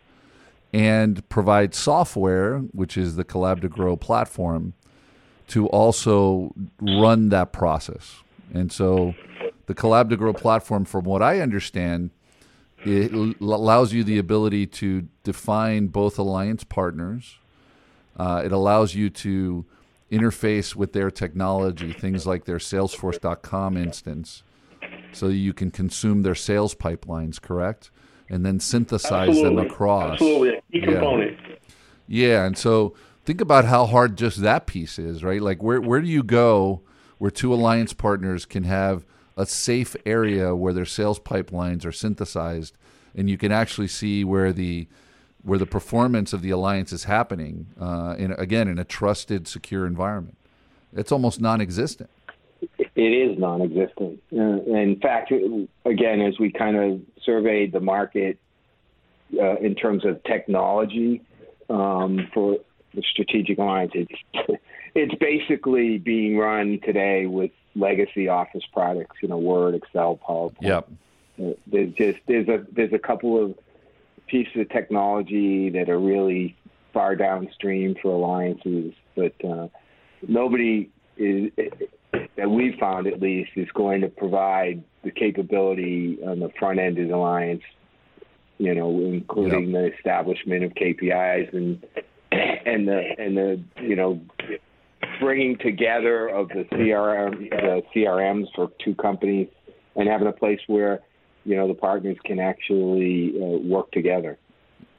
and 0.72 1.26
provide 1.28 1.74
software, 1.74 2.58
which 2.58 2.96
is 2.96 3.16
the 3.16 3.24
Collab 3.24 3.60
to 3.60 3.68
Grow 3.68 3.96
platform, 3.96 4.74
to 5.48 5.66
also 5.68 6.54
run 6.80 7.28
that 7.30 7.52
process. 7.52 8.22
And 8.52 8.72
so 8.72 9.14
the 9.66 9.74
Collab 9.74 10.10
to 10.10 10.16
Grow 10.16 10.32
platform, 10.32 10.84
from 10.84 11.04
what 11.04 11.22
I 11.22 11.40
understand, 11.40 12.10
it 12.84 13.12
allows 13.40 13.92
you 13.92 14.04
the 14.04 14.18
ability 14.18 14.66
to 14.66 15.08
define 15.22 15.88
both 15.88 16.18
alliance 16.18 16.64
partners. 16.64 17.38
Uh, 18.16 18.42
it 18.44 18.52
allows 18.52 18.94
you 18.94 19.10
to 19.10 19.64
interface 20.12 20.76
with 20.76 20.92
their 20.92 21.10
technology, 21.10 21.92
things 21.92 22.26
like 22.26 22.44
their 22.44 22.58
Salesforce.com 22.58 23.76
instance, 23.76 24.42
so 25.12 25.28
you 25.28 25.52
can 25.52 25.70
consume 25.70 26.22
their 26.22 26.34
sales 26.34 26.74
pipelines, 26.74 27.40
correct? 27.40 27.90
And 28.28 28.44
then 28.44 28.60
synthesize 28.60 29.30
Absolutely. 29.30 29.56
them 29.56 29.66
across. 29.66 30.12
Absolutely. 30.12 30.60
Key 30.72 30.80
yeah. 30.80 30.86
component. 30.86 31.38
Yeah, 32.06 32.44
and 32.44 32.56
so 32.56 32.94
think 33.24 33.40
about 33.40 33.64
how 33.64 33.86
hard 33.86 34.16
just 34.16 34.42
that 34.42 34.66
piece 34.66 34.98
is, 34.98 35.24
right? 35.24 35.40
Like 35.40 35.62
where 35.62 35.80
where 35.80 36.00
do 36.00 36.08
you 36.08 36.22
go 36.22 36.82
where 37.18 37.30
two 37.30 37.54
alliance 37.54 37.92
partners 37.92 38.44
can 38.44 38.64
have 38.64 39.04
a 39.36 39.46
safe 39.46 39.96
area 40.04 40.54
where 40.54 40.72
their 40.72 40.84
sales 40.84 41.18
pipelines 41.18 41.84
are 41.84 41.92
synthesized 41.92 42.76
and 43.14 43.30
you 43.30 43.38
can 43.38 43.50
actually 43.50 43.88
see 43.88 44.24
where 44.24 44.52
the 44.52 44.86
where 45.42 45.58
the 45.58 45.66
performance 45.66 46.32
of 46.32 46.42
the 46.42 46.50
alliance 46.50 46.92
is 46.92 47.04
happening 47.04 47.66
uh, 47.80 48.14
in 48.18 48.32
again 48.32 48.68
in 48.68 48.78
a 48.78 48.84
trusted 48.84 49.48
secure 49.48 49.86
environment? 49.86 50.36
It's 50.94 51.10
almost 51.10 51.40
non-existent. 51.40 52.10
It 52.78 52.92
is 52.96 53.38
non-existent. 53.38 54.22
Uh, 54.32 54.38
in 54.38 54.98
fact 55.00 55.32
again 55.84 56.20
as 56.20 56.38
we 56.38 56.52
kind 56.52 56.76
of 56.76 57.00
surveyed 57.24 57.72
the 57.72 57.80
market 57.80 58.38
uh, 59.40 59.56
in 59.56 59.74
terms 59.74 60.04
of 60.04 60.22
technology 60.24 61.22
um, 61.70 62.28
for 62.34 62.58
the 62.94 63.02
strategic 63.10 63.58
alliance 63.58 63.92
it's, 63.94 64.12
it's 64.94 65.14
basically 65.16 65.98
being 65.98 66.36
run 66.36 66.80
today 66.84 67.26
with 67.26 67.50
legacy 67.74 68.28
Office 68.28 68.64
products, 68.72 69.16
you 69.22 69.28
know, 69.28 69.38
Word, 69.38 69.74
Excel, 69.74 70.18
PowerPoint. 70.26 70.62
Yep. 70.62 70.88
Uh, 71.40 71.52
there's 71.66 71.92
just 71.94 72.18
there's 72.28 72.48
a 72.48 72.64
there's 72.72 72.92
a 72.92 72.98
couple 72.98 73.42
of 73.42 73.54
pieces 74.28 74.52
of 74.56 74.68
technology 74.68 75.68
that 75.70 75.88
are 75.88 75.98
really 75.98 76.56
far 76.92 77.16
downstream 77.16 77.96
for 78.00 78.12
alliances, 78.12 78.94
but 79.16 79.34
uh, 79.44 79.66
nobody 80.26 80.90
is 81.16 81.50
that 82.36 82.48
we've 82.48 82.78
found 82.78 83.08
at 83.08 83.20
least 83.20 83.50
is 83.56 83.68
going 83.74 84.00
to 84.02 84.08
provide 84.08 84.84
the 85.02 85.10
capability 85.10 86.18
on 86.24 86.38
the 86.38 86.50
front 86.58 86.78
end 86.78 86.98
of 86.98 87.08
the 87.08 87.14
alliance. 87.14 87.62
You 88.58 88.72
know, 88.72 89.00
including 89.00 89.70
yep. 89.70 89.90
the 89.90 89.96
establishment 89.96 90.62
of 90.62 90.74
KPIs 90.74 91.52
and 91.52 91.84
and 92.66 92.88
the 92.88 93.02
and 93.18 93.36
the 93.36 93.62
you 93.82 93.96
know 93.96 94.20
bringing 95.20 95.56
together 95.58 96.28
of 96.28 96.48
the 96.48 96.64
CRM 96.72 97.50
the 97.50 97.82
CRMs 97.94 98.46
for 98.54 98.70
two 98.84 98.94
companies 98.94 99.48
and 99.96 100.08
having 100.08 100.26
a 100.26 100.32
place 100.32 100.60
where 100.66 101.00
you 101.44 101.56
know 101.56 101.68
the 101.68 101.74
partners 101.74 102.16
can 102.24 102.38
actually 102.38 103.34
uh, 103.36 103.58
work 103.58 103.90
together. 103.92 104.38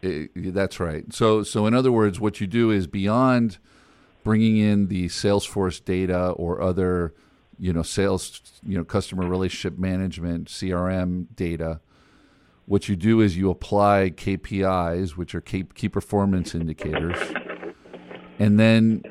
It, 0.01 0.53
that's 0.53 0.79
right. 0.79 1.11
So 1.13 1.43
so 1.43 1.65
in 1.65 1.73
other 1.73 1.91
words, 1.91 2.19
what 2.19 2.39
you 2.39 2.47
do 2.47 2.71
is 2.71 2.87
beyond 2.87 3.57
bringing 4.23 4.57
in 4.57 4.87
the 4.87 5.07
Salesforce 5.07 5.83
data 5.83 6.29
or 6.31 6.61
other 6.61 7.13
you 7.57 7.73
know 7.73 7.83
sales 7.83 8.41
you 8.63 8.77
know 8.77 8.83
customer 8.83 9.27
relationship 9.27 9.77
management 9.77 10.47
CRM 10.47 11.27
data. 11.35 11.79
What 12.65 12.89
you 12.89 12.95
do 12.95 13.21
is 13.21 13.37
you 13.37 13.49
apply 13.49 14.11
KPIs, 14.15 15.11
which 15.11 15.35
are 15.35 15.41
key, 15.41 15.63
performance 15.63 16.55
indicators, 16.55 17.17
and 18.39 18.59
then 18.59 19.03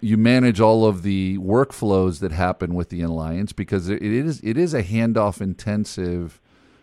you 0.00 0.16
manage 0.16 0.60
all 0.60 0.86
of 0.86 1.02
the 1.02 1.38
workflows 1.38 2.20
that 2.20 2.32
happen 2.32 2.74
with 2.74 2.88
the 2.90 3.02
alliance 3.02 3.52
because 3.52 3.88
it 3.88 4.02
is 4.02 4.40
it 4.42 4.56
is 4.56 4.74
a 4.74 4.82
handoff 4.82 5.40
intensive 5.40 6.40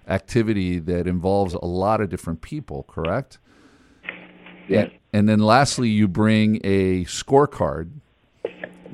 activity 0.08 0.80
that 0.80 1.08
involves 1.08 1.54
a 1.54 1.66
lot 1.66 2.02
of 2.02 2.10
different 2.10 2.42
people, 2.42 2.84
correct? 2.84 3.38
Yeah. 4.68 4.82
And, 4.82 4.92
and 5.14 5.30
then 5.30 5.40
lastly, 5.40 5.90
you 5.90 6.08
bring 6.08 6.58
a 6.64 7.06
scorecard 7.06 7.90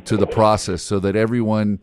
to 0.06 0.18
the 0.18 0.28
process 0.28 0.82
so 0.82 1.00
that 1.00 1.16
everyone 1.16 1.80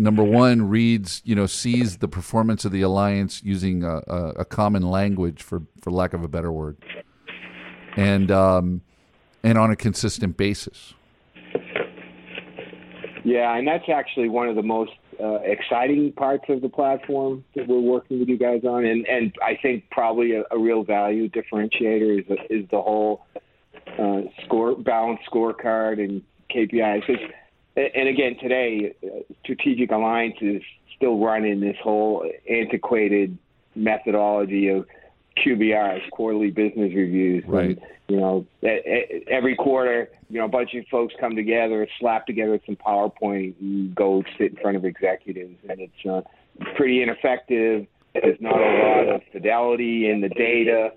number 0.00 0.24
one 0.24 0.68
reads 0.68 1.22
you 1.24 1.34
know 1.34 1.46
sees 1.46 1.98
the 1.98 2.08
performance 2.08 2.64
of 2.64 2.72
the 2.72 2.82
alliance 2.82 3.42
using 3.42 3.84
a, 3.84 4.02
a, 4.06 4.28
a 4.38 4.44
common 4.44 4.82
language 4.82 5.42
for 5.42 5.62
for 5.80 5.90
lack 5.90 6.12
of 6.12 6.24
a 6.24 6.28
better 6.28 6.50
word. 6.50 6.76
And 7.96 8.30
um, 8.30 8.82
and 9.42 9.58
on 9.58 9.70
a 9.70 9.76
consistent 9.76 10.36
basis. 10.36 10.94
Yeah, 13.24 13.56
and 13.56 13.66
that's 13.66 13.88
actually 13.88 14.28
one 14.28 14.48
of 14.48 14.56
the 14.56 14.62
most 14.62 14.92
uh, 15.22 15.40
exciting 15.42 16.12
parts 16.12 16.44
of 16.48 16.62
the 16.62 16.68
platform 16.68 17.44
that 17.54 17.68
we're 17.68 17.80
working 17.80 18.18
with 18.18 18.28
you 18.28 18.38
guys 18.38 18.64
on, 18.64 18.84
and 18.84 19.06
and 19.06 19.34
I 19.42 19.58
think 19.60 19.84
probably 19.90 20.32
a, 20.32 20.44
a 20.50 20.58
real 20.58 20.84
value 20.84 21.28
differentiator 21.28 22.20
is 22.20 22.38
is 22.48 22.68
the 22.70 22.80
whole 22.80 23.26
uh, 23.98 24.22
score 24.44 24.74
balanced 24.76 25.24
scorecard 25.30 26.02
and 26.02 26.22
KPIs. 26.54 27.02
And 27.76 28.08
again, 28.08 28.36
today, 28.40 28.94
uh, 29.04 29.20
strategic 29.42 29.90
alliances 29.92 30.62
still 30.96 31.18
running 31.18 31.60
this 31.60 31.76
whole 31.82 32.28
antiquated 32.50 33.38
methodology 33.74 34.68
of 34.68 34.86
QBRs, 35.38 36.10
quarterly 36.10 36.50
business 36.50 36.92
reviews. 36.94 37.44
Right. 37.46 37.70
And, 37.70 37.80
you 38.08 38.16
know, 38.16 38.46
every 39.30 39.54
quarter, 39.54 40.10
you 40.28 40.38
know, 40.38 40.46
a 40.46 40.48
bunch 40.48 40.74
of 40.74 40.84
folks 40.90 41.14
come 41.20 41.36
together, 41.36 41.86
slap 41.98 42.26
together 42.26 42.60
some 42.66 42.76
PowerPoint, 42.76 43.54
and 43.60 43.94
go 43.94 44.22
sit 44.36 44.52
in 44.52 44.56
front 44.56 44.76
of 44.76 44.84
executives, 44.84 45.56
and 45.68 45.80
it's 45.80 46.06
uh, 46.10 46.22
pretty 46.76 47.02
ineffective. 47.02 47.86
There's 48.14 48.40
not 48.40 48.56
a 48.56 49.06
lot 49.06 49.14
of 49.14 49.20
fidelity 49.32 50.10
in 50.10 50.20
the 50.20 50.28
data. 50.28 50.90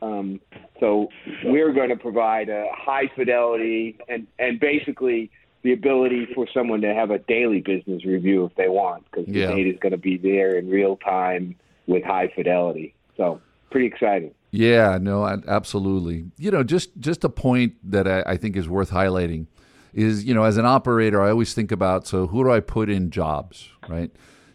Um, 0.00 0.40
so 0.78 1.08
we're 1.44 1.72
going 1.72 1.88
to 1.88 1.96
provide 1.96 2.48
a 2.48 2.66
high 2.72 3.10
fidelity 3.16 3.98
and, 4.08 4.28
and 4.38 4.60
basically 4.60 5.30
the 5.62 5.72
ability 5.72 6.26
for 6.34 6.46
someone 6.52 6.80
to 6.80 6.92
have 6.94 7.10
a 7.10 7.18
daily 7.18 7.60
business 7.60 8.04
review 8.04 8.44
if 8.44 8.54
they 8.56 8.68
want, 8.68 9.04
because 9.10 9.26
the 9.26 9.40
Yeah. 9.40 9.46
data 9.48 9.70
is 9.70 9.78
going 9.78 9.92
to 9.92 9.98
be 9.98 10.16
there 10.16 10.56
in 10.56 10.68
real 10.68 10.96
time 10.96 11.54
with 11.86 12.02
high 12.04 12.28
fidelity. 12.28 12.94
So 13.16 13.40
pretty 13.70 13.86
exciting. 13.86 14.32
Yeah, 14.50 14.98
no, 15.00 15.24
absolutely. 15.46 16.24
You 16.36 16.50
know, 16.50 16.62
just 16.62 16.90
just 17.00 17.24
a 17.24 17.28
point 17.28 17.74
that 17.84 18.06
I, 18.06 18.22
I 18.32 18.36
think 18.36 18.56
is 18.56 18.68
worth 18.68 18.90
highlighting 18.90 19.46
is, 19.94 20.24
you 20.24 20.34
know, 20.34 20.42
as 20.44 20.56
an 20.56 20.66
operator, 20.66 21.22
I 21.22 21.30
always 21.30 21.54
think 21.54 21.70
about 21.72 22.06
so 22.06 22.26
who 22.26 22.44
do 22.44 22.50
I 22.52 22.60
put 22.60 22.90
in 22.90 23.10
jobs, 23.10 23.68
right? 23.88 24.10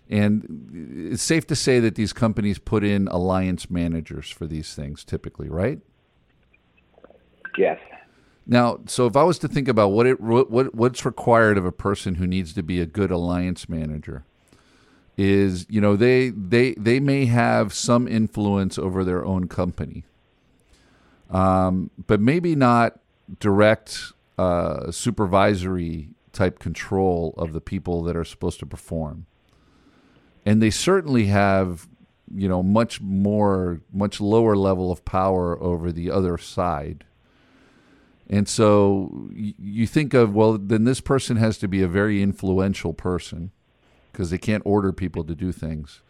And 0.09 1.09
it's 1.11 1.23
safe 1.23 1.47
to 1.47 1.55
say 1.55 1.79
that 1.79 1.95
these 1.95 2.13
companies 2.13 2.59
put 2.59 2.83
in 2.83 3.07
alliance 3.07 3.69
managers 3.69 4.29
for 4.29 4.45
these 4.45 4.73
things 4.75 5.03
typically, 5.03 5.49
right? 5.49 5.79
Yes. 7.57 7.79
Now, 8.49 8.79
so 8.85 9.05
if 9.07 9.17
I 9.17 9.23
was 9.23 9.37
to 9.39 9.49
think 9.49 9.67
about 9.67 9.89
what 9.89 10.07
it 10.07 10.21
what 10.21 10.73
what's 10.73 11.05
required 11.05 11.57
of 11.57 11.65
a 11.65 11.71
person 11.71 12.15
who 12.15 12.25
needs 12.25 12.53
to 12.53 12.63
be 12.63 12.79
a 12.79 12.85
good 12.85 13.11
alliance 13.11 13.67
manager, 13.67 14.23
is 15.17 15.65
you 15.69 15.81
know 15.81 15.97
they 15.97 16.29
they 16.29 16.73
they 16.75 17.01
may 17.01 17.25
have 17.25 17.73
some 17.73 18.07
influence 18.07 18.77
over 18.77 19.03
their 19.03 19.25
own 19.25 19.49
company, 19.49 20.05
um, 21.29 21.91
but 22.07 22.21
maybe 22.21 22.55
not 22.55 22.99
direct 23.41 24.13
uh, 24.37 24.91
supervisory 24.91 26.09
type 26.31 26.59
control 26.59 27.33
of 27.37 27.51
the 27.51 27.61
people 27.61 28.01
that 28.03 28.15
are 28.15 28.23
supposed 28.23 28.59
to 28.59 28.65
perform, 28.65 29.25
and 30.45 30.61
they 30.61 30.69
certainly 30.69 31.25
have 31.25 31.89
you 32.33 32.47
know 32.47 32.63
much 32.63 33.01
more 33.01 33.81
much 33.91 34.21
lower 34.21 34.55
level 34.55 34.89
of 34.89 35.03
power 35.03 35.61
over 35.61 35.91
the 35.91 36.09
other 36.09 36.37
side. 36.37 37.03
And 38.29 38.47
so 38.47 39.29
you 39.33 39.87
think 39.87 40.13
of 40.13 40.35
well, 40.35 40.57
then 40.57 40.83
this 40.83 40.99
person 40.99 41.37
has 41.37 41.57
to 41.59 41.67
be 41.67 41.81
a 41.81 41.87
very 41.87 42.21
influential 42.21 42.93
person 42.93 43.51
because 44.11 44.29
they 44.29 44.37
can't 44.37 44.63
order 44.65 44.91
people 44.91 45.23
to 45.23 45.35
do 45.35 45.51
things. 45.51 46.01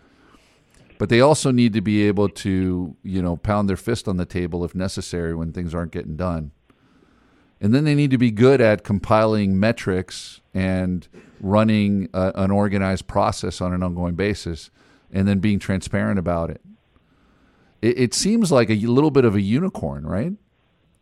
But 0.97 1.09
they 1.09 1.21
also 1.21 1.51
need 1.51 1.73
to 1.73 1.81
be 1.81 2.07
able 2.07 2.29
to, 2.29 2.95
you 3.03 3.21
know, 3.21 3.35
pound 3.35 3.69
their 3.69 3.77
fist 3.77 4.07
on 4.07 4.17
the 4.17 4.25
table 4.25 4.65
if 4.65 4.73
necessary 4.73 5.35
when 5.35 5.53
things 5.53 5.75
aren't 5.75 5.91
getting 5.91 6.15
done. 6.15 6.51
And 7.61 7.73
then 7.73 7.83
they 7.83 7.93
need 7.95 8.11
to 8.11 8.17
be 8.17 8.31
good 8.31 8.61
at 8.61 8.83
compiling 8.83 9.59
metrics 9.59 10.41
and 10.53 11.07
running 11.39 12.09
a, 12.13 12.31
an 12.35 12.49
organized 12.49 13.07
process 13.07 13.61
on 13.61 13.73
an 13.73 13.83
ongoing 13.83 14.15
basis 14.15 14.71
and 15.11 15.27
then 15.27 15.39
being 15.39 15.59
transparent 15.59 16.17
about 16.17 16.49
it. 16.49 16.61
It, 17.81 17.99
it 17.99 18.13
seems 18.13 18.51
like 18.51 18.69
a 18.69 18.75
little 18.75 19.11
bit 19.11 19.25
of 19.25 19.35
a 19.35 19.41
unicorn, 19.41 20.05
right? 20.05 20.33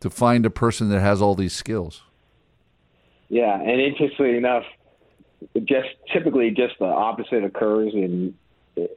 To 0.00 0.10
find 0.10 0.44
a 0.46 0.50
person 0.50 0.88
that 0.90 1.00
has 1.00 1.22
all 1.22 1.34
these 1.34 1.54
skills. 1.54 2.02
Yeah, 3.28 3.58
and 3.60 3.80
interestingly 3.80 4.36
enough, 4.36 4.64
just 5.64 5.88
typically 6.12 6.50
just 6.50 6.74
the 6.78 6.84
opposite 6.86 7.44
occurs 7.44 7.92
in 7.94 8.34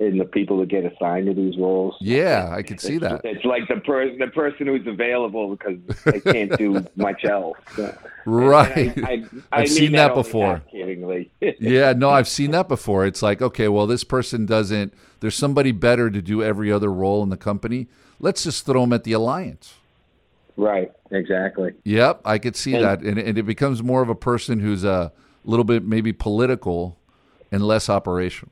in 0.01 0.17
the 0.17 0.25
people 0.25 0.59
that 0.59 0.67
get 0.67 0.83
assigned 0.83 1.25
to 1.27 1.33
these 1.33 1.57
roles. 1.57 1.95
Yeah, 2.01 2.49
I 2.51 2.63
could 2.63 2.81
see 2.81 2.95
It's- 2.97 3.09
that. 3.09 3.21
It's 3.23 3.45
like 3.45 3.65
the 3.69 3.77
person 3.77 4.17
the 4.19 4.27
person 4.27 4.67
who's 4.67 4.85
available 4.85 5.55
because 5.55 5.77
they 6.03 6.19
can't 6.19 6.57
do 6.57 6.85
much 6.97 7.23
else. 7.23 7.57
So- 7.77 7.97
Right. 8.25 8.93
I, 9.05 9.23
I've 9.53 9.69
seen 9.69 9.93
that 9.93 10.11
only 10.11 10.23
before. 10.23 10.55
half-kiddingly. 10.57 11.29
yeah, 11.59 11.93
no, 11.93 12.09
I've 12.09 12.27
seen 12.27 12.51
that 12.51 12.67
before. 12.67 13.05
It's 13.05 13.21
like, 13.23 13.41
okay, 13.41 13.69
well, 13.69 13.87
this 13.87 14.03
person 14.03 14.45
doesn't, 14.45 14.93
there's 15.21 15.33
somebody 15.35 15.71
better 15.71 16.11
to 16.11 16.21
do 16.21 16.43
every 16.43 16.71
other 16.71 16.91
role 16.91 17.23
in 17.23 17.29
the 17.29 17.37
company. 17.37 17.87
Let's 18.19 18.43
just 18.43 18.65
throw 18.65 18.81
them 18.81 18.91
at 18.93 19.05
the 19.05 19.13
alliance. 19.13 19.75
Right. 20.59 20.91
Exactly. 21.11 21.73
Yep, 21.85 22.21
I 22.25 22.37
could 22.37 22.55
see 22.55 22.75
And- 22.75 22.83
that. 22.83 23.01
And, 23.01 23.17
and 23.17 23.37
it 23.37 23.43
becomes 23.43 23.81
more 23.81 24.01
of 24.01 24.09
a 24.09 24.15
person 24.15 24.59
who's 24.59 24.83
a 24.83 25.11
little 25.43 25.63
bit 25.63 25.83
maybe 25.85 26.13
political 26.13 26.97
and 27.51 27.63
less 27.63 27.89
operational. 27.89 28.51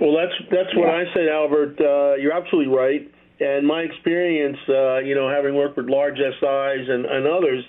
Well, 0.00 0.16
that's 0.16 0.32
that's 0.50 0.74
what 0.74 0.88
I 0.88 1.04
said, 1.12 1.28
Albert. 1.28 1.78
Uh, 1.78 2.14
you're 2.14 2.32
absolutely 2.32 2.74
right. 2.74 3.10
And 3.38 3.66
my 3.66 3.80
experience, 3.82 4.56
uh, 4.68 4.98
you 4.98 5.14
know, 5.14 5.28
having 5.28 5.54
worked 5.54 5.76
with 5.76 5.88
large 5.88 6.16
SIs 6.16 6.88
and, 6.88 7.04
and 7.04 7.26
others, 7.26 7.64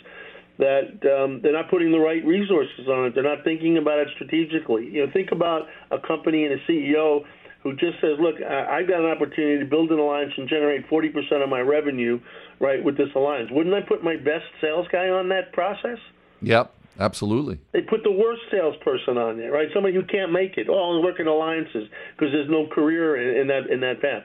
that 0.58 1.00
um, 1.12 1.42
they're 1.42 1.54
not 1.54 1.70
putting 1.70 1.92
the 1.92 2.00
right 2.00 2.24
resources 2.26 2.88
on 2.88 3.06
it. 3.06 3.16
They're 3.16 3.24
not 3.24 3.44
thinking 3.44 3.78
about 3.78 4.00
it 4.00 4.10
strategically. 4.16 4.86
You 4.88 5.06
know, 5.06 5.12
think 5.12 5.32
about 5.32 5.68
a 5.92 6.00
company 6.00 6.46
and 6.46 6.54
a 6.54 6.72
CEO 6.72 7.24
who 7.64 7.74
just 7.76 8.00
says, 8.02 8.20
"Look, 8.20 8.42
I- 8.42 8.80
I've 8.80 8.88
got 8.88 9.00
an 9.00 9.06
opportunity 9.06 9.60
to 9.60 9.66
build 9.66 9.92
an 9.92 10.00
alliance 10.00 10.34
and 10.38 10.48
generate 10.48 10.88
40% 10.88 11.44
of 11.44 11.50
my 11.50 11.62
revenue, 11.62 12.20
right, 12.60 12.84
with 12.84 12.98
this 12.98 13.10
alliance. 13.16 13.52
Wouldn't 13.52 13.76
I 13.76 13.82
put 13.82 14.04
my 14.04 14.18
best 14.18 14.46
sales 14.60 14.88
guy 14.92 15.10
on 15.10 15.30
that 15.30 15.54
process?" 15.54 16.00
Yep, 16.42 16.74
absolutely. 17.00 17.60
They 17.72 17.82
put 17.82 18.04
the 18.04 18.12
worst 18.12 18.42
salesperson 18.50 19.18
on 19.18 19.38
there, 19.38 19.52
right? 19.52 19.70
Somebody 19.74 19.94
who 19.96 20.04
can't 20.04 20.32
make 20.32 20.58
it. 20.58 20.68
Oh, 20.70 21.00
I 21.00 21.04
work 21.04 21.20
in 21.20 21.28
alliances 21.28 21.88
because 22.18 22.32
there's 22.34 22.50
no 22.50 22.66
career 22.68 23.16
in, 23.16 23.42
in 23.42 23.48
that 23.48 23.68
in 23.70 23.80
that 23.82 24.02
path. 24.02 24.24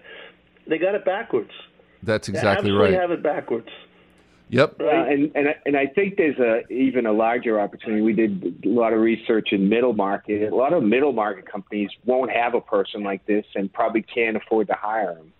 They 0.67 0.79
got 0.79 0.95
it 0.95 1.05
backwards. 1.05 1.53
That's 2.03 2.29
They 2.29 2.33
exactly 2.33 2.71
absolutely 2.71 2.81
right. 2.83 2.91
They 2.91 2.97
have 2.97 3.11
it 3.11 3.23
backwards. 3.23 3.69
Yep. 4.49 4.81
Uh, 4.81 4.87
and 4.87 5.33
and 5.35 5.49
I- 5.49 5.57
and 5.67 5.77
I 5.77 5.87
think 5.87 6.17
there's 6.17 6.39
a 6.39 6.63
even 6.73 7.07
a 7.07 7.13
larger 7.13 7.59
opportunity. 7.61 8.03
We 8.03 8.13
did 8.13 8.65
a 8.65 8.69
lot 8.69 8.93
of 8.93 9.01
research 9.01 9.53
in 9.53 9.69
middle 9.69 9.93
market. 9.93 10.53
A 10.53 10.55
lot 10.55 10.73
of 10.73 10.83
middle 10.85 11.13
market 11.13 11.51
companies 11.51 11.91
won't 12.05 12.31
have 12.31 12.55
a 12.55 12.61
person 12.61 13.03
like 13.03 13.27
this 13.27 13.45
and 13.57 13.73
probably 13.73 14.03
can't 14.03 14.37
afford 14.37 14.69
to 14.69 14.75
hire 14.75 15.17
him, 15.17 15.33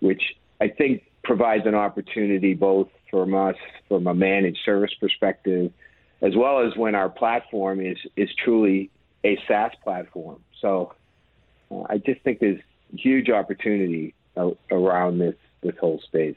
which 0.00 0.22
I 0.60 0.68
think 0.68 1.04
provides 1.24 1.66
an 1.66 1.74
opportunity 1.74 2.54
both 2.54 2.88
from 3.10 3.34
us 3.34 3.56
from 3.88 4.06
a 4.06 4.14
managed 4.14 4.60
service 4.64 4.92
perspective, 5.00 5.72
as 6.20 6.36
well 6.36 6.60
as 6.60 6.76
when 6.76 6.94
our 6.94 7.08
platform 7.08 7.80
is 7.80 7.96
is 8.16 8.28
truly 8.44 8.90
a 9.24 9.38
SaaS 9.48 9.72
platform. 9.82 10.40
So 10.60 10.94
uh, 11.70 11.82
I 11.88 11.96
just 11.96 12.20
think 12.22 12.40
there's 12.40 12.60
huge 12.92 13.30
opportunity 13.30 14.14
uh, 14.36 14.50
around 14.70 15.18
this 15.18 15.36
this 15.62 15.74
whole 15.80 16.00
space. 16.00 16.36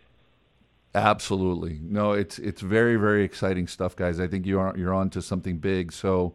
Absolutely. 0.96 1.80
No, 1.82 2.12
it's 2.12 2.38
it's 2.38 2.62
very 2.62 2.98
very 2.98 3.24
exciting 3.24 3.68
stuff, 3.68 3.96
guys. 3.96 4.20
I 4.20 4.28
think 4.28 4.46
you 4.46 4.60
are 4.60 4.78
you're 4.78 4.94
on 4.94 5.10
to 5.12 5.22
something 5.22 5.58
big. 5.58 5.92
So 5.92 6.34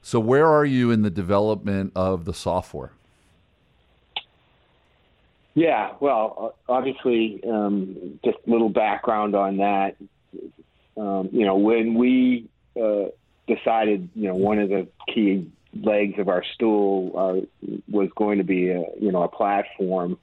so 0.00 0.18
where 0.20 0.46
are 0.46 0.64
you 0.64 0.90
in 0.90 1.02
the 1.02 1.10
development 1.10 1.92
of 1.94 2.24
the 2.24 2.32
software? 2.32 2.92
Yeah, 5.54 5.94
well, 5.98 6.54
obviously, 6.68 7.42
um, 7.44 8.20
just 8.24 8.38
a 8.46 8.50
little 8.50 8.68
background 8.68 9.34
on 9.34 9.56
that. 9.56 9.96
Um, 10.96 11.30
you 11.32 11.44
know, 11.44 11.56
when 11.56 11.94
we 11.94 12.48
uh, 12.80 13.06
decided, 13.48 14.08
you 14.14 14.28
know, 14.28 14.36
one 14.36 14.60
of 14.60 14.68
the 14.68 14.86
key 15.12 15.50
legs 15.74 16.18
of 16.18 16.28
our 16.28 16.44
stool 16.54 17.12
uh, 17.16 17.70
was 17.90 18.08
going 18.16 18.38
to 18.38 18.44
be 18.44 18.70
a, 18.70 18.84
you 19.00 19.10
know, 19.10 19.24
a 19.24 19.28
platform. 19.28 20.16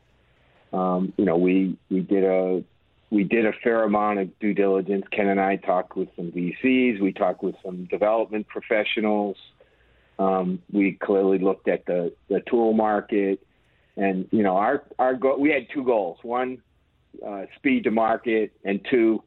Um, 0.71 1.11
you 1.17 1.25
know, 1.25 1.35
we 1.37 1.77
we 1.89 1.99
did 1.99 2.23
a 2.23 2.63
we 3.11 3.23
did 3.23 3.45
a 3.45 3.53
fair 3.63 3.83
amount 3.83 4.19
of 4.19 4.39
due 4.39 4.53
diligence. 4.53 5.05
Ken 5.11 5.27
and 5.27 5.39
I 5.39 5.57
talked 5.57 5.95
with 5.95 6.09
some 6.15 6.31
VCs. 6.31 6.99
We 6.99 7.13
talked 7.13 7.43
with 7.43 7.55
some 7.63 7.85
development 7.85 8.47
professionals. 8.47 9.37
Um, 10.17 10.61
we 10.71 10.93
clearly 10.93 11.39
looked 11.39 11.67
at 11.67 11.85
the 11.85 12.13
the 12.29 12.41
tool 12.49 12.73
market 12.73 13.39
and 13.97 14.27
you 14.31 14.43
know 14.43 14.55
our 14.57 14.83
our 14.99 15.15
goal 15.15 15.39
we 15.39 15.49
had 15.49 15.67
two 15.73 15.83
goals 15.83 16.17
one 16.21 16.61
uh, 17.25 17.43
speed 17.55 17.85
to 17.85 17.91
market 17.91 18.51
and 18.63 18.85
two 18.89 19.21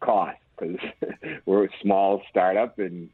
cost 0.00 0.38
because 0.56 0.78
we're 1.46 1.64
a 1.64 1.68
small 1.82 2.22
startup 2.30 2.78
and 2.78 3.10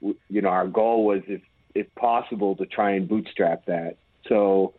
you 0.00 0.42
know 0.42 0.48
our 0.48 0.66
goal 0.66 1.04
was 1.04 1.22
if 1.28 1.42
if 1.74 1.92
possible 1.94 2.56
to 2.56 2.66
try 2.66 2.92
and 2.92 3.08
bootstrap 3.08 3.64
that 3.66 3.96
so 4.28 4.74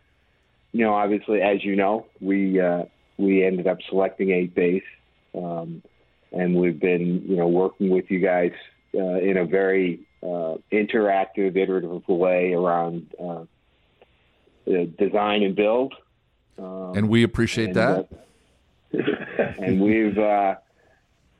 you 0.71 0.83
know 0.83 0.93
obviously 0.93 1.41
as 1.41 1.63
you 1.63 1.75
know 1.75 2.05
we 2.19 2.59
uh, 2.59 2.83
we 3.17 3.45
ended 3.45 3.67
up 3.67 3.77
selecting 3.89 4.29
8base 4.29 4.83
um, 5.35 5.81
and 6.31 6.55
we've 6.55 6.79
been 6.79 7.23
you 7.27 7.37
know 7.37 7.47
working 7.47 7.89
with 7.89 8.09
you 8.09 8.19
guys 8.19 8.51
uh, 8.93 9.19
in 9.19 9.37
a 9.37 9.45
very 9.45 10.01
uh, 10.23 10.55
interactive 10.71 11.55
iterative 11.55 12.07
way 12.07 12.53
around 12.53 13.07
uh, 13.19 13.43
design 14.97 15.43
and 15.43 15.55
build. 15.55 15.93
Um, 16.57 16.93
And 16.95 17.09
we 17.09 17.23
appreciate 17.23 17.67
and, 17.67 17.75
that. 17.75 18.07
uh, 18.93 18.97
and 19.59 19.81
we've 19.81 20.17
uh, 20.17 20.55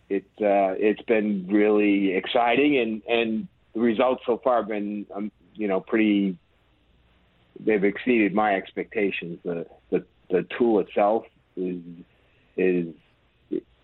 it 0.09 0.25
uh, 0.41 0.75
it's 0.77 1.01
been 1.03 1.47
really 1.47 2.13
exciting, 2.13 2.77
and 2.77 3.01
and 3.07 3.47
the 3.73 3.79
results 3.79 4.23
so 4.25 4.39
far 4.43 4.57
have 4.57 4.67
been 4.67 5.05
um, 5.13 5.31
you 5.53 5.67
know 5.67 5.79
pretty. 5.79 6.37
They've 7.57 7.83
exceeded 7.85 8.33
my 8.33 8.55
expectations. 8.55 9.39
The 9.43 9.65
the 9.89 10.05
the 10.29 10.45
tool 10.57 10.79
itself 10.79 11.25
is 11.55 11.81
is 12.57 12.93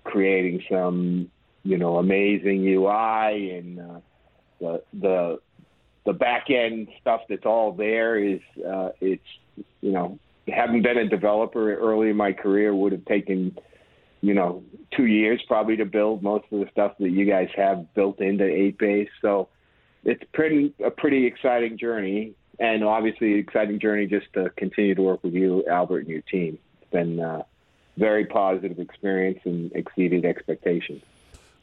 creating 0.04 0.64
some 0.70 1.30
you 1.64 1.78
know 1.78 1.98
amazing 1.98 2.66
UI 2.68 3.52
and 3.52 3.80
uh, 3.80 4.00
the 4.60 4.84
the 4.94 5.40
the 6.06 6.14
back 6.14 6.50
end 6.50 6.88
stuff 7.00 7.22
that's 7.30 7.46
all 7.46 7.72
there 7.72 8.18
is 8.18 8.40
uh, 8.68 8.90
it's 9.00 9.24
you 9.82 9.92
know 9.92 10.18
having 10.48 10.82
been 10.82 10.98
a 10.98 11.08
developer 11.08 11.76
early 11.76 12.10
in 12.10 12.18
my 12.18 12.34
career 12.34 12.74
would 12.74 12.92
have 12.92 13.06
taken 13.06 13.56
you 14.22 14.34
know 14.34 14.64
two 14.96 15.06
years 15.06 15.42
probably 15.48 15.78
to 15.78 15.86
build 15.86 16.24
most 16.24 16.46
of 16.52 16.60
the 16.60 16.68
stuff 16.72 16.94
that 17.00 17.12
you 17.12 17.26
guys 17.26 17.50
have 17.56 17.94
built 17.94 18.20
into 18.20 18.44
8base 18.44 19.10
so 19.22 19.48
it's 20.04 20.24
pretty 20.34 20.74
a 20.84 20.92
pretty 20.92 21.26
exciting 21.26 21.78
journey. 21.78 22.34
And 22.60 22.84
obviously 22.84 23.34
exciting 23.34 23.80
journey 23.80 24.06
just 24.06 24.32
to 24.34 24.50
continue 24.56 24.94
to 24.96 25.02
work 25.02 25.24
with 25.24 25.34
you 25.34 25.66
albert 25.68 26.02
and 26.02 26.10
your 26.10 26.22
team. 26.22 26.60
It's 26.82 26.92
been 26.92 27.20
uh, 27.20 27.44
very 27.98 28.26
positive 28.26 28.80
experience 28.80 29.40
and 29.46 29.72
exceeded 29.74 30.26
expectations 30.26 31.04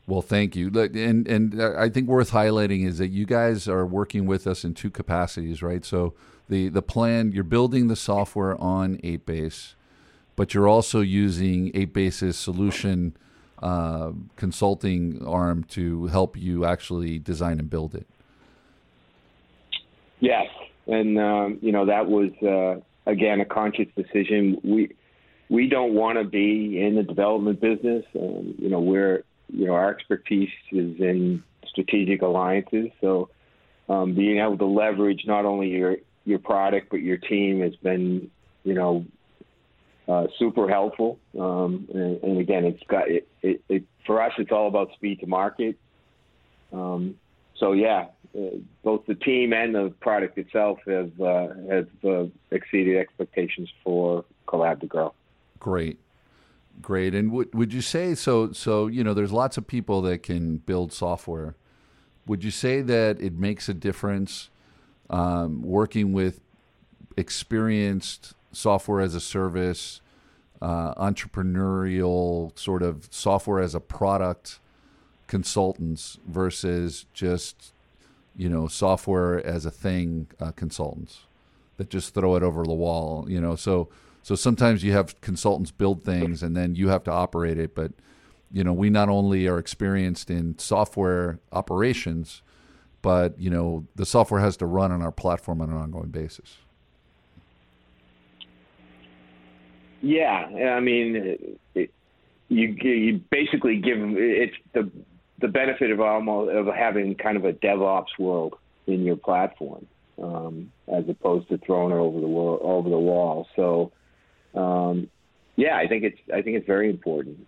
Well, 0.07 0.23
thank 0.23 0.57
you. 0.57 0.69
And 0.69 1.29
and 1.29 1.63
I 1.63 1.91
think 1.91 2.09
worth 2.09 2.31
highlighting 2.33 2.87
is 2.87 2.97
that 2.99 3.09
you 3.09 3.27
guys 3.27 3.69
are 3.69 3.85
working 3.85 4.27
with 4.27 4.47
us 4.47 4.65
in 4.65 4.73
two 4.73 4.91
capacities, 4.91 5.63
right? 5.63 5.85
So 5.85 6.15
the 6.49 6.69
the 6.71 6.83
plan 6.83 7.33
you're 7.33 7.45
building 7.45 7.89
the 7.89 7.97
software 7.97 8.59
on 8.61 8.97
8base, 8.99 9.75
but 10.35 10.55
you're 10.55 10.69
also 10.69 11.01
using 11.01 11.71
8base's 11.73 12.37
solution 12.39 13.17
uh, 13.63 14.13
consulting 14.37 15.25
arm 15.27 15.65
to 15.65 16.07
help 16.07 16.37
you 16.37 16.65
actually 16.65 17.19
design 17.19 17.59
and 17.59 17.69
build 17.69 17.95
it. 17.95 18.07
Yes, 20.21 20.47
and 20.87 21.19
um, 21.19 21.59
you 21.61 21.73
know 21.73 21.87
that 21.87 22.07
was 22.09 22.31
uh, 22.43 22.81
again 23.11 23.41
a 23.41 23.45
conscious 23.45 23.89
decision. 23.97 24.59
We 24.65 24.95
we 25.49 25.69
don't 25.69 25.95
want 25.95 26.19
to 26.19 26.25
be 26.25 26.81
in 26.81 26.95
the 26.97 27.03
development 27.03 27.61
business. 27.61 28.05
Um, 28.15 28.55
you 28.59 28.69
know, 28.69 28.81
we're 28.81 29.25
you 29.49 29.67
know 29.67 29.75
our 29.75 29.91
expertise 29.91 30.51
is 30.73 31.01
in 31.01 31.43
strategic 31.67 32.23
alliances. 32.23 32.89
So 33.01 33.31
um, 33.89 34.15
being 34.15 34.39
able 34.39 34.59
to 34.59 34.67
leverage 34.67 35.23
not 35.27 35.45
only 35.45 35.69
your 35.69 35.97
your 36.25 36.39
product 36.39 36.91
but 36.91 37.01
your 37.01 37.17
team 37.17 37.61
has 37.63 37.75
been 37.77 38.31
you 38.65 38.75
know 38.75 39.07
uh, 40.09 40.27
super 40.39 40.69
helpful. 40.69 41.19
Um, 41.39 41.89
and, 41.93 42.23
and 42.23 42.39
again, 42.39 42.65
it's 42.65 42.83
got 42.89 43.11
it, 43.11 43.29
it, 43.43 43.63
it 43.69 43.85
for 44.07 44.23
us. 44.23 44.33
It's 44.39 44.53
all 44.53 44.69
about 44.69 44.93
speed 44.95 45.21
to 45.21 45.27
market. 45.27 45.79
Um, 46.73 47.17
so 47.59 47.73
yeah, 47.73 48.07
uh, 48.39 48.57
both 48.83 49.07
the 49.07 49.15
team 49.15 49.53
and 49.53 49.75
the 49.75 49.93
product 50.01 50.39
itself 50.39 50.79
have 50.87 51.21
uh, 51.21 51.49
have 51.71 51.89
uh, 52.05 52.25
exceeded 52.51 52.97
expectations 52.97 53.69
for 53.85 54.25
Collab 54.47 54.81
to 54.81 54.87
Grow. 54.87 55.15
Great, 55.61 55.99
great. 56.81 57.15
And 57.15 57.33
would 57.33 57.55
would 57.55 57.73
you 57.73 57.81
say 57.81 58.15
so? 58.15 58.53
So 58.53 58.87
you 58.87 59.03
know, 59.05 59.15
there's 59.15 59.33
lots 59.33 59.57
of 59.57 59.67
people 59.67 60.03
that 60.03 60.23
can 60.23 60.59
build 60.59 60.93
software. 60.93 61.57
Would 62.27 62.45
you 62.45 62.51
say 62.51 62.83
that 62.83 63.21
it 63.21 63.35
makes 63.35 63.69
a 63.69 63.75
difference 63.75 64.51
um, 65.11 65.63
working 65.63 66.13
with 66.13 66.41
experienced 67.17 68.35
software 68.53 69.01
as 69.01 69.15
a 69.15 69.21
service, 69.21 70.01
uh, 70.61 70.95
entrepreneurial 70.95 72.57
sort 72.59 72.83
of 72.83 73.09
software 73.11 73.61
as 73.61 73.75
a 73.75 73.81
product 73.81 74.61
consultants 75.27 76.19
versus 76.27 77.05
just 77.13 77.73
you 78.37 78.49
know 78.49 78.67
software 78.67 79.45
as 79.47 79.67
a 79.67 79.71
thing 79.71 80.27
uh, 80.41 80.51
consultants 80.53 81.21
that 81.77 81.91
just 81.91 82.15
throw 82.15 82.35
it 82.35 82.43
over 82.43 82.65
the 82.65 82.73
wall 82.73 83.27
you 83.29 83.41
know 83.41 83.55
so 83.55 83.89
so 84.29 84.35
sometimes 84.35 84.85
you 84.85 84.93
have 84.93 85.19
consultants 85.21 85.71
build 85.71 86.05
things 86.05 86.43
and 86.43 86.57
then 86.57 86.75
you 86.75 86.89
have 86.89 87.03
to 87.03 87.11
operate 87.11 87.59
it 87.59 87.75
but 87.75 87.93
you 88.53 88.63
know 88.63 88.73
we 88.73 88.91
not 88.91 89.09
only 89.09 89.49
are 89.49 89.59
experienced 89.59 90.31
in 90.31 90.59
software 90.59 91.39
operations 91.53 92.43
but 93.01 93.39
you 93.41 93.49
know 93.51 93.87
the 93.97 94.05
software 94.07 94.41
has 94.41 94.57
to 94.57 94.67
run 94.67 94.93
on 94.93 95.03
our 95.03 95.13
platform 95.13 95.61
on 95.61 95.71
an 95.71 95.77
ongoing 95.77 96.11
basis 96.11 96.59
Yeah, 100.01 100.77
I 100.77 100.81
mean, 100.81 101.59
it, 101.75 101.91
you 102.49 102.69
you 102.69 103.21
basically 103.31 103.77
give 103.79 103.99
it's 104.17 104.55
the 104.73 104.91
the 105.41 105.49
benefit 105.49 105.91
of 105.91 106.01
almost 106.01 106.53
of 106.53 106.67
having 106.67 107.15
kind 107.15 107.37
of 107.37 107.45
a 107.45 107.53
DevOps 107.53 108.19
world 108.19 108.55
in 108.87 109.05
your 109.05 109.17
platform, 109.17 109.87
um, 110.23 110.73
as 110.87 111.09
opposed 111.09 111.49
to 111.49 111.59
throwing 111.59 111.93
it 111.93 111.99
over 111.99 112.21
the 112.21 112.27
wall, 112.27 112.61
over 112.63 112.89
the 112.89 112.99
wall. 112.99 113.49
So, 113.57 113.93
um, 114.59 115.09
yeah, 115.57 115.77
I 115.77 115.87
think 115.87 116.05
it's 116.05 116.19
I 116.33 116.43
think 116.43 116.57
it's 116.57 116.67
very 116.67 116.91
important. 116.91 117.47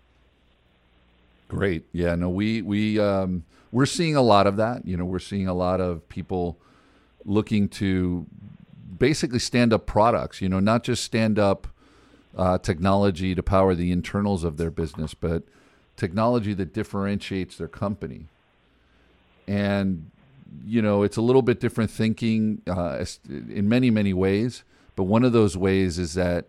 Great. 1.48 1.84
Yeah. 1.92 2.14
No, 2.14 2.28
we 2.28 2.62
we 2.62 2.98
um, 2.98 3.44
we're 3.72 3.86
seeing 3.86 4.16
a 4.16 4.22
lot 4.22 4.46
of 4.46 4.56
that. 4.56 4.86
You 4.86 4.96
know, 4.96 5.04
we're 5.04 5.18
seeing 5.18 5.48
a 5.48 5.54
lot 5.54 5.80
of 5.80 6.08
people 6.08 6.58
looking 7.24 7.68
to 7.68 8.26
basically 8.98 9.40
stand 9.40 9.72
up 9.72 9.86
products. 9.86 10.40
You 10.40 10.48
know, 10.48 10.60
not 10.60 10.84
just 10.84 11.02
stand 11.02 11.38
up 11.38 11.66
uh, 12.36 12.58
technology 12.58 13.34
to 13.34 13.42
power 13.42 13.74
the 13.74 13.90
internals 13.90 14.44
of 14.44 14.56
their 14.56 14.70
business, 14.70 15.14
but 15.14 15.42
technology 15.96 16.54
that 16.54 16.72
differentiates 16.72 17.56
their 17.56 17.68
company. 17.68 18.26
And 19.48 20.10
you 20.64 20.82
know, 20.82 21.02
it's 21.02 21.16
a 21.16 21.22
little 21.22 21.42
bit 21.42 21.58
different 21.58 21.90
thinking 21.90 22.62
uh, 22.68 23.04
in 23.28 23.68
many 23.68 23.90
many 23.90 24.12
ways. 24.12 24.62
But 24.94 25.04
one 25.04 25.24
of 25.24 25.32
those 25.32 25.56
ways 25.56 25.98
is 25.98 26.14
that 26.14 26.46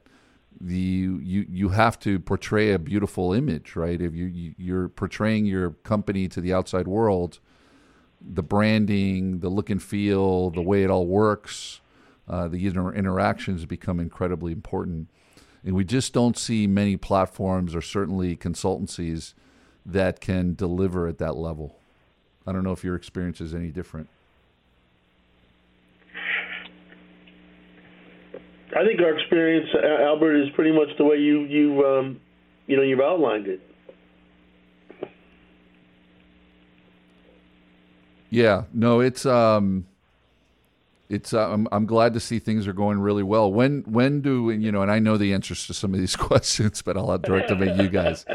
the 0.64 0.78
you 0.78 1.46
you 1.50 1.70
have 1.70 2.00
to 2.02 2.20
portray 2.20 2.72
a 2.72 2.80
beautiful 2.80 3.34
image, 3.34 3.76
right? 3.76 4.00
If 4.00 4.14
you, 4.14 4.26
you 4.26 4.54
you're 4.58 4.90
portraying 4.90 5.46
your 5.46 5.72
company 5.72 6.28
to 6.28 6.40
the 6.40 6.54
outside 6.54 6.88
world, 6.88 7.40
the 8.22 8.44
branding, 8.44 9.40
the 9.40 9.50
look 9.50 9.70
and 9.70 9.82
feel, 9.82 10.52
the 10.52 10.62
way 10.62 10.84
it 10.84 10.90
all 10.92 11.08
works, 11.08 11.82
uh, 12.28 12.48
the 12.48 12.68
inter- 12.68 12.94
interactions 12.94 13.66
become 13.66 14.00
incredibly 14.00 14.52
important. 14.52 15.10
And 15.64 15.76
we 15.76 15.84
just 15.84 16.14
don't 16.14 16.38
see 16.38 16.68
many 16.68 16.96
platforms 16.96 17.76
or 17.76 17.82
certainly 17.82 18.36
consultancies 18.36 19.34
that 19.86 20.20
can 20.20 20.54
deliver 20.54 21.08
at 21.08 21.18
that 21.20 21.36
level. 21.36 21.80
I 22.46 22.52
don't 22.52 22.64
know 22.64 22.72
if 22.72 22.84
your 22.84 22.96
experience 22.96 23.42
is 23.42 23.54
any 23.54 23.70
different. 23.70 24.10
I 28.76 28.86
think 28.86 29.02
our 29.02 29.18
experience, 29.18 29.70
Albert, 29.76 30.36
is 30.36 30.50
pretty 30.56 30.72
much 30.72 30.90
the 30.98 31.04
way 31.04 31.18
you 31.18 31.42
you 31.42 31.86
um, 31.86 32.22
you 32.68 32.78
know 32.78 32.84
you've 32.84 33.02
outlined 33.02 33.48
it. 33.48 33.62
Yeah, 38.30 38.64
no, 38.74 39.02
it's 39.02 39.26
um, 39.26 39.86
it's 41.10 41.34
uh, 41.34 41.52
I'm 41.52 41.68
I'm 41.74 41.86
glad 41.86 42.14
to 42.14 42.22
see 42.22 42.40
things 42.40 42.66
are 42.66 42.74
going 42.74 43.00
really 43.00 43.24
well. 43.24 43.52
When 43.52 43.82
when 43.82 44.22
do 44.22 44.50
you 44.52 44.72
know? 44.72 44.82
And 44.82 44.90
I 44.90 45.00
know 45.00 45.18
the 45.18 45.34
answers 45.34 45.68
to 45.68 45.74
some 45.74 45.94
of 45.94 46.00
these 46.00 46.16
questions, 46.30 46.82
but 46.82 46.96
I'll 46.96 47.18
direct 47.18 47.50
them 47.50 47.62
at 47.62 47.76
you 47.76 47.90
guys. 47.90 48.26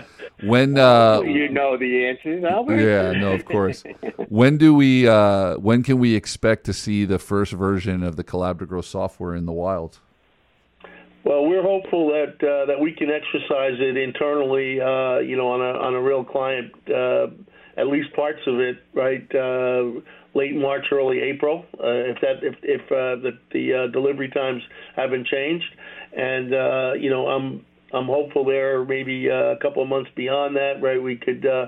When 0.42 0.76
uh, 0.78 1.22
you 1.22 1.48
know 1.48 1.78
the 1.78 2.06
answers, 2.06 2.44
Albert. 2.44 2.76
Yeah, 2.76 3.12
no, 3.12 3.32
of 3.32 3.46
course. 3.46 3.82
when 4.28 4.58
do 4.58 4.74
we? 4.74 5.08
Uh, 5.08 5.56
when 5.56 5.82
can 5.82 5.98
we 5.98 6.14
expect 6.14 6.64
to 6.64 6.74
see 6.74 7.06
the 7.06 7.18
first 7.18 7.52
version 7.52 8.02
of 8.02 8.16
the 8.16 8.24
Collab2Grow 8.24 8.84
software 8.84 9.34
in 9.34 9.46
the 9.46 9.52
wild? 9.52 10.00
Well, 11.26 11.44
we're 11.44 11.62
hopeful 11.62 12.06
that 12.10 12.34
uh, 12.38 12.66
that 12.66 12.78
we 12.78 12.92
can 12.92 13.10
exercise 13.10 13.74
it 13.80 13.96
internally, 13.96 14.80
uh, 14.80 15.18
you 15.18 15.36
know, 15.36 15.48
on 15.48 15.60
a 15.60 15.76
on 15.76 15.94
a 15.94 16.00
real 16.00 16.22
client, 16.22 16.72
uh, 16.88 17.26
at 17.76 17.88
least 17.88 18.14
parts 18.14 18.38
of 18.46 18.60
it, 18.60 18.76
right? 18.94 19.26
Uh, 19.34 20.02
late 20.34 20.54
March, 20.54 20.84
early 20.92 21.18
April, 21.18 21.64
uh, 21.82 22.14
if 22.14 22.20
that 22.20 22.44
if 22.44 22.54
if 22.62 22.80
uh, 22.92 23.20
the 23.20 23.32
the 23.50 23.74
uh, 23.74 23.86
delivery 23.90 24.28
times 24.28 24.62
haven't 24.94 25.26
changed, 25.26 25.66
and 26.16 26.54
uh, 26.54 26.92
you 26.92 27.10
know, 27.10 27.26
I'm 27.26 27.66
I'm 27.92 28.06
hopeful 28.06 28.44
there 28.44 28.84
maybe 28.84 29.28
uh, 29.28 29.50
a 29.50 29.56
couple 29.60 29.82
of 29.82 29.88
months 29.88 30.10
beyond 30.14 30.54
that, 30.54 30.74
right? 30.80 31.02
We 31.02 31.16
could 31.16 31.44
uh, 31.44 31.66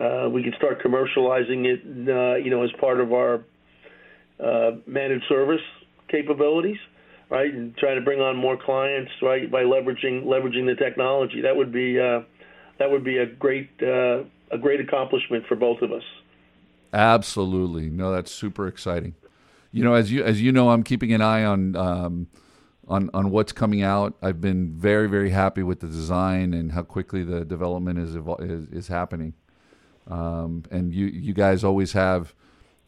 uh, 0.00 0.28
we 0.28 0.44
could 0.44 0.54
start 0.58 0.80
commercializing 0.80 1.66
it, 1.66 1.80
uh, 2.08 2.36
you 2.36 2.52
know, 2.52 2.62
as 2.62 2.70
part 2.78 3.00
of 3.00 3.12
our 3.12 3.42
uh, 4.38 4.76
managed 4.86 5.24
service 5.28 5.62
capabilities 6.08 6.78
right, 7.30 7.52
and 7.52 7.76
trying 7.76 7.96
to 7.96 8.02
bring 8.02 8.20
on 8.20 8.36
more 8.36 8.56
clients, 8.56 9.12
right, 9.22 9.50
by 9.50 9.62
leveraging 9.62 10.24
leveraging 10.24 10.66
the 10.66 10.76
technology. 10.76 11.40
That 11.42 11.56
would 11.56 11.72
be 11.72 11.98
uh, 12.00 12.20
that 12.78 12.90
would 12.90 13.04
be 13.04 13.18
a 13.18 13.26
great 13.26 13.70
uh, 13.82 14.22
a 14.50 14.58
great 14.60 14.80
accomplishment 14.80 15.46
for 15.46 15.56
both 15.56 15.82
of 15.82 15.92
us. 15.92 16.04
Absolutely, 16.92 17.90
no, 17.90 18.12
that's 18.12 18.30
super 18.30 18.66
exciting. 18.66 19.14
You 19.72 19.84
know, 19.84 19.94
as 19.94 20.10
you 20.10 20.24
as 20.24 20.40
you 20.40 20.52
know, 20.52 20.70
I'm 20.70 20.82
keeping 20.82 21.12
an 21.12 21.20
eye 21.20 21.44
on. 21.44 21.76
Um, 21.76 22.28
on, 22.88 23.10
on 23.12 23.30
what's 23.30 23.50
coming 23.50 23.82
out, 23.82 24.14
I've 24.22 24.40
been 24.40 24.70
very 24.70 25.08
very 25.08 25.30
happy 25.30 25.64
with 25.64 25.80
the 25.80 25.88
design 25.88 26.54
and 26.54 26.70
how 26.70 26.82
quickly 26.82 27.24
the 27.24 27.44
development 27.44 27.98
is 27.98 28.14
is, 28.14 28.68
is 28.68 28.86
happening. 28.86 29.34
Um, 30.08 30.62
and 30.70 30.94
you 30.94 31.06
you 31.06 31.34
guys 31.34 31.64
always 31.64 31.92
have 31.94 32.32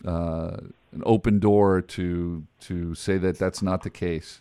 uh, 0.04 0.58
an 0.92 1.02
open 1.04 1.38
door 1.38 1.80
to 1.80 2.46
to 2.60 2.94
say 2.94 3.18
that 3.18 3.38
that's 3.38 3.62
not 3.62 3.82
the 3.82 3.90
case. 3.90 4.40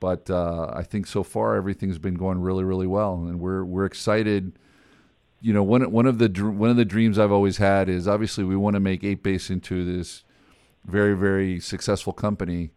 But 0.00 0.28
uh, 0.28 0.70
I 0.74 0.82
think 0.82 1.06
so 1.06 1.22
far 1.22 1.56
everything's 1.56 1.98
been 1.98 2.14
going 2.14 2.40
really 2.40 2.64
really 2.64 2.86
well, 2.86 3.24
and 3.26 3.40
we're 3.40 3.64
we're 3.64 3.84
excited. 3.84 4.58
You 5.40 5.52
know, 5.52 5.62
one 5.62 5.90
one 5.90 6.06
of 6.06 6.18
the 6.18 6.28
one 6.28 6.70
of 6.70 6.76
the 6.76 6.84
dreams 6.84 7.18
I've 7.18 7.32
always 7.32 7.58
had 7.58 7.88
is 7.88 8.08
obviously 8.08 8.44
we 8.44 8.56
want 8.56 8.74
to 8.74 8.80
make 8.80 9.02
8base 9.02 9.50
into 9.50 9.84
this 9.84 10.24
very 10.84 11.14
very 11.14 11.60
successful 11.60 12.12
company, 12.12 12.70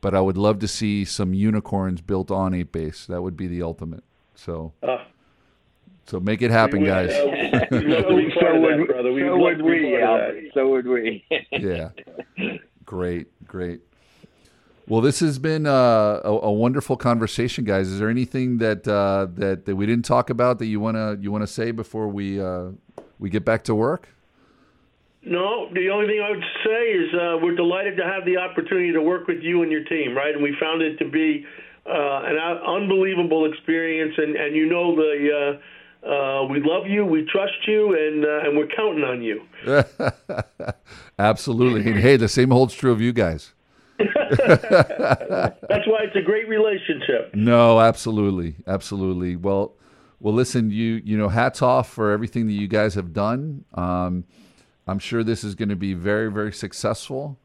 but 0.00 0.14
I 0.14 0.20
would 0.20 0.36
love 0.36 0.58
to 0.60 0.68
see 0.68 1.04
some 1.04 1.34
unicorns 1.34 2.00
built 2.00 2.30
on 2.30 2.52
8base. 2.52 3.06
That 3.06 3.22
would 3.22 3.36
be 3.36 3.46
the 3.46 3.62
ultimate. 3.62 4.04
So. 4.34 4.72
Uh 4.82 4.98
so 6.06 6.20
make 6.20 6.42
it 6.42 6.50
happen, 6.50 6.80
we, 6.80 6.86
guys. 6.86 7.10
Uh, 7.10 7.66
so, 7.70 8.14
would, 8.14 8.32
so 8.40 8.60
would 8.60 9.62
we. 9.62 10.50
So 10.54 10.68
would 10.68 10.86
we. 10.86 11.24
yeah. 11.52 11.90
Great, 12.84 13.46
great. 13.46 13.80
Well, 14.88 15.00
this 15.00 15.18
has 15.18 15.40
been 15.40 15.66
uh, 15.66 16.20
a, 16.22 16.30
a, 16.30 16.52
wonderful 16.52 16.96
conversation, 16.96 17.64
guys. 17.64 17.88
Is 17.88 17.98
there 17.98 18.08
anything 18.08 18.58
that 18.58 18.86
uh, 18.86 19.26
that 19.34 19.64
that 19.66 19.74
we 19.74 19.84
didn't 19.84 20.04
talk 20.04 20.30
about 20.30 20.60
that 20.60 20.66
you 20.66 20.78
wanna 20.78 21.16
you 21.20 21.32
wanna 21.32 21.48
say 21.48 21.72
before 21.72 22.06
we 22.06 22.40
uh, 22.40 22.68
we 23.18 23.28
get 23.28 23.44
back 23.44 23.64
to 23.64 23.74
work? 23.74 24.08
No, 25.24 25.68
the 25.74 25.90
only 25.90 26.06
thing 26.06 26.22
I 26.24 26.30
would 26.30 26.44
say 26.64 26.90
is 26.92 27.12
uh, 27.12 27.38
we're 27.42 27.56
delighted 27.56 27.96
to 27.96 28.04
have 28.04 28.24
the 28.24 28.36
opportunity 28.36 28.92
to 28.92 29.02
work 29.02 29.26
with 29.26 29.42
you 29.42 29.62
and 29.62 29.72
your 29.72 29.82
team, 29.82 30.16
right? 30.16 30.32
And 30.32 30.40
we 30.40 30.54
found 30.60 30.82
it 30.82 30.98
to 30.98 31.10
be 31.10 31.44
uh, 31.84 32.22
an 32.24 32.38
unbelievable 32.38 33.50
experience, 33.52 34.14
and 34.16 34.36
and 34.36 34.54
you 34.54 34.66
know 34.66 34.94
the 34.94 35.58
uh, 36.06 36.44
we 36.44 36.60
love 36.60 36.86
you, 36.86 37.04
we 37.04 37.24
trust 37.24 37.66
you, 37.66 37.94
and 37.94 38.24
uh, 38.24 38.48
and 38.48 38.56
we're 38.56 38.68
counting 38.68 39.04
on 39.04 39.22
you. 39.22 39.42
Absolutely, 41.18 41.90
and 41.90 42.00
hey, 42.00 42.16
the 42.16 42.28
same 42.28 42.50
holds 42.50 42.74
true 42.74 42.92
of 42.92 43.00
you 43.00 43.12
guys. 43.12 43.52
That's 43.98 45.86
why 45.86 46.02
it's 46.02 46.16
a 46.16 46.22
great 46.22 46.48
relationship. 46.48 47.34
No, 47.34 47.80
absolutely, 47.80 48.56
absolutely. 48.66 49.36
Well, 49.36 49.74
well, 50.20 50.34
listen, 50.34 50.70
you 50.70 51.00
you 51.04 51.16
know, 51.16 51.28
hats 51.28 51.62
off 51.62 51.88
for 51.88 52.12
everything 52.12 52.46
that 52.46 52.52
you 52.52 52.68
guys 52.68 52.94
have 52.94 53.12
done. 53.12 53.64
Um, 53.74 54.24
I'm 54.86 54.98
sure 54.98 55.24
this 55.24 55.42
is 55.42 55.54
going 55.54 55.70
to 55.70 55.76
be 55.76 55.94
very, 55.94 56.30
very 56.30 56.52
successful, 56.52 57.40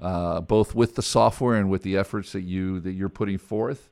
uh, 0.00 0.40
both 0.40 0.74
with 0.74 0.94
the 0.94 1.02
software 1.02 1.56
and 1.56 1.68
with 1.68 1.82
the 1.82 1.96
efforts 1.96 2.32
that 2.32 2.42
you 2.42 2.80
that 2.80 2.92
you're 2.92 3.08
putting 3.08 3.36
forth 3.36 3.90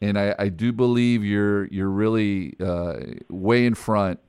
and 0.00 0.18
I, 0.18 0.34
I 0.38 0.48
do 0.48 0.72
believe 0.72 1.24
you're 1.24 1.66
you're 1.66 1.90
really 1.90 2.54
uh, 2.60 2.96
way 3.28 3.66
in 3.66 3.74
front 3.74 4.20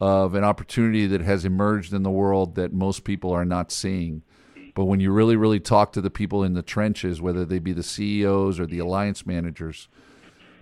of 0.00 0.34
an 0.34 0.44
opportunity 0.44 1.06
that 1.06 1.20
has 1.20 1.44
emerged 1.44 1.92
in 1.92 2.02
the 2.02 2.10
world 2.10 2.56
that 2.56 2.72
most 2.72 3.04
people 3.04 3.32
are 3.32 3.44
not 3.44 3.72
seeing. 3.72 4.22
But 4.74 4.86
when 4.86 4.98
you 4.98 5.12
really, 5.12 5.36
really 5.36 5.60
talk 5.60 5.92
to 5.92 6.00
the 6.00 6.10
people 6.10 6.42
in 6.42 6.54
the 6.54 6.62
trenches, 6.62 7.22
whether 7.22 7.44
they 7.44 7.60
be 7.60 7.72
the 7.72 7.82
CEOs 7.82 8.58
or 8.58 8.66
the 8.66 8.80
alliance 8.80 9.24
managers, 9.24 9.88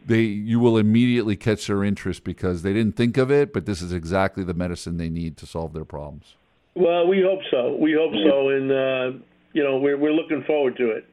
they 0.05 0.21
you 0.21 0.61
will 0.61 0.77
immediately 0.77 1.35
catch 1.35 1.67
their 1.67 1.83
interest 1.83 2.23
because 2.23 2.63
they 2.63 2.73
didn't 2.73 2.97
think 2.97 3.17
of 3.17 3.31
it, 3.31 3.53
but 3.53 3.67
this 3.67 3.81
is 3.81 3.93
exactly 3.93 4.45
the 4.45 4.55
medicine 4.55 4.97
they 4.97 5.09
need 5.09 5.37
to 5.39 5.47
solve 5.47 5.73
their 5.73 5.85
problems. 5.85 6.37
Well, 6.75 7.07
we 7.07 7.23
hope 7.23 7.41
so. 7.51 7.77
We 7.77 7.93
hope 7.93 8.13
so, 8.13 8.49
and 8.51 8.71
uh, 8.71 9.19
you 9.53 9.63
know 9.63 9.79
we're 9.79 9.97
we're 9.97 10.13
looking 10.13 10.43
forward 10.47 10.77
to 10.77 10.91
it. 10.91 11.07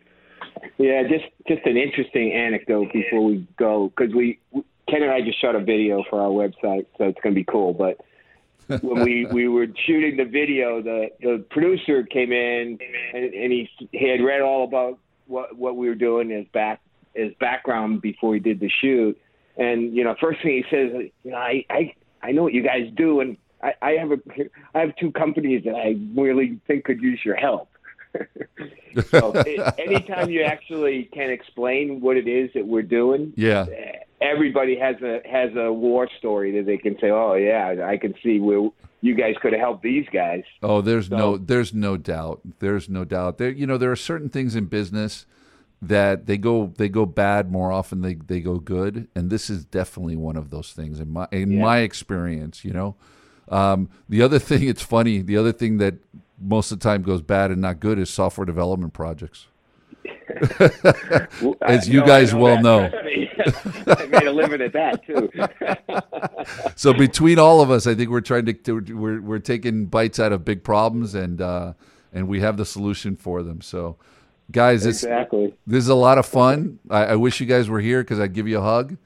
Yeah, 0.78 1.04
just 1.04 1.26
just 1.48 1.66
an 1.66 1.78
interesting 1.78 2.32
anecdote 2.34 2.92
before 2.94 3.24
we 3.24 3.48
go 3.58 3.90
because 3.90 4.14
we 4.14 4.40
Ken 4.90 5.04
and 5.04 5.12
I 5.12 5.22
just 5.22 5.40
shot 5.40 5.56
a 5.56 5.60
video 5.60 6.04
for 6.10 6.22
our 6.22 6.30
website, 6.30 6.86
so 6.98 7.06
it's 7.06 7.20
going 7.22 7.36
to 7.36 7.40
be 7.40 7.44
cool. 7.44 7.74
But 7.74 8.00
when 8.82 9.04
we 9.04 9.26
we 9.32 9.48
were 9.48 9.68
shooting 9.86 10.18
the 10.18 10.26
video, 10.26 10.82
the 10.82 11.10
the 11.22 11.46
producer 11.50 12.04
came 12.04 12.32
in 12.32 12.80
and, 13.14 13.24
and 13.24 13.52
he 13.52 13.70
he 13.92 14.10
had 14.10 14.22
read 14.22 14.42
all 14.42 14.64
about 14.64 15.00
what 15.28 15.56
what 15.58 15.76
we 15.76 15.88
were 15.88 15.96
doing 15.96 16.32
as 16.32 16.46
back 16.54 16.82
as 17.16 17.32
background 17.40 18.02
before 18.02 18.34
he 18.34 18.40
did 18.40 18.60
the 18.60 18.70
shoot. 18.82 19.20
And 19.58 19.96
you 19.96 20.04
know, 20.04 20.16
first 20.20 20.42
thing 20.42 20.64
he 20.64 20.66
says, 20.70 21.10
you 21.24 21.32
know, 21.32 21.38
I 21.38 21.66
I 21.70 21.94
I 22.22 22.32
know 22.32 22.44
what 22.44 22.54
you 22.54 22.64
guys 22.64 22.90
do, 22.96 23.20
and 23.20 23.38
I, 23.62 23.74
I 23.82 23.92
have 23.92 24.12
a 24.12 24.20
I 24.74 24.80
have 24.80 24.96
two 24.96 25.12
companies 25.12 25.64
that 25.66 25.76
I 25.76 26.00
really 26.16 26.60
think 26.68 26.86
could 26.86 27.02
use 27.02 27.20
your 27.24 27.36
help. 27.36 27.70
So 29.10 29.32
it, 29.36 29.74
anytime 29.80 30.30
you 30.30 30.44
actually 30.44 31.10
can 31.14 31.30
explain 31.30 32.02
what 32.02 32.18
it 32.18 32.28
is 32.28 32.50
that 32.54 32.66
we're 32.66 32.82
doing, 32.82 33.34
yeah, 33.36 33.66
everybody 34.22 34.78
has 34.78 34.96
a 35.02 35.22
has 35.30 35.52
a 35.56 35.72
war 35.72 36.10
story 36.18 36.52
that 36.58 36.66
they 36.66 36.78
can 36.78 36.98
say, 37.00 37.10
"Oh 37.10 37.36
yeah, 37.36 37.86
I 37.86 37.98
can 37.98 38.14
see 38.24 38.40
where 38.40 38.70
you 39.02 39.16
guys 39.16 39.36
could 39.42 39.54
have 39.54 39.62
helped 39.62 39.84
these 39.84 40.08
guys." 40.12 40.44
Oh, 40.62 40.82
there's 40.82 41.08
so, 41.10 41.18
no 41.18 41.38
there's 41.38 41.74
no 41.74 41.98
doubt. 41.98 42.42
There's 42.60 42.90
no 42.90 43.06
doubt. 43.06 43.38
There 43.38 43.50
you 43.50 43.68
know 43.68 43.78
there 43.78 43.92
are 43.92 43.98
certain 43.98 44.30
things 44.30 44.56
in 44.56 44.66
business 44.66 45.26
that 45.82 46.26
they 46.26 46.38
go 46.38 46.74
they 46.78 46.90
go 46.90 47.06
bad 47.06 47.52
more 47.52 47.72
often 47.72 48.02
they 48.02 48.16
they 48.16 48.42
go 48.42 48.58
good, 48.60 49.08
and 49.16 49.30
this 49.30 49.50
is 49.50 49.66
definitely 49.66 50.16
one 50.16 50.36
of 50.36 50.50
those 50.50 50.74
things 50.74 51.00
in 51.00 51.12
my 51.12 51.28
in 51.32 51.52
yeah. 51.52 51.62
my 51.62 51.80
experience. 51.80 52.66
You 52.66 52.74
know. 52.74 52.96
Um, 53.50 53.90
the 54.08 54.22
other 54.22 54.38
thing, 54.38 54.68
it's 54.68 54.84
funny. 54.84 55.22
The 55.22 55.36
other 55.36 55.52
thing 55.52 55.80
that 55.80 55.96
most 56.42 56.72
of 56.72 56.80
the 56.80 56.84
time 56.84 57.02
goes 57.02 57.22
bad 57.22 57.52
and 57.52 57.62
not 57.62 57.80
good 57.80 58.00
is 58.00 58.10
software 58.10 58.46
development 58.46 58.94
projects. 58.94 59.48
As 61.62 61.90
you 61.90 62.06
guys 62.06 62.34
know 62.34 62.40
well 62.40 62.62
know. 62.62 62.92
I 63.88 64.06
made 64.06 64.24
a 64.24 64.32
living 64.32 64.62
at 64.62 64.74
that 64.74 65.06
too. 65.06 65.30
so 66.76 66.94
between 66.94 67.40
all 67.40 67.62
of 67.62 67.72
us, 67.72 67.88
I 67.88 67.96
think 67.96 68.10
we're 68.10 68.22
trying 68.22 68.46
to, 68.46 68.54
to 68.54 68.96
we're 68.96 69.22
we're 69.22 69.40
taking 69.40 69.86
bites 69.86 70.20
out 70.20 70.32
of 70.32 70.46
big 70.46 70.64
problems 70.64 71.16
and 71.16 71.42
uh, 71.42 71.74
and 72.14 72.28
we 72.28 72.42
have 72.42 72.58
the 72.58 72.66
solution 72.66 73.16
for 73.16 73.44
them. 73.44 73.62
So, 73.62 73.98
guys, 74.52 74.86
exactly. 74.86 75.54
this 75.66 75.84
is 75.84 75.90
a 75.90 75.96
lot 75.96 76.18
of 76.18 76.26
fun. 76.26 76.80
I, 76.90 77.06
I 77.06 77.16
wish 77.16 77.40
you 77.40 77.46
guys 77.46 77.70
were 77.70 77.82
here 77.82 78.02
because 78.04 78.20
I'd 78.20 78.34
give 78.34 78.48
you 78.48 78.60
a 78.60 78.64
hug, 78.64 78.98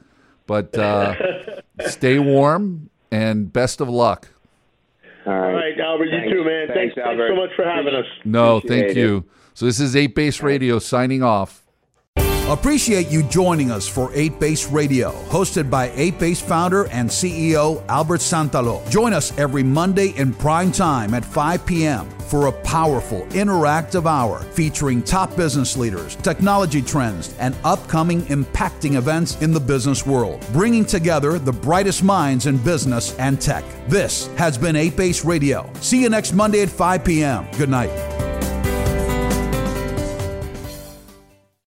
But 0.45 0.77
uh, 0.77 1.15
stay 1.87 2.19
warm 2.19 2.89
and 3.11 3.51
best 3.51 3.81
of 3.81 3.89
luck. 3.89 4.29
All 5.25 5.33
All 5.33 5.39
right. 5.39 5.53
right, 5.53 5.79
Albert, 5.79 6.05
you 6.05 6.11
Thanks. 6.11 6.31
too, 6.33 6.43
man. 6.43 6.67
Thanks, 6.67 6.95
Thanks, 6.95 6.95
thanks 6.95 7.23
so 7.29 7.35
much 7.35 7.49
for 7.55 7.63
having 7.65 7.95
us. 7.95 8.05
No, 8.25 8.57
Appreciate 8.57 8.85
thank 8.87 8.97
it. 8.97 8.99
you. 8.99 9.25
So 9.53 9.65
this 9.65 9.79
is 9.79 9.95
8base 9.95 10.41
Radio 10.43 10.79
signing 10.79 11.23
off. 11.23 11.62
Appreciate 12.49 13.07
you 13.07 13.23
joining 13.23 13.71
us 13.71 13.87
for 13.87 14.09
8base 14.09 14.69
Radio, 14.69 15.13
hosted 15.29 15.69
by 15.69 15.87
8base 15.91 16.41
founder 16.41 16.87
and 16.89 17.09
CEO 17.09 17.81
Albert 17.87 18.19
Santalo. 18.19 18.87
Join 18.89 19.13
us 19.13 19.35
every 19.37 19.63
Monday 19.63 20.09
in 20.17 20.33
prime 20.33 20.69
time 20.69 21.13
at 21.13 21.23
5 21.23 21.65
p.m. 21.65 22.09
for 22.27 22.47
a 22.47 22.51
powerful 22.51 23.21
interactive 23.27 24.05
hour 24.05 24.41
featuring 24.41 25.01
top 25.01 25.33
business 25.37 25.77
leaders, 25.77 26.17
technology 26.17 26.81
trends, 26.81 27.33
and 27.39 27.55
upcoming 27.63 28.23
impacting 28.23 28.95
events 28.95 29.41
in 29.41 29.53
the 29.53 29.59
business 29.59 30.05
world, 30.05 30.45
bringing 30.51 30.83
together 30.83 31.39
the 31.39 31.53
brightest 31.53 32.03
minds 32.03 32.45
in 32.45 32.57
business 32.57 33.17
and 33.19 33.39
tech. 33.39 33.63
This 33.87 34.27
has 34.35 34.57
been 34.57 34.75
8base 34.75 35.25
Radio. 35.25 35.71
See 35.79 36.01
you 36.01 36.09
next 36.09 36.33
Monday 36.33 36.61
at 36.61 36.69
5 36.69 37.05
p.m. 37.05 37.47
Good 37.57 37.69
night. 37.69 37.89